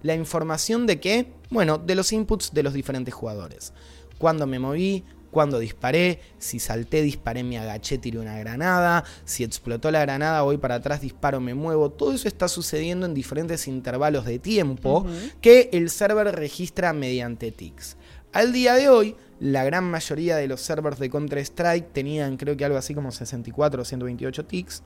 la 0.06 0.14
información 0.14 0.86
de 0.86 1.00
qué? 1.00 1.32
Bueno, 1.50 1.78
de 1.78 1.94
los 1.94 2.12
inputs 2.12 2.54
de 2.54 2.62
los 2.62 2.72
diferentes 2.72 3.12
jugadores. 3.12 3.72
Cuando 4.18 4.46
me 4.46 4.58
moví, 4.58 5.04
cuando 5.30 5.58
disparé, 5.58 6.20
si 6.38 6.58
salté, 6.58 7.02
disparé, 7.02 7.42
me 7.42 7.58
agaché, 7.58 7.98
tiré 7.98 8.18
una 8.18 8.38
granada, 8.38 9.04
si 9.24 9.44
explotó 9.44 9.90
la 9.90 10.00
granada, 10.00 10.42
voy 10.42 10.56
para 10.56 10.76
atrás, 10.76 11.00
disparo, 11.00 11.40
me 11.40 11.54
muevo. 11.54 11.90
Todo 11.90 12.12
eso 12.12 12.28
está 12.28 12.48
sucediendo 12.48 13.04
en 13.04 13.12
diferentes 13.12 13.68
intervalos 13.68 14.24
de 14.24 14.38
tiempo 14.38 15.04
que 15.42 15.68
el 15.72 15.90
server 15.90 16.34
registra 16.34 16.92
mediante 16.92 17.52
ticks. 17.52 17.96
Al 18.32 18.52
día 18.52 18.74
de 18.74 18.88
hoy, 18.88 19.16
la 19.40 19.64
gran 19.64 19.84
mayoría 19.84 20.36
de 20.36 20.46
los 20.46 20.60
servers 20.62 20.98
de 20.98 21.10
Counter-Strike 21.10 21.92
tenían 21.92 22.36
creo 22.36 22.56
que 22.56 22.64
algo 22.64 22.78
así 22.78 22.94
como 22.94 23.10
64 23.10 23.82
o 23.82 23.84
128 23.84 24.44
ticks 24.46 24.82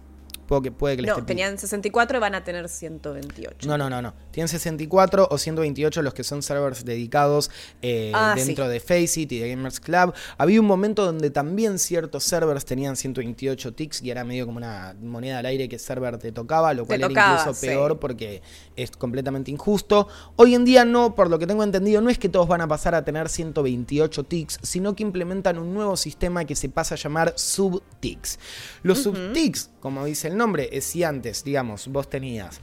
que, 0.60 0.72
puede 0.72 0.96
que 0.96 1.02
No, 1.02 1.24
tenían 1.24 1.56
64 1.56 2.18
y 2.18 2.20
van 2.20 2.34
a 2.34 2.42
tener 2.42 2.68
128. 2.68 3.68
No, 3.68 3.78
no, 3.78 3.88
no, 3.88 4.02
no. 4.02 4.14
Tienen 4.30 4.48
64 4.48 5.28
o 5.30 5.38
128 5.38 6.02
los 6.02 6.14
que 6.14 6.24
son 6.24 6.42
servers 6.42 6.84
dedicados 6.84 7.50
eh, 7.82 8.12
ah, 8.14 8.34
dentro 8.36 8.68
de 8.68 8.80
Faceit 8.80 9.30
y 9.32 9.38
de 9.38 9.50
Gamers 9.50 9.80
Club. 9.80 10.14
Había 10.38 10.60
un 10.60 10.66
momento 10.66 11.04
donde 11.04 11.30
también 11.30 11.78
ciertos 11.78 12.24
servers 12.24 12.64
tenían 12.64 12.96
128 12.96 13.74
ticks 13.74 14.02
y 14.02 14.10
era 14.10 14.24
medio 14.24 14.46
como 14.46 14.58
una 14.58 14.94
moneda 15.00 15.38
al 15.38 15.46
aire 15.46 15.68
que 15.68 15.78
server 15.78 16.18
te 16.18 16.32
tocaba, 16.32 16.74
lo 16.74 16.86
cual 16.86 17.02
era 17.02 17.10
incluso 17.10 17.60
peor 17.60 17.98
porque 17.98 18.42
es 18.76 18.90
completamente 18.90 19.50
injusto. 19.50 20.08
Hoy 20.36 20.54
en 20.54 20.64
día 20.64 20.84
no, 20.84 21.14
por 21.14 21.30
lo 21.30 21.38
que 21.38 21.46
tengo 21.46 21.64
entendido, 21.64 22.00
no 22.00 22.10
es 22.10 22.18
que 22.18 22.28
todos 22.28 22.48
van 22.48 22.60
a 22.60 22.68
pasar 22.68 22.94
a 22.94 23.04
tener 23.04 23.28
128 23.28 24.24
ticks, 24.24 24.58
sino 24.62 24.94
que 24.94 25.02
implementan 25.02 25.58
un 25.58 25.74
nuevo 25.74 25.96
sistema 25.96 26.44
que 26.44 26.56
se 26.56 26.68
pasa 26.68 26.94
a 26.94 26.98
llamar 26.98 27.34
sub-ticks. 27.36 28.38
Los 28.82 29.02
sub-ticks, 29.02 29.70
como 29.80 30.04
dice 30.04 30.28
el 30.28 30.36
nombre 30.36 30.68
es 30.72 30.84
si 30.84 31.04
antes, 31.04 31.44
digamos, 31.44 31.88
vos 31.88 32.08
tenías 32.08 32.60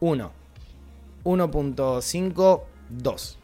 1, 0.00 0.32
1.5, 1.24 2.62
2. 2.90 3.38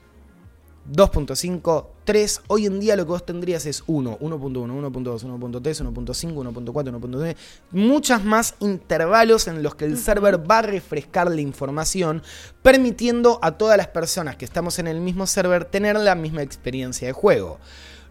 2.5, 0.91 1.87
3. 2.05 2.41
Hoy 2.49 2.67
en 2.67 2.81
día 2.81 2.97
lo 2.97 3.05
que 3.05 3.11
vos 3.11 3.25
tendrías 3.25 3.67
es 3.67 3.85
1, 3.87 4.19
1.1, 4.19 4.91
1.2, 4.91 5.25
1.3, 5.25 5.93
1.5, 5.93 6.35
1.4, 6.35 7.01
1.9. 7.01 7.37
Muchas 7.73 8.25
más 8.25 8.55
intervalos 8.61 9.47
en 9.47 9.63
los 9.63 9.75
que 9.75 9.85
el 9.85 9.99
server 9.99 10.51
va 10.51 10.59
a 10.59 10.63
refrescar 10.63 11.31
la 11.31 11.41
información, 11.41 12.23
permitiendo 12.63 13.39
a 13.43 13.53
todas 13.53 13.77
las 13.77 13.89
personas 13.89 14.37
que 14.37 14.45
estamos 14.45 14.79
en 14.79 14.89
el 14.89 15.01
mismo 15.01 15.27
server 15.27 15.65
tener 15.65 15.97
la 15.97 16.15
misma 16.15 16.43
experiencia 16.43 17.07
de 17.07 17.13
juego. 17.13 17.59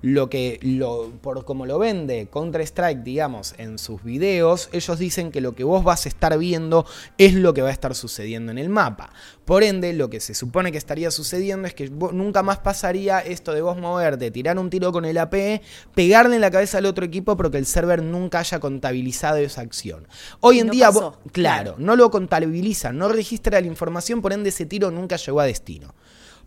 Lo 0.02 0.30
que, 0.30 0.60
lo, 0.62 1.12
por 1.22 1.46
como 1.46 1.66
lo 1.66 1.80
vende 1.80 2.28
Counter-Strike, 2.32 3.04
digamos, 3.04 3.54
en 3.58 3.78
sus 3.78 4.04
videos, 4.04 4.70
ellos 4.72 5.00
dicen 5.00 5.32
que 5.32 5.42
lo 5.42 5.56
que 5.56 5.64
vos 5.64 5.84
vas 5.84 6.06
a 6.06 6.10
estar 6.10 6.38
viendo 6.38 6.86
es 7.18 7.34
lo 7.34 7.54
que 7.54 7.62
va 7.62 7.70
a 7.70 7.72
estar 7.72 7.96
sucediendo 7.96 8.52
en 8.52 8.58
el 8.58 8.70
mapa. 8.70 9.12
Por 9.46 9.64
ende, 9.64 9.94
lo 9.94 10.10
que 10.10 10.20
se 10.20 10.34
supone 10.34 10.72
que 10.72 10.78
estaría 10.78 11.12
sucediendo 11.12 11.68
es 11.68 11.74
que 11.74 11.90
nunca 11.90 12.44
más 12.44 12.60
pasaría 12.60 13.20
esto 13.20 13.54
de 13.54 13.62
vos 13.62 13.78
moverte, 13.78 14.32
tirar 14.32 14.58
un 14.58 14.70
tiro 14.70 14.92
con 14.92 15.06
el 15.06 15.18
AP, 15.18 15.62
pegarle 15.96 16.36
en 16.36 16.42
la 16.42 16.52
cabeza 16.52 16.78
al 16.78 16.86
otro 16.86 17.06
equipo 17.06 17.36
porque 17.36 17.58
el 17.58 17.66
server 17.66 18.04
nunca 18.04 18.40
haya 18.40 18.60
contabilizado 18.60 19.38
esa 19.38 19.62
acción. 19.62 20.08
Hoy 20.40 20.60
en 20.60 20.70
día, 20.70 20.92
claro, 20.92 21.20
claro, 21.32 21.76
no 21.78 21.96
lo 21.96 22.10
contabiliza, 22.12 22.94
no 22.94 23.10
registra 23.10 23.60
la 23.60 23.68
información, 23.68 24.22
por 24.22 24.34
ende 24.34 24.50
ese 24.50 24.66
tiro 24.66 24.92
nunca 24.92 25.18
llegó 25.18 25.40
a 25.40 25.46
destino. 25.46 25.94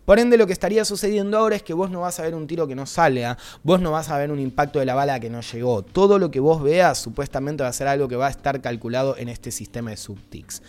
Por 0.05 0.19
ende, 0.19 0.37
lo 0.37 0.47
que 0.47 0.53
estaría 0.53 0.83
sucediendo 0.83 1.37
ahora 1.37 1.55
es 1.55 1.63
que 1.63 1.73
vos 1.73 1.89
no 1.89 2.01
vas 2.01 2.19
a 2.19 2.23
ver 2.23 2.35
un 2.35 2.45
tiro 2.45 2.67
que 2.67 2.75
no 2.75 2.85
salga, 2.85 3.37
vos 3.63 3.79
no 3.79 3.91
vas 3.91 4.09
a 4.09 4.17
ver 4.17 4.31
un 4.31 4.39
impacto 4.39 4.79
de 4.79 4.85
la 4.85 4.95
bala 4.95 5.19
que 5.19 5.29
no 5.29 5.39
llegó. 5.41 5.81
Todo 5.81 6.19
lo 6.19 6.29
que 6.29 6.41
vos 6.41 6.61
veas 6.61 6.97
supuestamente 6.97 7.63
va 7.63 7.69
a 7.69 7.73
ser 7.73 7.87
algo 7.87 8.07
que 8.07 8.17
va 8.17 8.27
a 8.27 8.31
estar 8.31 8.59
calculado 8.61 9.15
en 9.17 9.29
este 9.29 9.51
sistema 9.51 9.91
de 9.91 9.97
subtics. 9.97 10.61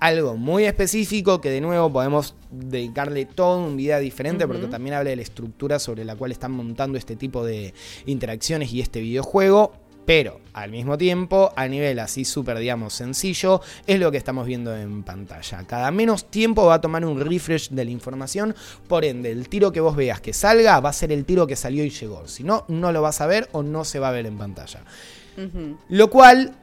Algo 0.00 0.36
muy 0.36 0.64
específico 0.64 1.40
que 1.40 1.50
de 1.50 1.60
nuevo 1.60 1.92
podemos 1.92 2.34
dedicarle 2.50 3.26
todo 3.26 3.58
un 3.58 3.76
video 3.76 3.98
diferente 3.98 4.46
porque 4.46 4.68
también 4.68 4.94
habla 4.94 5.10
de 5.10 5.16
la 5.16 5.22
estructura 5.22 5.78
sobre 5.80 6.04
la 6.04 6.14
cual 6.14 6.30
están 6.30 6.52
montando 6.52 6.96
este 6.96 7.16
tipo 7.16 7.44
de 7.44 7.74
interacciones 8.06 8.72
y 8.72 8.80
este 8.80 9.00
videojuego 9.00 9.72
pero 10.08 10.40
al 10.54 10.70
mismo 10.70 10.96
tiempo, 10.96 11.52
a 11.54 11.68
nivel 11.68 11.98
así 11.98 12.24
súper, 12.24 12.56
digamos, 12.56 12.94
sencillo, 12.94 13.60
es 13.86 14.00
lo 14.00 14.10
que 14.10 14.16
estamos 14.16 14.46
viendo 14.46 14.74
en 14.74 15.02
pantalla. 15.02 15.64
Cada 15.66 15.90
menos 15.90 16.30
tiempo 16.30 16.64
va 16.64 16.76
a 16.76 16.80
tomar 16.80 17.04
un 17.04 17.20
refresh 17.20 17.68
de 17.68 17.84
la 17.84 17.90
información, 17.90 18.56
por 18.86 19.04
ende, 19.04 19.30
el 19.30 19.50
tiro 19.50 19.70
que 19.70 19.80
vos 19.80 19.94
veas 19.94 20.22
que 20.22 20.32
salga 20.32 20.80
va 20.80 20.88
a 20.88 20.94
ser 20.94 21.12
el 21.12 21.26
tiro 21.26 21.46
que 21.46 21.56
salió 21.56 21.84
y 21.84 21.90
llegó. 21.90 22.26
Si 22.26 22.42
no, 22.42 22.64
no 22.68 22.90
lo 22.90 23.02
vas 23.02 23.20
a 23.20 23.26
ver 23.26 23.50
o 23.52 23.62
no 23.62 23.84
se 23.84 23.98
va 23.98 24.08
a 24.08 24.12
ver 24.12 24.24
en 24.24 24.38
pantalla. 24.38 24.80
Lo 25.90 26.08
cual 26.08 26.54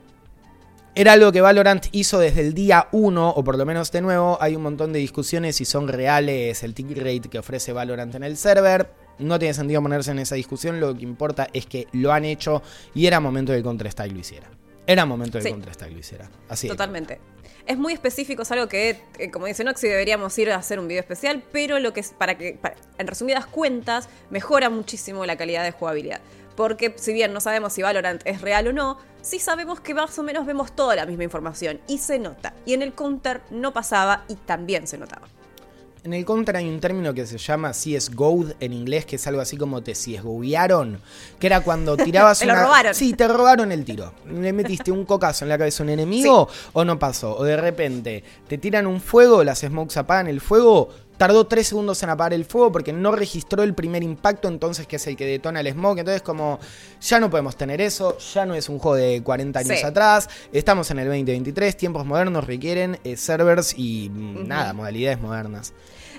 era 0.95 1.13
algo 1.13 1.31
que 1.31 1.41
Valorant 1.41 1.85
hizo 1.91 2.17
desde 2.17 2.41
el 2.41 2.55
día 2.55 2.87
1, 2.93 3.29
o 3.29 3.43
por 3.43 3.59
lo 3.59 3.65
menos 3.67 3.91
de 3.91 4.01
nuevo, 4.01 4.39
hay 4.41 4.55
un 4.55 4.63
montón 4.63 4.91
de 4.91 4.97
discusiones 4.97 5.57
si 5.57 5.65
son 5.65 5.87
reales 5.87 6.63
el 6.63 6.73
tick 6.73 6.97
rate 6.97 7.29
que 7.29 7.37
ofrece 7.37 7.73
Valorant 7.73 8.15
en 8.15 8.23
el 8.23 8.37
server 8.37 9.04
no 9.19 9.39
tiene 9.39 9.53
sentido 9.53 9.81
ponerse 9.81 10.11
en 10.11 10.19
esa 10.19 10.35
discusión, 10.35 10.79
lo 10.79 10.95
que 10.95 11.03
importa 11.03 11.47
es 11.53 11.65
que 11.65 11.87
lo 11.93 12.11
han 12.11 12.25
hecho 12.25 12.61
y 12.93 13.07
era 13.07 13.19
momento 13.19 13.51
de 13.51 13.59
que 13.59 13.63
Counter-Strike 13.63 14.13
lo 14.13 14.19
hiciera. 14.19 14.47
Era 14.87 15.05
momento 15.05 15.37
de 15.37 15.43
que 15.43 15.49
Counter-Strike 15.49 15.93
lo 15.93 15.99
hiciera. 15.99 16.29
Así 16.49 16.67
Totalmente. 16.67 17.19
Es. 17.65 17.77
muy 17.77 17.93
específico, 17.93 18.43
es 18.43 18.51
algo 18.51 18.67
que, 18.67 19.01
eh, 19.17 19.31
como 19.31 19.47
dice 19.47 19.63
Noxy, 19.63 19.87
deberíamos 19.87 20.37
ir 20.37 20.51
a 20.51 20.57
hacer 20.57 20.79
un 20.79 20.87
video 20.87 21.01
especial, 21.01 21.43
pero 21.51 21.79
lo 21.79 21.93
que 21.93 22.01
es 22.01 22.11
para 22.11 22.37
que, 22.37 22.59
en 22.97 23.07
resumidas 23.07 23.47
cuentas, 23.47 24.07
mejora 24.29 24.69
muchísimo 24.69 25.25
la 25.25 25.35
calidad 25.35 25.63
de 25.63 25.71
jugabilidad. 25.71 26.21
Porque 26.55 26.93
si 26.97 27.13
bien 27.13 27.33
no 27.33 27.41
sabemos 27.41 27.73
si 27.73 27.81
Valorant 27.81 28.21
es 28.25 28.41
real 28.41 28.67
o 28.67 28.73
no, 28.73 28.97
sí 29.21 29.39
sabemos 29.39 29.81
que 29.81 29.93
más 29.93 30.17
o 30.19 30.23
menos 30.23 30.45
vemos 30.45 30.75
toda 30.75 30.95
la 30.95 31.05
misma 31.05 31.23
información 31.23 31.81
y 31.87 31.97
se 31.97 32.19
nota. 32.19 32.53
Y 32.65 32.73
en 32.73 32.81
el 32.81 32.93
counter 32.93 33.41
no 33.49 33.73
pasaba 33.73 34.23
y 34.27 34.35
también 34.35 34.87
se 34.87 34.97
notaba. 34.97 35.27
En 36.05 36.13
el 36.13 36.23
Counter 36.23 36.55
hay 36.55 36.69
un 36.69 36.79
término 36.79 37.15
que 37.15 37.25
se 37.25 37.39
llama 37.39 37.71
CSGO 37.71 38.45
en 38.59 38.73
inglés, 38.73 39.07
que 39.07 39.15
es 39.15 39.25
algo 39.25 39.41
así 39.41 39.57
como 39.57 39.81
te 39.81 39.93
CSGOearon, 39.93 41.01
que 41.39 41.47
era 41.47 41.61
cuando 41.61 41.97
tirabas 42.05 42.37
te 42.37 42.45
lo 42.45 42.53
robaron. 42.53 42.93
Sí, 42.93 43.13
te 43.13 43.27
robaron 43.27 43.71
el 43.71 43.83
tiro. 43.83 44.13
Le 44.31 44.53
metiste 44.53 44.91
un 44.91 45.03
cocazo 45.03 45.45
en 45.45 45.49
la 45.49 45.57
cabeza 45.57 45.81
a 45.81 45.85
un 45.85 45.89
enemigo 45.89 46.47
o 46.73 46.85
no 46.85 46.99
pasó. 46.99 47.35
O 47.35 47.43
de 47.43 47.57
repente 47.57 48.23
te 48.47 48.59
tiran 48.59 48.85
un 48.85 49.01
fuego, 49.01 49.43
las 49.43 49.61
smokes 49.61 49.97
apagan 49.97 50.27
el 50.27 50.41
fuego, 50.41 50.89
tardó 51.17 51.47
tres 51.47 51.69
segundos 51.69 52.03
en 52.03 52.11
apagar 52.11 52.35
el 52.35 52.45
fuego 52.45 52.71
porque 52.71 52.93
no 52.93 53.11
registró 53.11 53.63
el 53.63 53.73
primer 53.73 54.03
impacto, 54.03 54.47
entonces 54.47 54.85
que 54.85 54.97
es 54.97 55.07
el 55.07 55.17
que 55.17 55.25
detona 55.25 55.61
el 55.61 55.71
smoke. 55.71 55.97
Entonces 55.97 56.21
como 56.21 56.59
ya 57.01 57.19
no 57.19 57.31
podemos 57.31 57.55
tener 57.55 57.81
eso, 57.81 58.15
ya 58.19 58.45
no 58.45 58.53
es 58.53 58.69
un 58.69 58.77
juego 58.77 58.95
de 58.95 59.23
40 59.23 59.61
años 59.61 59.83
atrás, 59.83 60.29
estamos 60.53 60.91
en 60.91 60.99
el 60.99 61.07
2023, 61.07 61.75
tiempos 61.75 62.05
modernos 62.05 62.43
requieren 62.43 62.99
eh, 63.03 63.17
servers 63.17 63.73
y 63.75 64.11
mm, 64.13 64.47
nada, 64.47 64.73
modalidades 64.73 65.19
modernas 65.19 65.73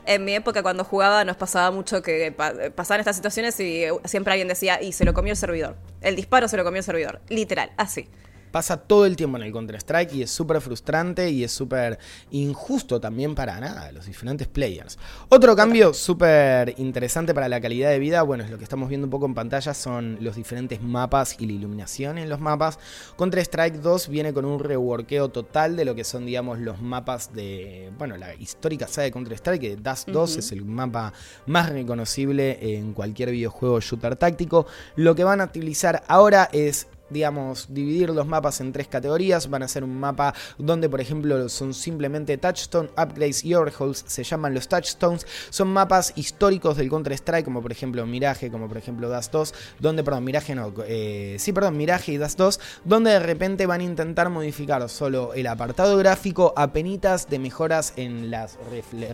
en 0.07 0.25
mi 0.25 0.35
época 0.35 0.63
cuando 0.63 0.85
jugaba 0.85 1.25
nos 1.25 1.37
pasaba 1.37 1.71
mucho 1.71 2.03
que 2.03 2.33
pasaban 2.75 3.01
estas 3.01 3.17
situaciones 3.17 3.59
y 3.61 3.85
siempre 4.05 4.33
alguien 4.33 4.49
decía, 4.49 4.81
y 4.83 4.93
se 4.93 5.05
lo 5.05 5.15
comió 5.15 5.33
el 5.33 5.37
servidor. 5.37 5.77
El 6.01 6.17
disparo 6.17 6.49
se 6.49 6.57
lo 6.57 6.65
comió 6.65 6.79
el 6.79 6.85
servidor. 6.85 7.21
Literal, 7.29 7.73
así 7.77 8.09
pasa 8.57 8.79
todo 8.79 9.05
el 9.05 9.17
tiempo 9.17 9.37
en 9.37 9.43
el 9.43 9.53
Counter-Strike 9.53 10.15
y 10.15 10.23
es 10.23 10.31
súper 10.31 10.63
frustrante 10.63 11.29
y 11.29 11.45
es 11.45 11.53
súper 11.53 11.99
injusto 12.31 12.99
también 12.99 13.35
para 13.35 13.61
nada, 13.61 13.93
los 13.93 14.07
diferentes 14.07 14.49
players. 14.49 14.97
Otro 15.29 15.55
cambio 15.55 15.93
súper 15.93 16.73
interesante 16.79 17.35
para 17.35 17.51
la 17.51 17.61
calidad 17.61 17.91
de 17.91 17.99
vida, 17.99 18.23
bueno, 18.23 18.45
es 18.45 18.51
lo 18.51 18.57
que 18.57 18.65
estamos 18.65 18.89
viendo 18.89 19.09
un 19.09 19.11
poco 19.11 19.27
en 19.27 19.35
pantalla, 19.35 19.75
son 19.75 20.17
los 20.23 20.37
diferentes 20.37 20.81
mapas 20.81 21.37
y 21.39 21.45
la 21.45 21.53
iluminación 21.53 22.17
en 22.17 22.31
los 22.31 22.41
mapas. 22.41 22.79
Counter-Strike 23.19 23.75
2 23.83 24.09
viene 24.09 24.33
con 24.33 24.47
un 24.47 24.59
reworkeo 24.59 25.29
total 25.29 25.77
de 25.77 25.85
lo 25.85 25.95
que 25.95 26.05
son, 26.05 26.25
digamos, 26.25 26.59
los 26.59 26.81
mapas 26.81 27.35
de, 27.35 27.93
bueno, 27.99 28.17
la 28.17 28.35
histórica 28.37 28.89
saga 28.89 29.05
de 29.05 29.13
Counter-Strike, 29.13 29.61
que 29.61 29.77
Dust 29.77 30.09
2 30.09 30.39
es 30.39 30.53
el 30.53 30.65
mapa 30.65 31.13
más 31.45 31.69
reconocible 31.69 32.79
en 32.79 32.95
cualquier 32.95 33.33
videojuego 33.33 33.81
shooter 33.81 34.17
táctico. 34.17 34.67
Lo 34.95 35.15
que 35.15 35.25
van 35.25 35.43
a 35.43 35.45
utilizar 35.45 36.05
ahora 36.09 36.49
es 36.55 36.87
digamos, 37.11 37.67
dividir 37.69 38.11
los 38.11 38.27
mapas 38.27 38.61
en 38.61 38.73
tres 38.73 38.89
categorías. 38.89 39.49
Van 39.49 39.63
a 39.63 39.69
ser 39.69 39.85
un 39.85 39.99
mapa 39.99 40.35
donde, 40.59 40.89
por 40.89 41.01
ejemplo, 41.01 41.49
son 41.49 41.75
simplemente 41.75 42.39
touchstone, 42.39 42.89
upgrades 42.91 43.45
y 43.45 43.55
overhauls. 43.55 44.05
Se 44.07 44.25
llaman 44.25 44.55
los 44.55 44.69
touchstones. 44.69 45.27
Son 45.51 45.69
mapas 45.69 46.13
históricos 46.17 46.77
del 46.77 46.89
Counter-Strike, 46.89 47.45
como 47.45 47.63
por 47.63 47.73
ejemplo 47.73 48.07
Mirage, 48.07 48.51
como 48.51 48.69
por 48.69 48.77
ejemplo 48.77 49.09
Dust 49.09 49.33
2, 49.33 49.55
donde, 49.81 50.05
perdón, 50.05 50.25
Mirage 50.25 50.55
no, 50.55 50.73
eh, 50.87 51.37
sí, 51.39 51.53
perdón, 51.53 51.77
Mirage 51.77 52.13
y 52.13 52.17
Dust 52.17 52.39
2, 52.39 52.61
donde 52.85 53.11
de 53.13 53.19
repente 53.19 53.67
van 53.67 53.81
a 53.81 53.85
intentar 53.85 54.29
modificar 54.31 54.89
solo 54.89 55.35
el 55.35 55.47
apartado 55.47 55.97
gráfico 55.97 56.53
a 56.57 56.73
penitas 56.73 57.29
de 57.29 57.39
mejoras 57.39 57.93
en 57.97 58.31
las 58.31 58.59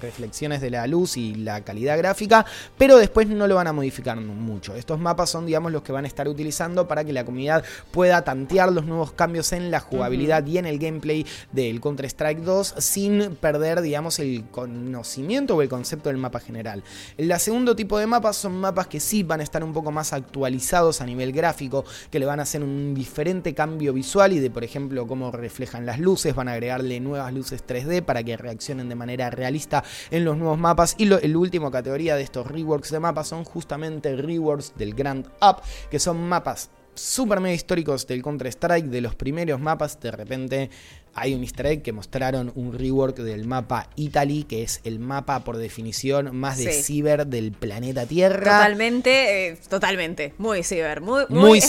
reflexiones 0.01 0.61
de 0.61 0.71
la 0.71 0.87
luz 0.87 1.17
y 1.17 1.35
la 1.35 1.63
calidad 1.63 1.99
gráfica, 1.99 2.47
pero 2.79 2.97
después 2.97 3.29
no 3.29 3.47
lo 3.47 3.55
van 3.55 3.67
a 3.67 3.73
modificar 3.73 4.21
mucho. 4.21 4.75
Estos 4.75 4.99
mapas 4.99 5.31
son, 5.31 5.47
digamos, 5.47 5.73
los 5.73 5.83
que 5.83 5.93
van 5.93 6.05
a 6.05 6.09
estar 6.09 6.29
utilizando 6.29 6.87
para 6.89 7.05
que 7.05 7.13
la 7.13 7.25
comunidad 7.25 7.65
pueda 7.91 8.23
tantear 8.23 8.73
los 8.73 8.85
nuevos 8.87 9.13
cambios 9.13 9.53
en 9.53 9.71
la 9.71 9.81
jugabilidad 9.81 10.45
y 10.47 10.59
en 10.59 10.67
el 10.67 10.79
gameplay 10.79 11.27
del 11.53 11.81
Counter-Strike 11.81 12.41
2 12.41 12.75
sin 12.79 13.37
perder, 13.37 13.81
digamos, 13.81 14.19
el 14.19 14.45
conocimiento 14.51 15.57
o 15.57 15.63
el 15.63 15.69
concepto 15.69 16.09
del 16.09 16.19
mapa 16.19 16.41
general. 16.41 16.83
El 17.17 17.33
segundo 17.39 17.75
tipo 17.77 17.99
de 17.99 18.07
mapas 18.07 18.37
son 18.37 18.59
mapas 18.61 18.87
que 18.87 19.01
sí 19.01 19.23
van 19.23 19.41
a 19.41 19.43
estar 19.43 19.65
un 19.65 19.73
poco 19.73 19.91
más 19.91 20.13
actualizados 20.13 21.01
a 21.01 21.07
nivel 21.07 21.33
gráfico, 21.33 21.85
que 22.11 22.19
le 22.19 22.27
van 22.27 22.41
a 22.41 22.45
hacer 22.45 22.63
un 22.63 22.95
diferente 22.95 23.55
cambio 23.55 23.93
visual 23.93 24.33
y 24.33 24.41
de, 24.41 24.51
por 24.51 24.65
ejemplo, 24.65 25.07
cómo 25.07 25.31
reflejan 25.31 25.87
las 25.87 25.99
luces, 25.99 26.35
van 26.35 26.49
a 26.49 26.53
agregarle 26.53 27.01
nuevas 27.01 27.33
luces 27.33 27.65
3D 27.67 28.03
para 28.03 28.23
que 28.23 28.37
reaccionen 28.37 28.89
de 28.89 28.95
manera 28.95 29.31
realista 29.31 29.85
en 30.11 30.25
los 30.25 30.37
nuevos 30.37 30.59
mapas. 30.59 30.95
Y 30.99 31.13
el 31.13 31.37
último 31.37 31.71
categoría 31.71 32.17
de 32.17 32.23
estos 32.23 32.47
reworks 32.47 32.91
de 32.91 33.01
mapas 33.01 33.29
son 33.29 33.45
justamente 33.45 34.17
reworks 34.17 34.75
del 34.77 34.95
Grand 34.95 35.27
Up, 35.41 35.63
que 35.91 35.99
son 35.99 36.29
mapas 36.29 36.71
super 36.95 37.41
mega 37.41 37.55
históricos 37.55 38.07
del 38.07 38.23
Counter-Strike, 38.23 38.87
de 38.87 39.01
los 39.01 39.15
primeros 39.15 39.61
mapas, 39.61 39.99
de 40.01 40.11
repente 40.11 40.71
hay 41.15 41.35
un 41.35 41.43
easter 41.43 41.67
egg 41.67 41.83
que 41.83 41.93
mostraron 41.93 42.53
un 42.55 42.73
rework 42.73 43.19
del 43.19 43.47
mapa 43.47 43.89
Italy, 43.97 44.45
que 44.45 44.63
es 44.63 44.81
el 44.85 44.99
mapa 44.99 45.41
por 45.45 45.59
definición 45.59 46.35
más 46.35 46.59
de 46.59 46.73
ciber 46.73 47.27
del 47.27 47.53
planeta 47.53 48.07
Tierra. 48.07 48.59
Totalmente, 48.59 49.49
eh, 49.49 49.59
totalmente. 49.69 50.35
Muy 50.39 50.63
ciber. 50.63 51.01
Muy, 51.01 51.25
muy, 51.29 51.61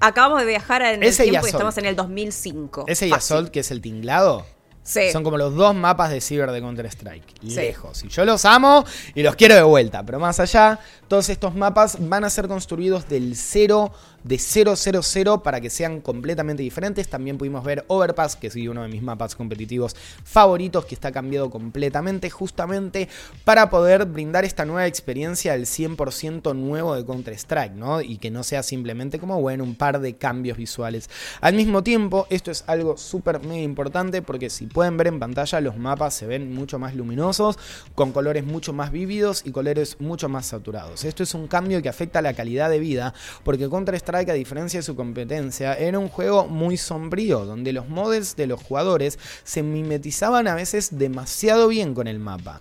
acabamos 0.00 0.40
de 0.40 0.46
viajar 0.46 0.82
en 0.82 1.02
el 1.02 1.16
tiempo 1.16 1.46
y, 1.46 1.50
estamos 1.50 1.78
en 1.78 1.86
el 1.86 1.96
2005. 1.96 2.84
Ese 2.88 3.08
y 3.08 3.12
Assault, 3.12 3.50
que 3.50 3.60
es 3.60 3.70
el 3.70 3.80
tinglado. 3.80 4.44
Son 4.84 5.24
como 5.24 5.38
los 5.38 5.54
dos 5.54 5.74
mapas 5.74 6.10
de 6.10 6.20
Ciber 6.20 6.50
de 6.50 6.60
Counter-Strike. 6.60 7.42
Lejos. 7.42 8.04
Y 8.04 8.08
yo 8.08 8.26
los 8.26 8.44
amo 8.44 8.84
y 9.14 9.22
los 9.22 9.34
quiero 9.34 9.54
de 9.54 9.62
vuelta. 9.62 10.04
Pero 10.04 10.20
más 10.20 10.40
allá, 10.40 10.78
todos 11.08 11.30
estos 11.30 11.54
mapas 11.54 11.96
van 12.00 12.24
a 12.24 12.30
ser 12.30 12.48
construidos 12.48 13.08
del 13.08 13.34
cero 13.34 13.92
de 14.24 14.38
000 14.38 15.42
para 15.42 15.60
que 15.60 15.70
sean 15.70 16.00
completamente 16.00 16.62
diferentes. 16.62 17.08
También 17.08 17.38
pudimos 17.38 17.62
ver 17.62 17.84
Overpass, 17.88 18.36
que 18.36 18.48
es 18.48 18.56
uno 18.56 18.82
de 18.82 18.88
mis 18.88 19.02
mapas 19.02 19.36
competitivos 19.36 19.94
favoritos, 20.24 20.86
que 20.86 20.94
está 20.94 21.12
cambiado 21.12 21.50
completamente 21.50 22.30
justamente 22.30 23.08
para 23.44 23.70
poder 23.70 24.06
brindar 24.06 24.44
esta 24.44 24.64
nueva 24.64 24.86
experiencia 24.86 25.52
del 25.52 25.66
100% 25.66 26.54
nuevo 26.56 26.94
de 26.94 27.04
Counter-Strike, 27.04 27.74
¿no? 27.74 28.00
Y 28.00 28.16
que 28.16 28.30
no 28.30 28.42
sea 28.42 28.62
simplemente 28.62 29.18
como, 29.18 29.40
bueno, 29.40 29.62
un 29.62 29.74
par 29.74 30.00
de 30.00 30.16
cambios 30.16 30.56
visuales. 30.56 31.10
Al 31.40 31.54
mismo 31.54 31.82
tiempo, 31.82 32.26
esto 32.30 32.50
es 32.50 32.64
algo 32.66 32.96
súper 32.96 33.40
mega 33.40 33.62
importante 33.62 34.22
porque 34.22 34.48
si 34.48 34.66
pueden 34.66 34.96
ver 34.96 35.08
en 35.08 35.20
pantalla, 35.20 35.60
los 35.60 35.76
mapas 35.76 36.14
se 36.14 36.26
ven 36.26 36.54
mucho 36.54 36.78
más 36.78 36.94
luminosos, 36.94 37.58
con 37.94 38.12
colores 38.12 38.44
mucho 38.44 38.72
más 38.72 38.90
vívidos 38.90 39.42
y 39.44 39.50
colores 39.50 40.00
mucho 40.00 40.28
más 40.28 40.46
saturados. 40.46 41.04
Esto 41.04 41.22
es 41.22 41.34
un 41.34 41.46
cambio 41.46 41.82
que 41.82 41.90
afecta 41.90 42.20
a 42.20 42.22
la 42.22 42.32
calidad 42.32 42.70
de 42.70 42.78
vida 42.78 43.12
porque 43.42 43.68
Counter-Strike 43.68 44.13
que 44.22 44.32
a 44.32 44.34
diferencia 44.34 44.80
de 44.80 44.84
su 44.84 44.94
competencia, 44.94 45.74
era 45.74 45.98
un 45.98 46.08
juego 46.08 46.46
muy 46.46 46.76
sombrío, 46.76 47.46
donde 47.46 47.72
los 47.72 47.88
models 47.88 48.36
de 48.36 48.46
los 48.46 48.62
jugadores 48.62 49.18
se 49.44 49.62
mimetizaban 49.62 50.46
a 50.46 50.54
veces 50.54 50.98
demasiado 50.98 51.68
bien 51.68 51.94
con 51.94 52.06
el 52.06 52.18
mapa. 52.18 52.60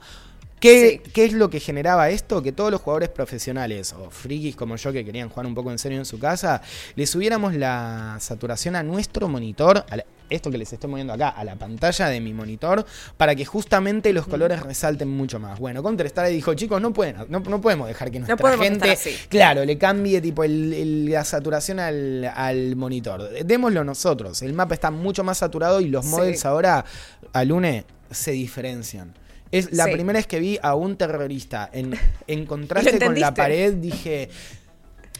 ¿Qué, 0.59 1.01
Sí. 1.03 1.11
¿Qué 1.11 1.25
es 1.25 1.33
lo 1.33 1.49
que 1.49 1.59
generaba 1.59 2.09
esto? 2.09 2.41
Que 2.41 2.53
todos 2.53 2.71
los 2.71 2.79
jugadores 2.79 3.09
profesionales 3.09 3.91
o 3.91 4.09
frikis 4.09 4.55
como 4.55 4.77
yo 4.77 4.93
que 4.93 5.03
querían 5.03 5.27
jugar 5.27 5.45
un 5.45 5.53
poco 5.53 5.71
en 5.71 5.77
serio 5.77 5.97
en 5.97 6.05
su 6.05 6.19
casa, 6.19 6.61
le 6.95 7.05
subiéramos 7.05 7.53
la 7.53 8.15
saturación 8.21 8.77
a 8.77 8.83
nuestro 8.83 9.27
monitor, 9.27 9.85
esto 10.29 10.49
que 10.51 10.57
les 10.57 10.71
estoy 10.73 10.89
moviendo 10.89 11.13
acá, 11.13 11.29
a 11.29 11.43
la 11.43 11.55
pantalla 11.55 12.07
de 12.09 12.19
mi 12.19 12.33
monitor, 12.33 12.85
para 13.17 13.35
que 13.35 13.45
justamente 13.45 14.11
los 14.13 14.25
colores 14.27 14.61
resalten 14.61 15.09
mucho 15.09 15.39
más. 15.39 15.59
Bueno, 15.59 15.83
Counter-Strike 15.83 16.31
dijo, 16.33 16.53
chicos, 16.53 16.81
no, 16.81 16.91
pueden, 16.93 17.15
no, 17.29 17.39
no 17.39 17.61
podemos 17.61 17.87
dejar 17.87 18.09
que 18.11 18.19
nuestra 18.19 18.57
gente, 18.57 18.95
claro, 19.29 19.63
le 19.65 19.77
cambie 19.77 20.21
tipo 20.21 20.43
el- 20.43 20.73
el- 20.73 21.09
la 21.11 21.23
saturación 21.25 21.79
al, 21.79 22.25
al 22.35 22.75
monitor. 22.75 23.29
Démoslo 23.45 23.83
nosotros. 23.83 24.41
El 24.41 24.53
mapa 24.53 24.73
está 24.73 24.91
mucho 24.91 25.23
más 25.23 25.37
saturado 25.39 25.81
y 25.81 25.89
los 25.89 26.05
Sí. 26.05 26.11
models 26.11 26.45
ahora, 26.45 26.85
al 27.33 27.51
UNE, 27.51 27.85
se 28.11 28.31
diferencian. 28.31 29.13
Es 29.51 29.71
la 29.71 29.85
Sí. 29.85 29.91
primera 29.91 30.17
vez 30.17 30.25
que 30.25 30.39
vi 30.39 30.57
a 30.63 30.73
un 30.73 30.95
terrorista 30.97 31.69
en, 31.71 31.93
en 32.27 32.45
contraste 32.47 32.99
con 32.99 33.19
la 33.19 33.33
pared, 33.33 33.73
dije. 33.75 34.29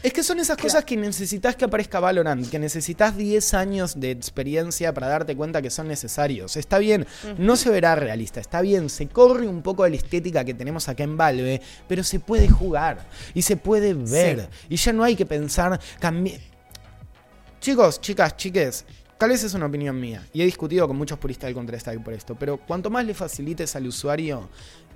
Es 0.04 0.12
que 0.12 0.22
son 0.22 0.38
esas 0.42 0.58
cosas 0.58 0.84
que 0.84 0.98
necesitas 0.98 1.56
que 1.56 1.64
aparezca 1.64 2.02
Valorant, 2.02 2.50
que 2.50 2.60
necesitas 2.60 3.16
10 3.16 3.54
años 3.54 3.98
de 3.98 4.12
experiencia 4.12 4.94
para 4.94 5.08
darte 5.08 5.34
cuenta 5.34 5.62
que 5.62 5.70
son 5.70 5.88
necesarios. 5.88 6.58
Está 6.58 6.78
bien, 6.78 7.08
no 7.38 7.56
se 7.56 7.70
verá 7.70 7.96
realista, 7.96 8.42
está 8.42 8.60
bien, 8.60 8.90
se 8.90 9.08
corre 9.08 9.48
un 9.48 9.62
poco 9.62 9.86
de 9.86 9.92
la 9.92 9.96
estética 9.96 10.44
que 10.44 10.54
tenemos 10.54 10.90
acá 10.90 11.06
en 11.06 11.16
Valve, 11.16 11.62
pero 11.88 12.04
se 12.04 12.20
puede 12.20 12.50
jugar 12.50 13.08
y 13.34 13.44
se 13.44 13.56
puede 13.56 13.94
ver. 13.94 14.50
Y 14.68 14.76
ya 14.76 14.92
no 14.92 15.06
hay 15.06 15.16
que 15.16 15.26
pensar, 15.26 15.80
Chicos, 17.62 18.02
chicas, 18.02 18.36
chiques, 18.36 18.84
tal 19.24 19.30
vez 19.30 19.42
es 19.46 19.54
una 19.54 19.68
opinión 19.68 19.98
mía, 19.98 20.28
y 20.34 20.42
he 20.42 20.46
discutido 20.46 20.86
con 20.86 20.98
muchos 20.98 21.18
puristas 21.18 21.48
del 21.48 21.56
Counter-Strike 21.56 22.04
por 22.04 22.14
esto, 22.14 22.36
pero 22.36 22.58
cuanto 22.58 22.90
más 22.90 23.06
le 23.06 23.14
facilites 23.14 23.74
al 23.78 23.88
usuario 23.88 24.50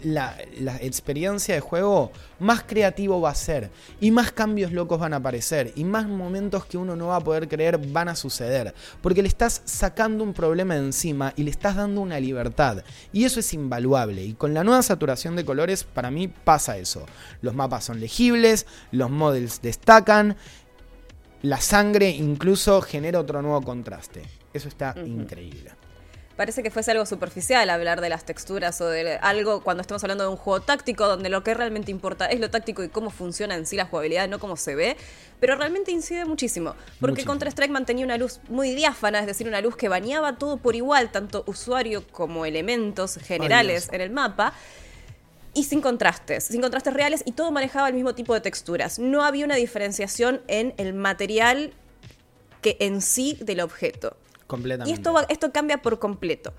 la, 0.03 0.35
la 0.59 0.75
experiencia 0.81 1.55
de 1.55 1.61
juego, 1.61 2.11
más 2.37 2.61
creativo 2.63 3.21
va 3.21 3.29
a 3.29 3.35
ser, 3.35 3.71
y 4.01 4.11
más 4.11 4.33
cambios 4.33 4.73
locos 4.73 4.99
van 4.99 5.13
a 5.13 5.15
aparecer, 5.15 5.71
y 5.77 5.85
más 5.85 6.09
momentos 6.09 6.65
que 6.65 6.77
uno 6.77 6.97
no 6.97 7.07
va 7.07 7.15
a 7.15 7.23
poder 7.23 7.47
creer 7.47 7.77
van 7.77 8.09
a 8.09 8.17
suceder, 8.17 8.75
porque 9.01 9.21
le 9.21 9.29
estás 9.29 9.61
sacando 9.63 10.25
un 10.25 10.33
problema 10.33 10.73
de 10.73 10.81
encima 10.81 11.31
y 11.37 11.43
le 11.43 11.49
estás 11.49 11.77
dando 11.77 12.01
una 12.01 12.19
libertad, 12.19 12.83
y 13.13 13.23
eso 13.23 13.39
es 13.39 13.53
invaluable, 13.53 14.25
y 14.25 14.33
con 14.33 14.53
la 14.53 14.65
nueva 14.65 14.83
saturación 14.83 15.37
de 15.37 15.45
colores, 15.45 15.85
para 15.85 16.11
mí 16.11 16.27
pasa 16.27 16.77
eso. 16.77 17.05
Los 17.41 17.55
mapas 17.55 17.85
son 17.85 18.01
legibles, 18.01 18.65
los 18.91 19.09
models 19.09 19.61
destacan, 19.61 20.35
la 21.41 21.61
sangre 21.61 22.09
incluso 22.09 22.81
genera 22.81 23.19
otro 23.19 23.41
nuevo 23.41 23.61
contraste. 23.61 24.23
Eso 24.53 24.67
está 24.67 24.95
increíble. 25.05 25.71
Parece 26.37 26.61
que 26.61 26.69
fuese 26.69 26.91
algo 26.91 27.07
superficial 27.07 27.67
hablar 27.71 27.99
de 27.99 28.09
las 28.09 28.23
texturas 28.23 28.79
o 28.79 28.87
de 28.87 29.17
algo 29.23 29.63
cuando 29.63 29.81
estamos 29.81 30.03
hablando 30.03 30.23
de 30.23 30.29
un 30.29 30.37
juego 30.37 30.61
táctico 30.63 31.07
donde 31.07 31.29
lo 31.29 31.43
que 31.43 31.55
realmente 31.55 31.89
importa 31.89 32.27
es 32.27 32.39
lo 32.39 32.51
táctico 32.51 32.83
y 32.83 32.89
cómo 32.89 33.09
funciona 33.09 33.55
en 33.55 33.65
sí 33.65 33.75
la 33.75 33.85
jugabilidad, 33.85 34.29
no 34.29 34.37
cómo 34.37 34.55
se 34.55 34.75
ve, 34.75 34.97
pero 35.39 35.55
realmente 35.55 35.91
incide 35.91 36.25
muchísimo, 36.25 36.75
porque. 37.01 37.25
Counter-Strike 37.25 37.71
mantenía 37.71 38.05
una 38.05 38.17
luz 38.17 38.39
muy 38.49 38.75
diáfana, 38.75 39.19
es 39.19 39.25
decir, 39.25 39.47
una 39.47 39.61
luz 39.61 39.75
que 39.75 39.89
bañaba 39.89 40.37
todo 40.37 40.57
por 40.57 40.75
igual, 40.75 41.09
tanto 41.11 41.43
usuario 41.47 42.07
como 42.11 42.45
elementos 42.45 43.15
generales 43.15 43.89
en 43.91 44.01
el 44.01 44.11
mapa. 44.11 44.53
Y 45.57 45.63
sin 45.63 45.81
contrastes, 45.81 46.43
sin 46.43 46.61
contrastes 46.61 46.93
reales 46.93 47.23
y 47.25 47.31
todo 47.31 47.51
manejaba 47.51 47.87
el 47.87 47.95
mismo 47.95 48.13
tipo 48.13 48.35
de 48.35 48.41
texturas. 48.41 48.99
No 48.99 49.23
había 49.23 49.43
una 49.43 49.55
diferenciación 49.55 50.41
en 50.47 50.75
el 50.77 50.93
material 50.93 51.73
que 52.61 52.77
en 52.79 53.01
sí 53.01 53.39
del 53.41 53.61
objeto. 53.61 54.15
Completamente. 54.45 54.91
Y 54.91 54.93
esto, 54.93 55.15
esto 55.29 55.51
cambia 55.51 55.81
por 55.81 55.97
completo. 55.97 56.53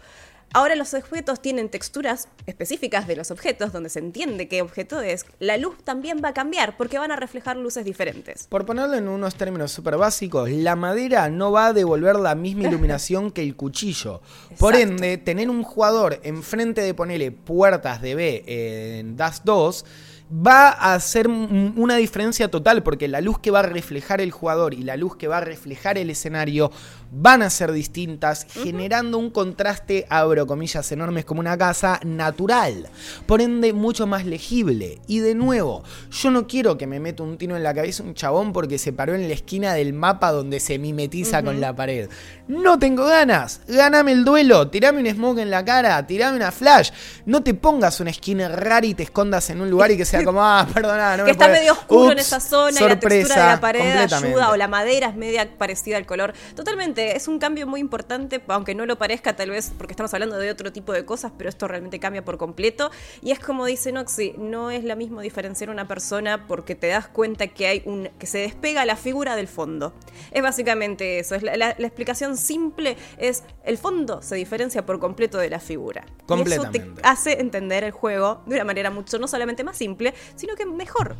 Ahora 0.54 0.74
los 0.76 0.94
objetos 0.94 1.40
tienen 1.40 1.68
texturas 1.68 2.28
específicas 2.46 3.06
de 3.06 3.16
los 3.16 3.30
objetos, 3.30 3.72
donde 3.72 3.90
se 3.90 3.98
entiende 3.98 4.48
qué 4.48 4.62
objeto 4.62 5.00
es. 5.00 5.26
La 5.40 5.58
luz 5.58 5.76
también 5.84 6.22
va 6.24 6.30
a 6.30 6.34
cambiar 6.34 6.76
porque 6.76 6.98
van 6.98 7.12
a 7.12 7.16
reflejar 7.16 7.56
luces 7.56 7.84
diferentes. 7.84 8.46
Por 8.46 8.64
ponerlo 8.64 8.94
en 8.94 9.08
unos 9.08 9.34
términos 9.34 9.72
súper 9.72 9.96
básicos, 9.98 10.50
la 10.50 10.74
madera 10.74 11.28
no 11.28 11.52
va 11.52 11.66
a 11.66 11.72
devolver 11.72 12.16
la 12.16 12.34
misma 12.34 12.64
iluminación 12.68 13.30
que 13.30 13.42
el 13.42 13.56
cuchillo. 13.56 14.22
Por 14.58 14.74
ende, 14.74 15.18
tener 15.18 15.50
un 15.50 15.62
jugador 15.62 16.20
enfrente 16.22 16.80
de 16.80 16.94
ponerle 16.94 17.30
puertas 17.30 18.00
de 18.00 18.14
B 18.14 18.44
en 18.46 19.16
Dust 19.16 19.44
2 19.44 19.84
va 20.30 20.68
a 20.68 20.94
hacer 20.94 21.28
una 21.28 21.96
diferencia 21.96 22.50
total 22.50 22.82
porque 22.82 23.08
la 23.08 23.20
luz 23.20 23.38
que 23.38 23.50
va 23.50 23.60
a 23.60 23.62
reflejar 23.62 24.20
el 24.20 24.30
jugador 24.30 24.74
y 24.74 24.82
la 24.82 24.96
luz 24.96 25.16
que 25.16 25.28
va 25.28 25.38
a 25.38 25.40
reflejar 25.40 25.98
el 25.98 26.10
escenario 26.10 26.70
van 27.10 27.42
a 27.42 27.48
ser 27.48 27.72
distintas, 27.72 28.46
generando 28.50 29.16
un 29.16 29.30
contraste, 29.30 30.06
abro 30.10 30.46
comillas 30.46 30.92
enormes, 30.92 31.24
como 31.24 31.40
una 31.40 31.56
casa 31.56 32.00
natural. 32.04 32.88
Por 33.26 33.40
ende, 33.40 33.72
mucho 33.72 34.06
más 34.06 34.26
legible. 34.26 34.98
Y 35.06 35.20
de 35.20 35.34
nuevo, 35.34 35.82
yo 36.10 36.30
no 36.30 36.46
quiero 36.46 36.76
que 36.76 36.86
me 36.86 37.00
meta 37.00 37.22
un 37.22 37.38
tiro 37.38 37.56
en 37.56 37.62
la 37.62 37.72
cabeza 37.72 38.02
un 38.02 38.14
chabón 38.14 38.52
porque 38.52 38.78
se 38.78 38.92
paró 38.92 39.14
en 39.14 39.26
la 39.26 39.34
esquina 39.34 39.72
del 39.72 39.94
mapa 39.94 40.32
donde 40.32 40.60
se 40.60 40.78
mimetiza 40.78 41.42
con 41.42 41.60
la 41.60 41.74
pared. 41.74 42.10
No 42.46 42.78
tengo 42.78 43.06
ganas. 43.06 43.62
Gáname 43.66 44.12
el 44.12 44.24
duelo. 44.24 44.68
Tirame 44.68 45.00
un 45.00 45.14
smoke 45.14 45.38
en 45.38 45.50
la 45.50 45.64
cara. 45.64 46.06
Tirame 46.06 46.36
una 46.36 46.50
flash. 46.50 46.90
No 47.24 47.42
te 47.42 47.54
pongas 47.54 48.00
una 48.00 48.10
esquina 48.10 48.48
rara 48.48 48.86
y 48.86 48.94
te 48.94 49.04
escondas 49.04 49.48
en 49.50 49.60
un 49.60 49.70
lugar 49.70 49.90
y 49.90 49.96
que 49.96 50.04
sea 50.04 50.17
como, 50.24 50.42
ah, 50.42 50.66
perdona, 50.72 51.16
no 51.16 51.24
que 51.24 51.28
me 51.28 51.30
está 51.32 51.44
puede- 51.46 51.58
medio 51.60 51.72
oscuro 51.72 52.12
en 52.12 52.18
esa 52.18 52.40
zona 52.40 52.70
y 52.70 52.74
la 52.88 52.98
textura 53.00 53.18
de 53.18 53.22
sorpresa, 53.24 53.46
la 53.46 53.60
pared 53.60 53.80
ayuda 54.28 54.50
o 54.50 54.56
la 54.56 54.68
madera 54.68 55.08
es 55.08 55.16
media 55.16 55.48
parecida 55.58 55.96
al 55.96 56.06
color. 56.06 56.32
Totalmente, 56.54 57.16
es 57.16 57.28
un 57.28 57.38
cambio 57.38 57.66
muy 57.66 57.80
importante, 57.80 58.40
aunque 58.48 58.74
no 58.74 58.86
lo 58.86 58.96
parezca 58.98 59.36
tal 59.36 59.50
vez 59.50 59.72
porque 59.76 59.92
estamos 59.92 60.12
hablando 60.14 60.36
de 60.38 60.50
otro 60.50 60.72
tipo 60.72 60.92
de 60.92 61.04
cosas, 61.04 61.32
pero 61.36 61.48
esto 61.50 61.68
realmente 61.68 61.98
cambia 62.00 62.24
por 62.24 62.38
completo. 62.38 62.90
Y 63.22 63.30
es 63.32 63.38
como 63.38 63.66
dice 63.66 63.92
Noxy, 63.92 64.34
no 64.38 64.70
es 64.70 64.84
lo 64.84 64.96
mismo 64.96 65.20
diferenciar 65.20 65.70
una 65.70 65.86
persona 65.88 66.46
porque 66.46 66.74
te 66.74 66.88
das 66.88 67.08
cuenta 67.08 67.46
que 67.48 67.66
hay 67.66 67.82
un 67.84 68.08
que 68.18 68.26
se 68.26 68.38
despega 68.38 68.84
la 68.84 68.96
figura 68.96 69.36
del 69.36 69.48
fondo. 69.48 69.92
Es 70.32 70.42
básicamente 70.42 71.18
eso, 71.18 71.34
es 71.34 71.42
la, 71.42 71.56
la- 71.56 71.74
la 71.78 71.86
explicación 71.86 72.36
simple 72.36 72.96
es 73.18 73.44
el 73.64 73.78
fondo 73.78 74.22
se 74.22 74.34
diferencia 74.36 74.84
por 74.86 74.98
completo 74.98 75.38
de 75.38 75.50
la 75.50 75.60
figura. 75.60 76.04
Y 76.40 76.52
eso 76.52 76.62
te 76.70 76.78
hace 77.02 77.40
entender 77.40 77.84
el 77.84 77.92
juego 77.92 78.42
de 78.46 78.56
una 78.56 78.64
manera 78.64 78.90
mucho, 78.90 79.18
no 79.18 79.28
solamente 79.28 79.64
más 79.64 79.76
simple, 79.76 80.07
sino 80.36 80.54
que 80.56 80.66
mejor. 80.66 81.16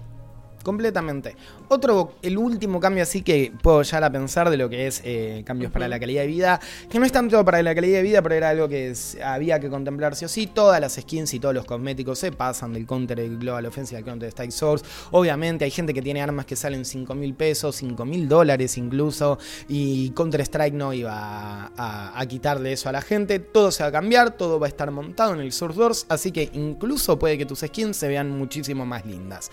Completamente. 0.68 1.34
Otro, 1.68 2.12
el 2.20 2.36
último 2.36 2.78
cambio 2.78 3.02
así 3.02 3.22
que 3.22 3.50
puedo 3.62 3.80
llegar 3.82 4.04
a 4.04 4.12
pensar 4.12 4.50
de 4.50 4.58
lo 4.58 4.68
que 4.68 4.86
es 4.86 5.00
eh, 5.02 5.42
cambios 5.46 5.72
para 5.72 5.88
la 5.88 5.98
calidad 5.98 6.20
de 6.20 6.26
vida, 6.26 6.60
que 6.90 6.98
no 6.98 7.06
es 7.06 7.10
tanto 7.12 7.42
para 7.42 7.62
la 7.62 7.74
calidad 7.74 7.96
de 7.96 8.02
vida, 8.02 8.20
pero 8.20 8.34
era 8.34 8.50
algo 8.50 8.68
que 8.68 8.90
es- 8.90 9.16
había 9.24 9.58
que 9.60 9.70
contemplar 9.70 10.14
sí 10.14 10.26
o 10.26 10.28
sí. 10.28 10.46
Todas 10.46 10.78
las 10.78 10.96
skins 10.96 11.32
y 11.32 11.40
todos 11.40 11.54
los 11.54 11.64
cosméticos 11.64 12.18
se 12.18 12.32
pasan 12.32 12.74
del 12.74 12.84
Counter 12.84 13.18
Global 13.38 13.64
Offensive 13.64 13.96
al 13.96 14.04
Counter 14.04 14.28
Strike 14.28 14.50
Source. 14.52 14.84
Obviamente 15.10 15.64
hay 15.64 15.70
gente 15.70 15.94
que 15.94 16.02
tiene 16.02 16.20
armas 16.20 16.44
que 16.44 16.54
salen 16.54 16.84
5 16.84 17.14
mil 17.14 17.32
pesos, 17.32 17.74
5 17.76 18.04
mil 18.04 18.28
dólares 18.28 18.76
incluso, 18.76 19.38
y 19.68 20.10
Counter 20.10 20.42
Strike 20.42 20.74
no 20.74 20.92
iba 20.92 21.14
a, 21.14 21.72
a- 21.78 22.20
a 22.20 22.26
quitarle 22.26 22.74
eso 22.74 22.90
a 22.90 22.92
la 22.92 23.00
gente. 23.00 23.38
Todo 23.38 23.70
se 23.70 23.82
va 23.84 23.88
a 23.88 23.92
cambiar, 23.92 24.32
todo 24.32 24.60
va 24.60 24.66
a 24.66 24.68
estar 24.68 24.90
montado 24.90 25.32
en 25.32 25.40
el 25.40 25.50
Source 25.52 25.78
Doors, 25.78 26.04
así 26.10 26.30
que 26.30 26.50
incluso 26.52 27.18
puede 27.18 27.38
que 27.38 27.46
tus 27.46 27.60
skins 27.60 27.96
se 27.96 28.06
vean 28.08 28.28
muchísimo 28.28 28.84
más 28.84 29.06
lindas. 29.06 29.50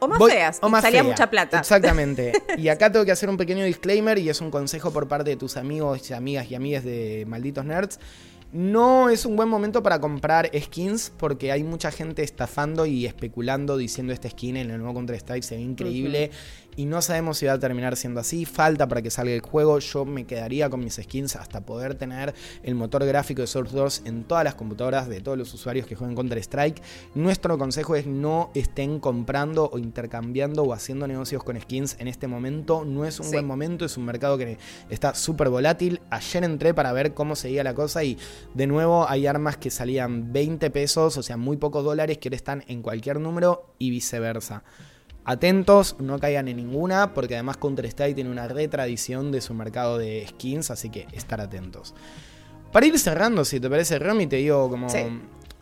O 0.00 0.06
más 0.08 0.18
Voy- 0.18 0.30
feas, 0.32 0.58
o 0.62 0.68
más 0.68 0.82
salía 0.82 1.02
fea. 1.02 1.10
mucha 1.10 1.28
plata. 1.30 1.58
Exactamente. 1.58 2.32
Y 2.58 2.68
acá 2.68 2.90
tengo 2.92 3.04
que 3.04 3.12
hacer 3.12 3.28
un 3.28 3.36
pequeño 3.36 3.64
disclaimer 3.64 4.18
y 4.18 4.28
es 4.28 4.40
un 4.40 4.50
consejo 4.50 4.92
por 4.92 5.08
parte 5.08 5.30
de 5.30 5.36
tus 5.36 5.56
amigos 5.56 6.08
y 6.10 6.14
amigas 6.14 6.50
y 6.50 6.54
amigas 6.54 6.84
de 6.84 7.24
Malditos 7.26 7.64
Nerds. 7.64 7.98
No 8.50 9.10
es 9.10 9.26
un 9.26 9.36
buen 9.36 9.48
momento 9.48 9.82
para 9.82 10.00
comprar 10.00 10.50
skins 10.58 11.12
porque 11.18 11.52
hay 11.52 11.62
mucha 11.64 11.90
gente 11.90 12.22
estafando 12.22 12.86
y 12.86 13.04
especulando 13.04 13.76
diciendo 13.76 14.12
esta 14.14 14.30
skin 14.30 14.56
en 14.56 14.70
el 14.70 14.78
nuevo 14.78 14.94
Counter 14.94 15.16
Strike 15.16 15.42
se 15.44 15.56
ve 15.56 15.60
increíble 15.62 16.30
y 16.78 16.86
no 16.86 17.02
sabemos 17.02 17.38
si 17.38 17.46
va 17.46 17.54
a 17.54 17.58
terminar 17.58 17.96
siendo 17.96 18.20
así. 18.20 18.44
Falta 18.44 18.86
para 18.86 19.02
que 19.02 19.10
salga 19.10 19.32
el 19.34 19.40
juego. 19.40 19.80
Yo 19.80 20.04
me 20.04 20.26
quedaría 20.26 20.70
con 20.70 20.78
mis 20.78 20.94
skins 20.94 21.34
hasta 21.34 21.60
poder 21.60 21.96
tener 21.96 22.32
el 22.62 22.76
motor 22.76 23.04
gráfico 23.04 23.40
de 23.40 23.48
Source 23.48 23.74
2 23.76 24.02
en 24.04 24.22
todas 24.22 24.44
las 24.44 24.54
computadoras 24.54 25.08
de 25.08 25.20
todos 25.20 25.36
los 25.36 25.52
usuarios 25.52 25.88
que 25.88 25.96
jueguen 25.96 26.14
Counter 26.14 26.38
Strike. 26.38 26.80
Nuestro 27.16 27.58
consejo 27.58 27.96
es 27.96 28.06
no 28.06 28.52
estén 28.54 29.00
comprando 29.00 29.68
o 29.72 29.78
intercambiando 29.78 30.62
o 30.62 30.72
haciendo 30.72 31.08
negocios 31.08 31.42
con 31.42 31.60
skins 31.60 31.96
en 31.98 32.06
este 32.06 32.28
momento. 32.28 32.84
No 32.84 33.04
es 33.04 33.18
un 33.18 33.26
Sí. 33.26 33.32
buen 33.32 33.46
momento, 33.46 33.84
es 33.84 33.96
un 33.96 34.04
mercado 34.04 34.38
que 34.38 34.56
está 34.88 35.14
súper 35.16 35.48
volátil. 35.48 36.00
Ayer 36.10 36.44
entré 36.44 36.74
para 36.74 36.92
ver 36.92 37.12
cómo 37.12 37.34
seguía 37.34 37.64
la 37.64 37.74
cosa 37.74 38.04
y 38.04 38.16
de 38.54 38.68
nuevo 38.68 39.08
hay 39.08 39.26
armas 39.26 39.56
que 39.56 39.70
salían 39.72 40.32
20 40.32 40.70
pesos, 40.70 41.16
o 41.16 41.22
sea, 41.24 41.36
muy 41.36 41.56
pocos 41.56 41.82
dólares 41.82 42.18
que 42.18 42.28
ahora 42.28 42.36
están 42.36 42.64
en 42.68 42.82
cualquier 42.82 43.18
número 43.18 43.74
y 43.80 43.90
viceversa. 43.90 44.62
Atentos, 45.30 45.94
no 45.98 46.18
caigan 46.18 46.48
en 46.48 46.56
ninguna, 46.56 47.12
porque 47.12 47.34
además 47.34 47.58
Counter-Strike 47.58 48.14
tiene 48.14 48.30
una 48.30 48.48
retradición 48.48 49.30
de 49.30 49.42
su 49.42 49.52
mercado 49.52 49.98
de 49.98 50.24
skins, 50.26 50.70
así 50.70 50.88
que 50.88 51.06
estar 51.12 51.38
atentos. 51.42 51.94
Para 52.72 52.86
ir 52.86 52.98
cerrando, 52.98 53.44
si 53.44 53.60
te 53.60 53.68
parece, 53.68 53.98
Romy, 53.98 54.26
te 54.26 54.36
digo 54.36 54.70
como 54.70 54.88
Sí. 54.88 55.00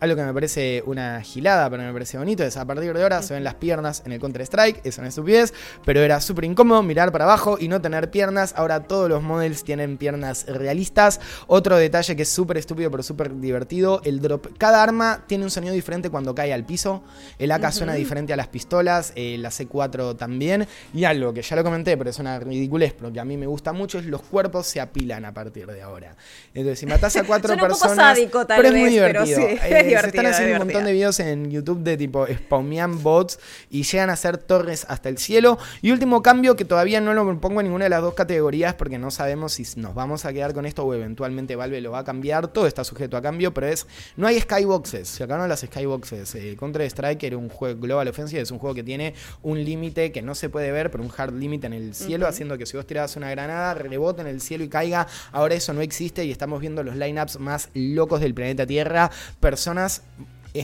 Algo 0.01 0.17
que 0.17 0.23
me 0.23 0.35
parece 0.35 0.83
una 0.87 1.23
gilada, 1.23 1.71
pero 1.71 1.83
me 1.83 1.93
parece 1.93 2.19
bonito, 2.19 2.45
es 2.45 2.57
a 2.57 2.65
partir 2.65 2.93
de 2.93 3.03
ahora 3.03 3.23
se 3.23 3.35
ven 3.35 3.45
las 3.45 3.55
piernas 3.55 4.03
en 4.05 4.13
el 4.13 4.21
Counter-Strike, 4.21 4.81
es 4.85 4.99
una 4.99 5.09
estupidez, 5.09 5.55
pero 5.85 6.01
era 6.01 6.21
súper 6.21 6.45
incómodo 6.45 6.83
mirar 6.83 7.13
para 7.13 7.25
abajo 7.25 7.57
y 7.59 7.69
no 7.69 7.81
tener 7.81 8.11
piernas. 8.11 8.55
Ahora 8.57 8.81
todos 8.81 9.09
los 9.09 9.23
models 9.23 9.65
tienen 9.65 9.97
piernas 9.97 10.47
realistas. 10.47 11.21
Otro 11.47 11.77
detalle 11.77 12.15
que 12.17 12.23
es 12.23 12.29
súper 12.29 12.59
estúpido, 12.59 12.91
pero 12.91 13.03
súper 13.03 13.39
divertido, 13.41 14.01
el 14.05 14.21
drop. 14.21 14.47
Cada 14.59 14.83
arma 14.83 15.25
tiene 15.27 15.45
un 15.45 15.51
sonido 15.51 15.73
diferente 15.73 16.11
cuando 16.11 16.35
cae 16.35 16.53
al 16.53 16.65
piso. 16.65 17.03
El 17.39 17.53
AK 17.53 17.73
suena 17.73 17.95
diferente 17.95 18.33
a 18.33 18.37
las 18.37 18.49
pistolas, 18.49 19.13
eh, 19.17 19.37
la 19.39 19.51
C4 19.51 20.17
también. 20.17 20.67
Y 20.93 21.05
algo 21.05 21.33
que 21.33 21.43
ya 21.43 21.57
lo 21.57 21.65
comenté, 21.65 21.97
pero 21.97 22.11
es 22.11 22.19
una 22.19 22.39
ridiculez, 22.39 22.95
pero 22.95 23.13
que 23.13 23.21
a 23.21 23.25
mí 23.25 23.37
me 23.37 23.47
gusta 23.47 23.73
mucho, 23.73 23.99
es 23.99 24.07
los 24.07 24.23
cuerpos 24.23 24.67
se 24.67 24.81
apilan 24.81 25.25
a 25.25 25.33
partir 25.33 25.67
de 25.67 25.83
ahora. 25.83 26.17
Entonces, 26.53 26.79
si 26.79 26.87
matas 26.87 27.17
a 27.17 27.25
cuatro 27.25 27.57
personas... 27.61 28.19
pero 28.47 28.69
es 28.69 28.75
muy 28.75 28.91
divertido. 28.91 29.41
Eh, 29.41 29.86
se 29.91 30.07
están 30.07 30.27
haciendo 30.27 30.53
un 30.55 30.59
montón 30.59 30.85
de 30.85 30.93
videos 30.93 31.21
en 31.21 31.51
YouTube 31.51 31.83
de 31.83 31.97
tipo 31.97 32.27
spawmean 32.27 33.03
bots 33.03 33.39
y 33.71 33.83
llegan 33.83 34.11
a 34.11 34.15
hacer 34.15 34.39
torres 34.39 34.87
hasta 34.89 35.09
el 35.09 35.19
cielo. 35.19 35.59
Y 35.83 35.91
último 35.91 36.23
cambio 36.23 36.57
que 36.57 36.65
todavía 36.65 37.01
no 37.01 37.15
lo 37.15 37.41
pongo 37.41 37.61
en 37.61 37.67
ninguna 37.67 37.85
de 37.85 37.91
las 37.91 38.03
dos 38.03 38.15
categorías 38.15 38.75
porque 38.75 38.99
no 38.99 39.11
sabemos 39.11 39.55
si 39.55 39.65
nos 39.81 39.95
vamos 39.95 40.25
a 40.25 40.33
quedar 40.33 40.55
con 40.55 40.67
esto 40.67 40.85
o 40.85 40.95
eventualmente 40.95 41.57
Valve 41.57 41.81
lo 41.81 41.93
va 41.93 42.01
a 42.01 42.05
cambiar. 42.05 42.49
Todo 42.49 42.67
está 42.67 42.85
sujeto 42.85 43.17
a 43.17 43.23
cambio, 43.23 43.53
pero 43.53 43.67
es 43.67 43.87
no 44.17 44.27
hay 44.27 44.41
skyboxes. 44.41 45.09
Se 45.09 45.25
acabaron 45.25 45.49
las 45.49 45.61
skyboxes. 45.61 46.35
Eh, 46.35 46.57
Contra 46.57 46.85
Strike 46.85 47.25
era 47.25 47.37
un 47.37 47.49
juego 47.49 47.81
Global 47.81 48.09
Offensive, 48.09 48.43
es 48.43 48.51
un 48.51 48.59
juego 48.59 48.75
que 48.75 48.83
tiene 48.83 49.15
un 49.43 49.63
límite 49.65 50.13
que 50.13 50.23
no 50.23 50.35
se 50.35 50.49
puede 50.49 50.71
ver, 50.71 50.91
pero 50.91 51.05
un 51.05 51.11
hard 51.17 51.35
limit 51.35 51.65
en 51.65 51.73
el 51.73 51.95
cielo, 51.95 52.27
haciendo 52.27 52.59
que 52.59 52.67
si 52.67 52.77
vos 52.77 52.87
tirabas 52.87 53.17
una 53.17 53.31
granada, 53.31 53.75
rebote 53.75 54.23
en 54.23 54.27
el 54.27 54.41
cielo 54.41 54.65
y 54.65 54.69
caiga. 54.69 55.07
Ahora 55.33 55.55
eso 55.55 55.73
no 55.73 55.81
existe 55.81 56.25
y 56.25 56.31
estamos 56.31 56.61
viendo 56.61 56.83
los 56.83 56.97
lineups 56.97 57.39
más 57.39 57.69
locos 57.75 58.21
del 58.21 58.35
planeta 58.35 58.67
Tierra. 58.67 59.11
Personas 59.41 59.76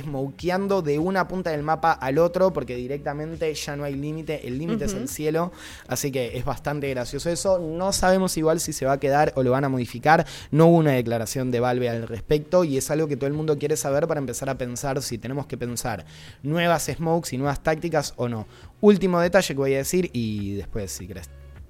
smokeando 0.00 0.82
de 0.82 0.98
una 0.98 1.28
punta 1.28 1.50
del 1.50 1.62
mapa 1.62 1.92
al 1.92 2.18
otro 2.18 2.52
porque 2.52 2.76
directamente 2.76 3.52
ya 3.52 3.76
no 3.76 3.84
hay 3.84 3.94
límite, 3.94 4.46
el 4.46 4.58
límite 4.58 4.86
es 4.86 4.94
el 4.94 5.08
cielo, 5.08 5.52
así 5.86 6.10
que 6.10 6.36
es 6.36 6.44
bastante 6.44 6.88
gracioso 6.90 7.30
eso. 7.30 7.58
No 7.58 7.92
sabemos 7.92 8.36
igual 8.36 8.60
si 8.60 8.72
se 8.72 8.86
va 8.86 8.92
a 8.92 9.00
quedar 9.00 9.32
o 9.36 9.42
lo 9.42 9.50
van 9.50 9.64
a 9.64 9.68
modificar, 9.68 10.26
no 10.50 10.66
hubo 10.66 10.78
una 10.78 10.92
declaración 10.92 11.50
de 11.50 11.60
Valve 11.60 11.88
al 11.88 12.08
respecto 12.08 12.64
y 12.64 12.78
es 12.78 12.90
algo 12.90 13.08
que 13.08 13.16
todo 13.16 13.26
el 13.26 13.34
mundo 13.34 13.58
quiere 13.58 13.76
saber 13.76 14.06
para 14.06 14.20
empezar 14.20 14.48
a 14.48 14.56
pensar 14.56 15.02
si 15.02 15.18
tenemos 15.18 15.46
que 15.46 15.56
pensar 15.56 16.04
nuevas 16.42 16.84
smokes 16.84 17.32
y 17.32 17.38
nuevas 17.38 17.62
tácticas 17.62 18.14
o 18.16 18.28
no. 18.28 18.46
Último 18.80 19.20
detalle 19.20 19.54
que 19.54 19.60
voy 19.60 19.74
a 19.74 19.78
decir 19.78 20.10
y 20.12 20.54
después 20.54 20.90
si 20.92 21.06
querés 21.06 21.28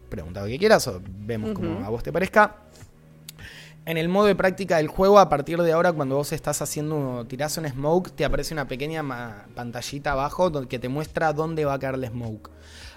preguntar 0.09 0.43
lo 0.45 0.49
que 0.49 0.59
quieras 0.59 0.87
o 0.89 1.01
vemos 1.05 1.53
como 1.53 1.85
a 1.85 1.89
vos 1.89 2.03
te 2.03 2.13
parezca 2.13 2.57
en 3.85 3.97
el 3.97 4.09
modo 4.09 4.27
de 4.27 4.37
práctica 4.37 4.77
del 4.77 4.87
juego, 4.87 5.19
a 5.19 5.29
partir 5.29 5.61
de 5.61 5.73
ahora, 5.73 5.93
cuando 5.93 6.17
vos 6.17 6.33
estás 6.33 6.63
haciendo, 6.63 7.27
tirás 7.29 7.57
un 7.57 7.69
smoke, 7.69 8.11
te 8.13 8.25
aparece 8.25 8.55
una 8.55 8.69
pequeña 8.69 9.03
pantallita 9.55 10.13
abajo 10.13 10.69
que 10.69 10.79
te 10.79 10.89
muestra 10.89 11.33
dónde 11.33 11.65
va 11.65 11.75
a 11.75 11.79
caer 11.79 11.97
el 11.97 12.07
smoke. 12.07 12.51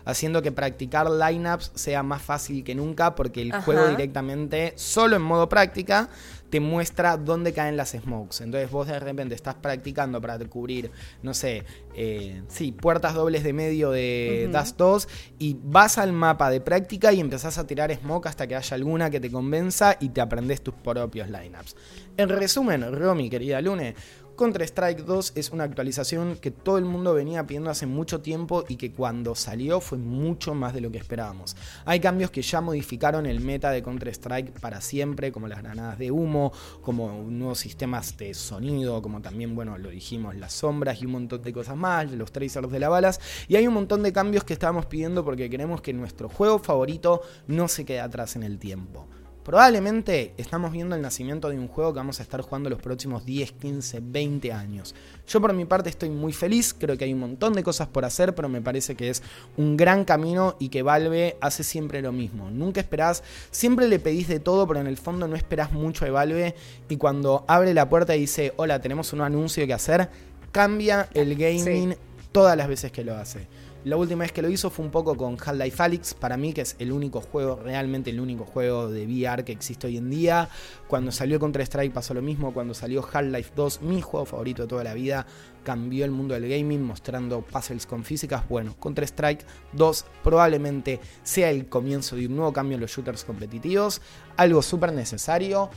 Haciendo 0.06 0.44
que 0.44 0.52
practicar 0.52 1.10
lineups 1.10 1.72
sea 1.74 2.04
más 2.04 2.22
fácil 2.22 2.64
que 2.64 2.76
nunca, 2.76 3.16
porque 3.16 3.42
el 3.42 3.52
juego 3.62 3.88
directamente, 3.88 4.74
solo 4.76 5.16
en 5.16 5.24
modo 5.24 5.50
práctica, 5.50 6.10
te 6.50 6.60
muestra 6.60 7.18
dónde 7.18 7.54
caen 7.54 7.78
las 7.78 7.92
smokes. 7.92 8.42
Entonces 8.42 8.70
vos 8.70 8.88
de 8.88 9.00
repente 9.00 9.36
estás 9.36 9.56
practicando 9.56 10.22
para 10.22 10.38
cubrir, 10.46 10.92
no 11.24 11.34
sé, 11.34 11.64
eh, 11.96 12.42
sí, 12.48 12.72
puertas 12.72 13.14
dobles 13.14 13.44
de 13.44 13.54
medio 13.54 13.92
de 13.92 14.50
Dust 14.52 14.78
2 14.78 15.08
y 15.40 15.58
vas 15.64 15.98
al 15.98 16.14
mapa 16.14 16.50
de 16.50 16.62
práctica 16.62 17.12
y 17.14 17.20
empezás 17.20 17.58
a 17.58 17.68
tirar 17.68 17.94
smoke 17.96 18.28
hasta 18.28 18.48
que 18.48 18.56
haya 18.56 18.76
alguna 18.76 19.10
que 19.10 19.20
te 19.20 19.32
convenza 19.32 19.98
y 20.00 20.10
te 20.10 20.22
aprendes 20.22 20.62
tus 20.62 20.76
propios 20.76 21.30
lineups. 21.30 21.76
En 22.18 22.30
resumen, 22.30 22.94
Romy, 22.94 23.30
querida 23.30 23.60
Lune, 23.62 23.96
Counter-Strike 24.36 25.06
2 25.06 25.32
es 25.36 25.52
una 25.52 25.64
actualización 25.64 26.36
que 26.36 26.52
todo 26.52 26.78
el 26.78 26.84
mundo 26.84 27.14
venía 27.14 27.48
pidiendo 27.48 27.70
hace 27.70 27.86
mucho 27.86 28.20
tiempo 28.20 28.66
y 28.68 28.76
que 28.76 28.92
cuando 28.92 29.34
salió 29.34 29.80
fue 29.80 29.98
mucho 29.98 30.54
más 30.54 30.74
de 30.74 30.82
lo 30.82 30.92
que 30.92 30.98
esperábamos. 30.98 31.56
Hay 31.86 32.02
cambios 32.02 32.32
que 32.32 32.42
ya 32.42 32.60
modificaron 32.60 33.26
el 33.26 33.40
meta 33.40 33.72
de 33.72 33.82
Counter-Strike 33.82 34.60
para 34.60 34.82
siempre, 34.82 35.32
como 35.32 35.48
las 35.48 35.62
granadas 35.62 35.98
de 35.98 36.12
humo, 36.12 36.52
como 36.82 37.24
nuevos 37.30 37.60
sistemas 37.60 38.18
de 38.18 38.34
sonido, 38.34 39.02
como 39.02 39.22
también, 39.22 39.56
bueno, 39.56 39.78
lo 39.78 39.90
dijimos, 39.90 40.36
las 40.36 40.52
sombras 40.52 41.02
y 41.02 41.06
un 41.06 41.14
montón 41.14 41.42
de 41.42 41.54
cosas 41.54 41.78
más, 41.78 42.12
los 42.12 42.34
tracers 42.34 42.70
de 42.70 42.80
las 42.80 42.90
balas. 42.90 43.22
Y 43.48 43.56
hay 43.56 43.68
un 43.68 43.74
montón 43.74 44.04
de 44.04 44.12
cambios 44.12 44.44
que 44.44 44.54
estábamos 44.54 44.86
pidiendo 44.86 45.24
porque 45.24 45.50
queremos 45.50 45.82
que 45.82 45.94
nuestro 45.94 46.28
juego 46.28 46.60
favorito 46.60 47.22
no 47.48 47.70
se 47.70 47.86
quede 47.86 48.02
atrás 48.02 48.36
en 48.36 48.44
el 48.44 48.60
tiempo. 48.60 49.08
Probablemente 49.46 50.34
estamos 50.38 50.72
viendo 50.72 50.96
el 50.96 51.04
nacimiento 51.04 51.50
de 51.50 51.60
un 51.60 51.68
juego 51.68 51.94
que 51.94 51.98
vamos 51.98 52.20
a 52.20 52.24
estar 52.24 52.42
jugando 52.42 52.68
los 52.68 52.82
próximos 52.82 53.26
10, 53.26 53.52
15, 53.52 54.00
20 54.02 54.52
años. 54.52 54.96
Yo 55.28 55.40
por 55.40 55.54
mi 55.54 55.66
parte 55.66 55.88
estoy 55.88 56.10
muy 56.10 56.34
feliz, 56.34 56.74
creo 56.74 56.98
que 56.98 57.06
hay 57.06 57.14
un 57.14 57.20
montón 57.20 57.54
de 57.54 57.62
cosas 57.62 57.88
por 57.88 58.06
hacer, 58.06 58.34
pero 58.34 58.50
me 58.50 58.60
parece 58.60 58.96
que 58.96 59.12
es 59.12 59.22
un 59.56 59.78
gran 59.78 60.04
camino 60.04 60.56
y 60.58 60.70
que 60.70 60.82
Valve 60.82 61.38
hace 61.42 61.64
siempre 61.64 62.02
lo 62.02 62.12
mismo. 62.12 62.50
Nunca 62.50 62.82
esperás, 62.82 63.22
siempre 63.52 63.88
le 63.88 64.00
pedís 64.00 64.28
de 64.28 64.40
todo, 64.40 64.68
pero 64.68 64.80
en 64.80 64.88
el 64.88 64.98
fondo 64.98 65.28
no 65.28 65.36
esperás 65.36 65.72
mucho 65.72 66.06
de 66.06 66.12
Valve 66.12 66.56
y 66.90 66.98
cuando 66.98 67.46
abre 67.48 67.76
la 67.76 67.88
puerta 67.88 68.16
y 68.16 68.22
dice, 68.22 68.52
hola, 68.56 68.82
tenemos 68.82 69.14
un 69.14 69.22
anuncio 69.22 69.68
que 69.68 69.74
hacer, 69.74 70.10
cambia 70.52 71.08
el 71.14 71.36
gaming 71.36 71.96
todas 72.32 72.58
las 72.58 72.68
veces 72.68 72.92
que 72.92 73.04
lo 73.04 73.16
hace. 73.16 73.48
La 73.86 73.98
última 73.98 74.22
vez 74.24 74.32
que 74.32 74.42
lo 74.42 74.50
hizo 74.50 74.72
fue 74.72 74.84
un 74.84 74.90
poco 74.90 75.16
con 75.16 75.38
Half-Life 75.40 75.84
Alyx, 75.84 76.16
para 76.16 76.38
mí 76.38 76.54
que 76.54 76.62
es 76.62 76.76
el 76.80 76.92
único 76.92 77.22
juego, 77.22 77.60
realmente 77.64 78.10
el 78.10 78.20
único 78.20 78.44
juego 78.44 78.90
de 78.90 79.06
VR 79.06 79.44
que 79.46 79.52
existe 79.52 79.86
hoy 79.86 79.98
en 79.98 80.10
día. 80.10 80.50
Cuando 80.88 81.12
salió 81.12 81.40
Counter-Strike 81.40 81.94
pasó 81.94 82.16
lo 82.16 82.24
mismo, 82.24 82.52
cuando 82.52 82.74
salió 82.74 83.08
Half-Life 83.08 83.52
2, 83.56 83.84
mi 83.84 84.02
juego 84.02 84.26
favorito 84.26 84.64
de 84.64 84.68
toda 84.70 84.84
la 84.84 84.96
vida, 84.96 85.28
cambió 85.64 86.04
el 86.04 86.10
mundo 86.10 86.34
del 86.34 86.50
gaming 86.50 86.82
mostrando 86.82 87.42
puzzles 87.42 87.86
con 87.86 88.04
físicas. 88.04 88.50
Bueno, 88.50 88.76
Counter-Strike 88.80 89.46
2 89.74 90.06
probablemente 90.24 91.00
sea 91.22 91.52
el 91.52 91.68
comienzo 91.68 92.16
de 92.16 92.26
un 92.26 92.38
nuevo 92.38 92.52
cambio 92.54 92.74
en 92.78 92.82
los 92.82 92.90
shooters 92.90 93.24
competitivos, 93.24 94.02
algo 94.36 94.64
súper 94.64 94.94
necesario. 94.94 95.70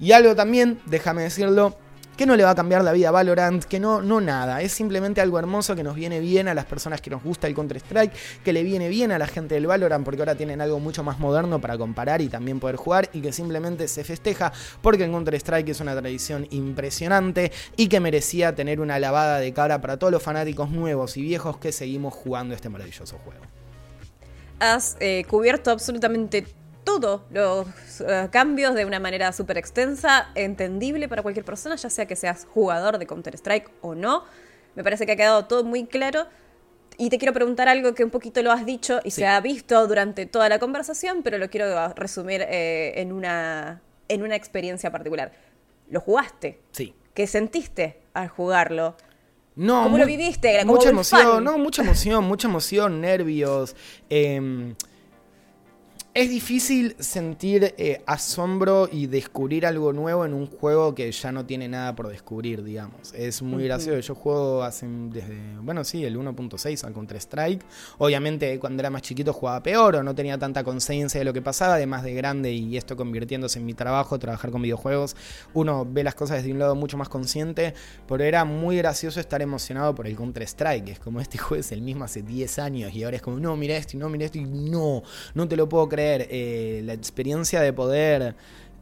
Y 0.00 0.12
algo 0.12 0.34
también, 0.34 0.80
déjame 0.86 1.24
decirlo, 1.24 1.76
que 2.16 2.26
no 2.26 2.36
le 2.36 2.44
va 2.44 2.50
a 2.50 2.54
cambiar 2.54 2.84
la 2.84 2.92
vida 2.92 3.08
a 3.08 3.12
Valorant, 3.12 3.64
que 3.64 3.80
no, 3.80 4.02
no 4.02 4.20
nada, 4.20 4.62
es 4.62 4.72
simplemente 4.72 5.20
algo 5.20 5.38
hermoso 5.38 5.74
que 5.74 5.82
nos 5.82 5.94
viene 5.94 6.20
bien 6.20 6.48
a 6.48 6.54
las 6.54 6.64
personas 6.64 7.00
que 7.00 7.10
nos 7.10 7.22
gusta 7.22 7.46
el 7.46 7.54
Counter-Strike, 7.54 8.12
que 8.44 8.52
le 8.52 8.62
viene 8.62 8.88
bien 8.88 9.12
a 9.12 9.18
la 9.18 9.26
gente 9.26 9.54
del 9.54 9.66
Valorant 9.66 10.04
porque 10.04 10.20
ahora 10.20 10.34
tienen 10.34 10.60
algo 10.60 10.78
mucho 10.80 11.02
más 11.02 11.18
moderno 11.18 11.60
para 11.60 11.76
comparar 11.76 12.20
y 12.20 12.28
también 12.28 12.60
poder 12.60 12.76
jugar 12.76 13.08
y 13.12 13.20
que 13.20 13.32
simplemente 13.32 13.88
se 13.88 14.04
festeja 14.04 14.52
porque 14.80 15.04
el 15.04 15.10
Counter-Strike 15.10 15.68
es 15.68 15.80
una 15.80 15.96
tradición 15.96 16.46
impresionante 16.50 17.52
y 17.76 17.88
que 17.88 18.00
merecía 18.00 18.54
tener 18.54 18.80
una 18.80 18.98
lavada 18.98 19.38
de 19.38 19.52
cara 19.52 19.80
para 19.80 19.98
todos 19.98 20.12
los 20.12 20.22
fanáticos 20.22 20.70
nuevos 20.70 21.16
y 21.16 21.22
viejos 21.22 21.58
que 21.58 21.72
seguimos 21.72 22.14
jugando 22.14 22.54
este 22.54 22.68
maravilloso 22.68 23.18
juego. 23.18 23.44
Has 24.60 24.96
eh, 25.00 25.24
cubierto 25.28 25.70
absolutamente 25.70 26.46
todos 26.84 27.22
los 27.30 27.66
eh, 28.00 28.28
cambios 28.30 28.74
de 28.74 28.84
una 28.84 29.00
manera 29.00 29.32
súper 29.32 29.58
extensa, 29.58 30.30
entendible 30.34 31.08
para 31.08 31.22
cualquier 31.22 31.44
persona, 31.44 31.76
ya 31.76 31.90
sea 31.90 32.06
que 32.06 32.16
seas 32.16 32.46
jugador 32.52 32.98
de 32.98 33.06
Counter-Strike 33.06 33.70
o 33.80 33.94
no. 33.94 34.24
Me 34.74 34.84
parece 34.84 35.06
que 35.06 35.12
ha 35.12 35.16
quedado 35.16 35.46
todo 35.46 35.64
muy 35.64 35.86
claro. 35.86 36.26
Y 36.96 37.10
te 37.10 37.18
quiero 37.18 37.32
preguntar 37.32 37.68
algo 37.68 37.94
que 37.94 38.04
un 38.04 38.10
poquito 38.10 38.40
lo 38.42 38.52
has 38.52 38.64
dicho 38.64 39.00
y 39.02 39.10
se 39.10 39.26
ha 39.26 39.40
visto 39.40 39.84
durante 39.88 40.26
toda 40.26 40.48
la 40.48 40.60
conversación, 40.60 41.22
pero 41.24 41.38
lo 41.38 41.50
quiero 41.50 41.92
resumir 41.94 42.42
eh, 42.42 42.92
en, 43.00 43.12
una, 43.12 43.82
en 44.06 44.22
una 44.22 44.36
experiencia 44.36 44.92
particular. 44.92 45.32
¿Lo 45.90 46.00
jugaste? 46.00 46.60
Sí. 46.70 46.94
¿Qué 47.12 47.26
sentiste 47.26 48.00
al 48.12 48.28
jugarlo? 48.28 48.96
No, 49.56 49.84
¿Cómo 49.84 49.98
lo 49.98 50.06
viviste? 50.06 50.64
mucha 50.64 50.90
emoción, 50.90 51.42
no, 51.42 51.58
mucha 51.58 51.82
emoción, 51.82 52.24
mucha 52.24 52.46
emoción, 52.46 53.00
nervios. 53.00 53.74
Eh, 54.08 54.74
es 56.14 56.30
difícil 56.30 56.94
sentir 57.00 57.74
eh, 57.76 58.00
asombro 58.06 58.88
y 58.90 59.08
descubrir 59.08 59.66
algo 59.66 59.92
nuevo 59.92 60.24
en 60.24 60.32
un 60.32 60.46
juego 60.46 60.94
que 60.94 61.10
ya 61.10 61.32
no 61.32 61.44
tiene 61.44 61.66
nada 61.66 61.96
por 61.96 62.06
descubrir, 62.06 62.62
digamos. 62.62 63.12
Es 63.14 63.42
muy 63.42 63.64
gracioso. 63.64 63.98
Yo 63.98 64.14
juego 64.14 64.62
hace 64.62 64.86
desde, 64.86 65.36
bueno, 65.60 65.82
sí, 65.82 66.04
el 66.04 66.16
1.6 66.16 66.84
al 66.84 66.92
Counter-Strike. 66.92 67.64
Obviamente 67.98 68.60
cuando 68.60 68.80
era 68.80 68.90
más 68.90 69.02
chiquito 69.02 69.32
jugaba 69.32 69.60
peor 69.64 69.96
o 69.96 70.02
no 70.04 70.14
tenía 70.14 70.38
tanta 70.38 70.62
conciencia 70.62 71.18
de 71.18 71.24
lo 71.24 71.32
que 71.32 71.42
pasaba, 71.42 71.74
además 71.74 72.04
de 72.04 72.14
grande 72.14 72.52
y 72.52 72.76
esto 72.76 72.96
convirtiéndose 72.96 73.58
en 73.58 73.66
mi 73.66 73.74
trabajo, 73.74 74.16
trabajar 74.20 74.52
con 74.52 74.62
videojuegos. 74.62 75.16
Uno 75.52 75.84
ve 75.84 76.04
las 76.04 76.14
cosas 76.14 76.36
desde 76.36 76.52
un 76.52 76.60
lado 76.60 76.76
mucho 76.76 76.96
más 76.96 77.08
consciente, 77.08 77.74
pero 78.06 78.22
era 78.22 78.44
muy 78.44 78.76
gracioso 78.76 79.18
estar 79.18 79.42
emocionado 79.42 79.96
por 79.96 80.06
el 80.06 80.14
Counter-Strike. 80.14 80.90
Es 80.90 81.00
como 81.00 81.20
este 81.20 81.38
juego 81.38 81.60
es 81.60 81.72
el 81.72 81.82
mismo 81.82 82.04
hace 82.04 82.22
10 82.22 82.60
años 82.60 82.94
y 82.94 83.02
ahora 83.02 83.16
es 83.16 83.22
como, 83.22 83.40
no, 83.40 83.56
mira 83.56 83.76
esto 83.76 83.96
y 83.96 83.98
no, 83.98 84.08
mira 84.08 84.26
esto 84.26 84.38
y 84.38 84.44
no, 84.44 85.02
no 85.34 85.48
te 85.48 85.56
lo 85.56 85.68
puedo 85.68 85.88
creer 85.88 86.03
eh, 86.30 86.82
la 86.84 86.92
experiencia 86.92 87.60
de 87.60 87.72
poder 87.72 88.34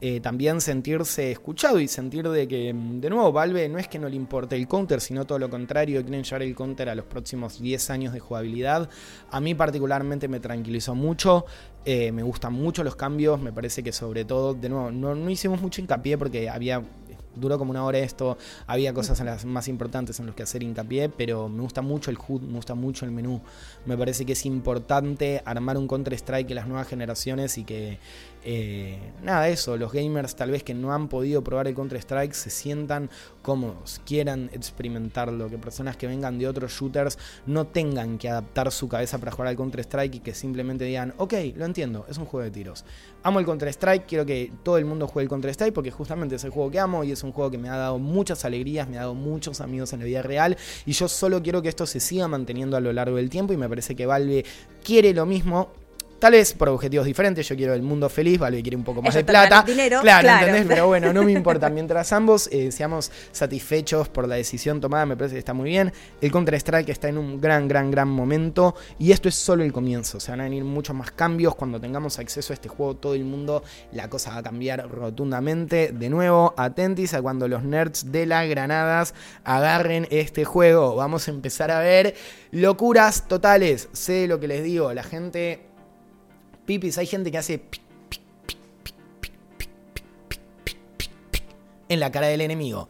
eh, 0.05 0.19
también 0.19 0.61
sentirse 0.61 1.31
escuchado 1.31 1.79
y 1.79 1.87
sentir 1.87 2.29
de 2.29 2.49
que, 2.49 2.75
mm, 2.75 3.01
de 3.01 3.09
nuevo, 3.09 3.31
Valve 3.31 3.69
no 3.69 3.79
es 3.79 3.87
que 3.87 4.01
no 4.01 4.09
le 4.09 4.17
importe 4.17 4.57
el 4.57 4.67
counter, 4.67 5.01
sino 5.01 5.25
todo 5.27 5.39
lo 5.39 5.49
contrario, 5.49 6.03
quieren 6.03 6.25
llevar 6.25 6.43
el 6.43 6.57
counter 6.57 6.89
a 6.89 6.97
los 6.97 7.05
próximos 7.05 7.63
10 7.63 7.89
años 7.91 8.13
de 8.13 8.19
jugabilidad. 8.19 8.91
A 9.31 9.41
mí 9.41 9.55
particularmente 9.55 10.27
me 10.27 10.41
tranquilizó 10.41 10.97
mucho, 10.97 11.47
eh, 11.85 12.11
me 12.11 12.25
gustan 12.25 12.53
mucho 12.53 12.83
los 12.83 12.97
cambios, 12.97 13.41
me 13.41 13.53
parece 13.53 13.85
que 13.85 13.93
sobre 13.93 14.25
todo, 14.25 14.55
de 14.55 14.71
nuevo, 14.71 14.91
no, 14.91 15.15
no 15.15 15.31
hicimos 15.31 15.63
mucho 15.63 15.81
hincapié 15.81 16.19
porque 16.19 16.51
había 16.51 16.83
duró 17.37 17.59
como 17.59 17.71
una 17.71 17.85
hora 17.85 17.99
esto, 17.99 18.37
había 18.67 18.93
cosas 18.93 19.21
en 19.21 19.27
las 19.27 19.45
más 19.45 19.69
importantes 19.69 20.19
en 20.21 20.27
las 20.27 20.35
que 20.35 20.43
hacer 20.43 20.63
hincapié, 20.63 21.09
pero 21.09 21.49
me 21.49 21.63
gusta 21.63 21.83
mucho 21.83 22.11
el 22.11 22.19
HUD, 22.19 22.43
me 22.43 22.55
gusta 22.55 22.75
mucho 22.75 23.05
el 23.05 23.11
menú. 23.11 23.41
Me 23.87 23.97
parece 23.97 24.25
que 24.25 24.33
es 24.33 24.47
importante 24.47 25.43
armar 25.45 25.77
un 25.77 25.89
Counter-Strike 25.89 26.51
en 26.51 26.57
las 26.57 26.67
nuevas 26.67 26.89
generaciones 26.89 27.59
y 27.59 27.65
que, 27.65 27.99
eh, 28.45 28.99
nada, 29.23 29.49
eso, 29.49 29.77
los 29.77 29.93
gamers 29.93 30.35
tal 30.35 30.51
vez 30.51 30.65
que 30.65 30.75
no 30.75 30.93
han 30.93 31.09
podido 31.09 31.45
probar 31.45 31.69
el 31.69 31.75
Counter-Strike 31.75 32.33
se 32.33 32.51
sientan 32.51 33.09
cómodos, 33.41 34.01
quieran 34.05 34.51
experimentarlo, 34.53 35.49
que 35.49 35.59
personas 35.59 35.97
que 35.97 36.07
vengan 36.09 36.39
de 36.39 36.49
otros 36.49 36.73
shooters 36.73 37.19
no 37.47 37.67
tengan 37.67 38.19
que 38.19 38.29
adaptar 38.29 38.73
su 38.73 38.89
cabeza 38.89 39.19
para 39.19 39.31
jugar 39.31 39.49
al 39.49 39.57
Counter-Strike 39.57 40.17
y 40.17 40.21
que 40.21 40.35
simplemente 40.35 40.85
digan, 40.85 41.15
ok, 41.19 41.35
lo 41.55 41.65
entiendo, 41.65 42.05
es 42.09 42.19
un 42.19 42.25
juego 42.25 42.45
de 42.45 42.51
tiros. 42.51 42.85
Amo 43.23 43.39
el 43.39 43.47
Counter-Strike, 43.47 44.07
quiero 44.07 44.27
que 44.27 44.53
todo 44.65 44.77
el 44.77 44.85
mundo 44.85 45.07
juegue 45.07 45.25
el 45.25 45.29
Counter-Strike 45.31 45.73
porque 45.73 45.93
justamente 45.93 46.35
es 46.35 46.45
el 46.45 46.51
juego 46.51 46.71
que 46.71 46.81
amo 46.81 47.05
y 47.05 47.13
es 47.13 47.23
un 47.23 47.31
juego 47.31 47.51
que 47.51 47.59
me 47.59 47.69
ha 47.69 47.77
dado 47.77 47.99
muchas 47.99 48.45
alegrías, 48.45 48.89
me 48.89 48.97
ha 48.97 49.03
dado 49.03 49.15
muchos 49.15 49.61
amigos 49.61 49.93
en 49.93 50.01
la 50.01 50.07
vida 50.07 50.23
real 50.23 50.57
y 50.85 50.93
yo 50.93 51.07
solo 51.07 51.43
quiero 51.43 51.63
que 51.63 51.69
esto 51.69 51.87
se 51.87 52.01
siga 52.01 52.27
manteniendo 52.27 52.77
a 52.77 52.81
lo 52.81 52.93
largo 52.93 53.17
del 53.17 53.31
tiempo 53.31 53.53
y 53.53 53.57
me 53.57 53.69
parece 53.69 53.95
que 53.95 54.07
Valve 54.07 54.45
quiere 54.83 55.15
lo 55.15 55.27
mismo 55.27 55.71
Tal 56.23 56.35
vez 56.35 56.53
por 56.53 56.69
objetivos 56.69 57.05
diferentes, 57.05 57.49
yo 57.49 57.57
quiero 57.57 57.75
el 57.75 57.83
mundo 57.83 58.09
feliz, 58.09 58.39
Valve 58.39 58.63
quiere 58.63 58.77
un 58.77 58.85
poco 58.85 59.03
más 59.03 59.13
de 59.13 59.25
plata. 59.25 59.65
Dinero, 59.67 60.03
claro, 60.03 60.29
¿entendés? 60.29 60.67
Pero 60.69 60.87
bueno, 60.87 61.13
no 61.13 61.25
me 61.25 61.33
importa. 61.33 61.69
Mientras 61.71 62.13
ambos 62.13 62.49
eh, 62.53 62.71
seamos 62.71 63.11
satisfechos 63.33 64.09
por 64.09 64.29
la 64.29 64.37
decisión 64.37 64.81
tomada, 64.81 65.05
me 65.05 65.17
parece 65.17 65.35
que 65.35 65.41
está 65.41 65.53
muy 65.53 65.71
bien. 65.71 65.93
El 66.21 66.31
Counter-Strike 66.31 66.91
está 66.91 67.09
en 67.09 67.19
un 67.19 67.41
gran, 67.41 67.67
gran, 67.67 67.91
gran 67.91 68.09
momento. 68.09 68.77
Y 69.01 69.11
esto 69.11 69.29
es 69.29 69.35
solo 69.35 69.65
el 69.65 69.73
comienzo. 69.73 70.21
Se 70.21 70.31
van 70.31 70.43
a 70.43 70.45
venir 70.45 70.63
muchos 70.63 70.95
más 70.95 71.11
cambios. 71.11 71.57
Cuando 71.57 71.81
tengamos 71.81 72.21
acceso 72.21 72.53
a 72.53 72.55
este 72.55 72.69
juego, 72.69 72.95
todo 72.95 73.15
el 73.17 73.25
mundo, 73.25 73.65
la 73.91 74.09
cosa 74.09 74.31
va 74.31 74.37
a 74.37 74.43
cambiar 74.45 74.89
rotundamente. 74.89 75.91
De 75.93 76.09
nuevo, 76.09 76.55
atentis 76.57 77.15
a 77.15 77.21
cuando 77.21 77.49
los 77.49 77.65
nerds 77.65 78.13
de 78.13 78.27
las 78.27 78.49
granadas 78.49 79.13
agarren 79.43 80.07
este 80.13 80.45
juego. 80.45 80.95
Vamos 80.95 81.27
a 81.27 81.33
empezar 81.33 81.73
a 81.73 81.81
ver 81.81 82.15
locuras 82.53 83.27
totales. 83.27 83.89
Sé 83.91 84.29
lo 84.29 84.39
que 84.39 84.47
les 84.47 84.63
digo, 84.63 84.93
la 84.95 85.03
gente 85.03 85.72
pipis, 86.67 86.99
hay 86.99 87.07
gente 87.07 87.31
que 87.31 87.39
hace 87.39 87.63
en 91.89 92.01
la 92.01 92.11
cara 92.11 92.29
del 92.29 92.41
enemigo 92.41 92.89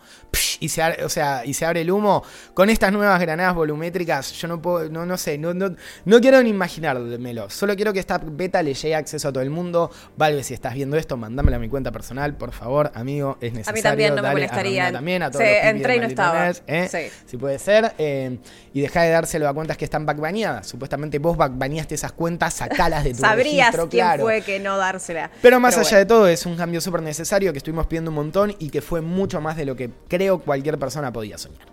y 0.62 0.68
se, 0.68 0.82
o 1.04 1.08
sea, 1.08 1.42
y 1.44 1.54
se 1.54 1.66
abre 1.66 1.80
el 1.80 1.90
humo. 1.90 2.22
Con 2.54 2.70
estas 2.70 2.92
nuevas 2.92 3.20
granadas 3.20 3.54
volumétricas, 3.54 4.32
yo 4.32 4.46
no 4.46 4.62
puedo, 4.62 4.88
no, 4.88 5.04
no 5.04 5.16
sé, 5.16 5.36
no, 5.36 5.52
no, 5.52 5.74
no 6.04 6.20
quiero 6.20 6.40
ni 6.40 6.50
imaginármelo. 6.50 7.50
Solo 7.50 7.74
quiero 7.74 7.92
que 7.92 7.98
esta 7.98 8.18
beta 8.18 8.62
le 8.62 8.74
llegue 8.74 8.94
acceso 8.94 9.28
a 9.28 9.32
todo 9.32 9.42
el 9.42 9.50
mundo. 9.50 9.90
Valve, 10.16 10.44
si 10.44 10.54
estás 10.54 10.74
viendo 10.74 10.96
esto, 10.96 11.16
mándamela 11.16 11.56
a 11.56 11.60
mi 11.60 11.68
cuenta 11.68 11.90
personal, 11.90 12.36
por 12.36 12.52
favor, 12.52 12.92
amigo, 12.94 13.38
es 13.40 13.52
necesario. 13.52 13.70
A 13.70 13.74
mí 13.74 13.82
también 13.82 14.14
no 14.14 14.22
me 14.22 14.30
molestaría. 14.30 14.86
A 14.86 14.92
también, 14.92 15.22
a 15.24 15.30
todos 15.32 15.44
sí, 15.44 15.52
entré 15.62 15.96
y 15.96 15.98
no 15.98 16.06
estaba. 16.06 16.50
¿eh? 16.68 17.10
Si 17.26 17.36
puede 17.36 17.58
ser. 17.58 17.94
Eh, 17.98 18.38
y 18.72 18.80
deja 18.80 19.02
de 19.02 19.10
dárselo 19.10 19.48
a 19.48 19.54
cuentas 19.54 19.76
que 19.76 19.84
están 19.84 20.06
backbaneadas. 20.06 20.68
Supuestamente 20.68 21.18
vos 21.18 21.36
backbaneaste 21.36 21.96
esas 21.96 22.12
cuentas, 22.12 22.54
sacalas 22.54 23.02
de 23.02 23.10
tu 23.14 23.16
Sabrías 23.20 23.66
registro, 23.66 23.88
quién 23.88 24.04
claro. 24.04 24.22
fue 24.22 24.42
que 24.42 24.60
no 24.60 24.78
dársela. 24.78 25.30
Pero 25.42 25.58
más 25.58 25.76
allá 25.76 25.98
de 25.98 26.06
todo, 26.06 26.28
es 26.28 26.46
un 26.46 26.56
cambio 26.56 26.80
súper 26.80 27.02
necesario 27.02 27.52
que 27.52 27.58
estuvimos 27.58 27.86
pidiendo 27.86 28.10
un 28.10 28.14
montón 28.14 28.54
y 28.58 28.70
que 28.70 28.80
fue 28.80 29.00
mucho 29.00 29.40
más 29.40 29.56
de 29.56 29.64
lo 29.64 29.76
que 29.76 29.90
creo 30.08 30.40
cualquier 30.52 30.78
persona 30.78 31.10
podía 31.10 31.38
soñar. 31.38 31.66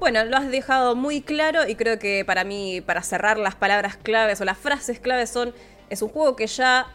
Bueno, 0.00 0.24
lo 0.24 0.36
has 0.36 0.50
dejado 0.50 0.96
muy 0.96 1.22
claro 1.22 1.68
y 1.68 1.76
creo 1.76 2.00
que 2.00 2.24
para 2.24 2.42
mí, 2.42 2.80
para 2.80 3.00
cerrar 3.04 3.38
las 3.38 3.54
palabras 3.54 3.96
claves 3.96 4.40
o 4.40 4.44
las 4.44 4.58
frases 4.58 4.98
claves 4.98 5.30
son, 5.30 5.54
es 5.88 6.02
un 6.02 6.08
juego 6.08 6.34
que 6.34 6.48
ya 6.48 6.88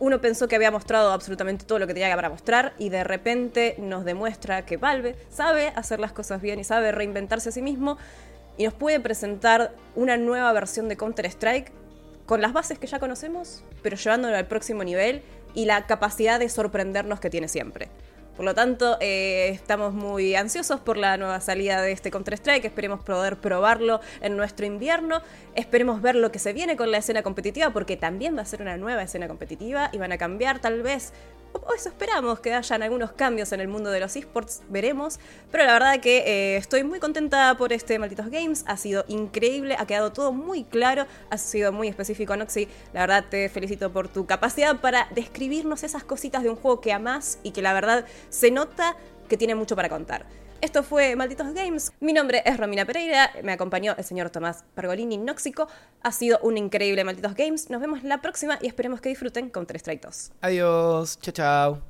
uno 0.00 0.20
pensó 0.20 0.48
que 0.48 0.56
había 0.56 0.72
mostrado 0.72 1.12
absolutamente 1.12 1.64
todo 1.64 1.78
lo 1.78 1.86
que 1.86 1.94
tenía 1.94 2.12
para 2.16 2.28
mostrar 2.28 2.74
y 2.76 2.88
de 2.88 3.04
repente 3.04 3.76
nos 3.78 4.04
demuestra 4.04 4.66
que 4.66 4.76
Valve 4.78 5.14
sabe 5.30 5.68
hacer 5.76 6.00
las 6.00 6.10
cosas 6.10 6.42
bien 6.42 6.58
y 6.58 6.64
sabe 6.64 6.90
reinventarse 6.90 7.50
a 7.50 7.52
sí 7.52 7.62
mismo 7.62 7.96
y 8.56 8.64
nos 8.64 8.74
puede 8.74 8.98
presentar 8.98 9.76
una 9.94 10.16
nueva 10.16 10.52
versión 10.52 10.88
de 10.88 10.96
Counter-Strike 10.96 11.70
con 12.26 12.42
las 12.42 12.52
bases 12.52 12.80
que 12.80 12.88
ya 12.88 12.98
conocemos, 12.98 13.62
pero 13.80 13.96
llevándolo 13.96 14.36
al 14.36 14.48
próximo 14.48 14.82
nivel 14.82 15.22
y 15.54 15.66
la 15.66 15.86
capacidad 15.86 16.40
de 16.40 16.48
sorprendernos 16.48 17.20
que 17.20 17.30
tiene 17.30 17.46
siempre. 17.46 17.90
Por 18.38 18.44
lo 18.44 18.54
tanto, 18.54 18.98
eh, 19.00 19.48
estamos 19.48 19.92
muy 19.94 20.36
ansiosos 20.36 20.78
por 20.78 20.96
la 20.96 21.16
nueva 21.16 21.40
salida 21.40 21.82
de 21.82 21.90
este 21.90 22.12
Counter-Strike. 22.12 22.64
Esperemos 22.66 23.00
poder 23.00 23.38
probarlo 23.38 24.00
en 24.20 24.36
nuestro 24.36 24.64
invierno. 24.64 25.22
Esperemos 25.56 26.00
ver 26.00 26.14
lo 26.14 26.30
que 26.30 26.38
se 26.38 26.52
viene 26.52 26.76
con 26.76 26.92
la 26.92 26.98
escena 26.98 27.24
competitiva, 27.24 27.70
porque 27.70 27.96
también 27.96 28.36
va 28.36 28.42
a 28.42 28.44
ser 28.44 28.62
una 28.62 28.76
nueva 28.76 29.02
escena 29.02 29.26
competitiva 29.26 29.90
y 29.92 29.98
van 29.98 30.12
a 30.12 30.18
cambiar 30.18 30.60
tal 30.60 30.82
vez 30.82 31.12
o 31.52 31.74
eso 31.74 31.88
esperamos, 31.88 32.40
que 32.40 32.52
hayan 32.54 32.82
algunos 32.82 33.12
cambios 33.12 33.52
en 33.52 33.60
el 33.60 33.68
mundo 33.68 33.90
de 33.90 34.00
los 34.00 34.16
esports, 34.16 34.62
veremos. 34.68 35.18
Pero 35.50 35.64
la 35.64 35.72
verdad 35.72 36.00
que 36.00 36.18
eh, 36.18 36.56
estoy 36.56 36.84
muy 36.84 37.00
contenta 37.00 37.56
por 37.56 37.72
este 37.72 37.98
Malditos 37.98 38.30
Games, 38.30 38.64
ha 38.66 38.76
sido 38.76 39.04
increíble, 39.08 39.76
ha 39.78 39.86
quedado 39.86 40.12
todo 40.12 40.32
muy 40.32 40.64
claro, 40.64 41.06
ha 41.30 41.38
sido 41.38 41.72
muy 41.72 41.88
específico, 41.88 42.36
Noxy. 42.36 42.68
La 42.92 43.00
verdad 43.00 43.24
te 43.28 43.48
felicito 43.48 43.92
por 43.92 44.08
tu 44.08 44.26
capacidad 44.26 44.80
para 44.80 45.08
describirnos 45.14 45.82
esas 45.82 46.04
cositas 46.04 46.42
de 46.42 46.50
un 46.50 46.56
juego 46.56 46.80
que 46.80 46.92
amás 46.92 47.38
y 47.42 47.52
que 47.52 47.62
la 47.62 47.72
verdad 47.72 48.04
se 48.30 48.50
nota 48.50 48.96
que 49.28 49.36
tiene 49.36 49.54
mucho 49.54 49.76
para 49.76 49.88
contar. 49.88 50.26
Esto 50.60 50.82
fue 50.82 51.14
Malditos 51.14 51.54
Games. 51.54 51.92
Mi 52.00 52.12
nombre 52.12 52.42
es 52.44 52.56
Romina 52.56 52.84
Pereira, 52.84 53.30
me 53.44 53.52
acompañó 53.52 53.94
el 53.96 54.02
señor 54.02 54.30
Tomás 54.30 54.64
Pergolini 54.74 55.16
Nóxico. 55.16 55.68
Ha 56.02 56.10
sido 56.10 56.40
un 56.42 56.58
increíble 56.58 57.04
Malditos 57.04 57.36
Games. 57.36 57.70
Nos 57.70 57.80
vemos 57.80 58.02
la 58.02 58.20
próxima 58.20 58.58
y 58.60 58.66
esperemos 58.66 59.00
que 59.00 59.08
disfruten 59.08 59.50
con 59.50 59.66
3 59.66 59.80
Strike 59.80 60.02
2. 60.02 60.32
Adiós, 60.40 61.20
chao 61.20 61.32
chao. 61.32 61.82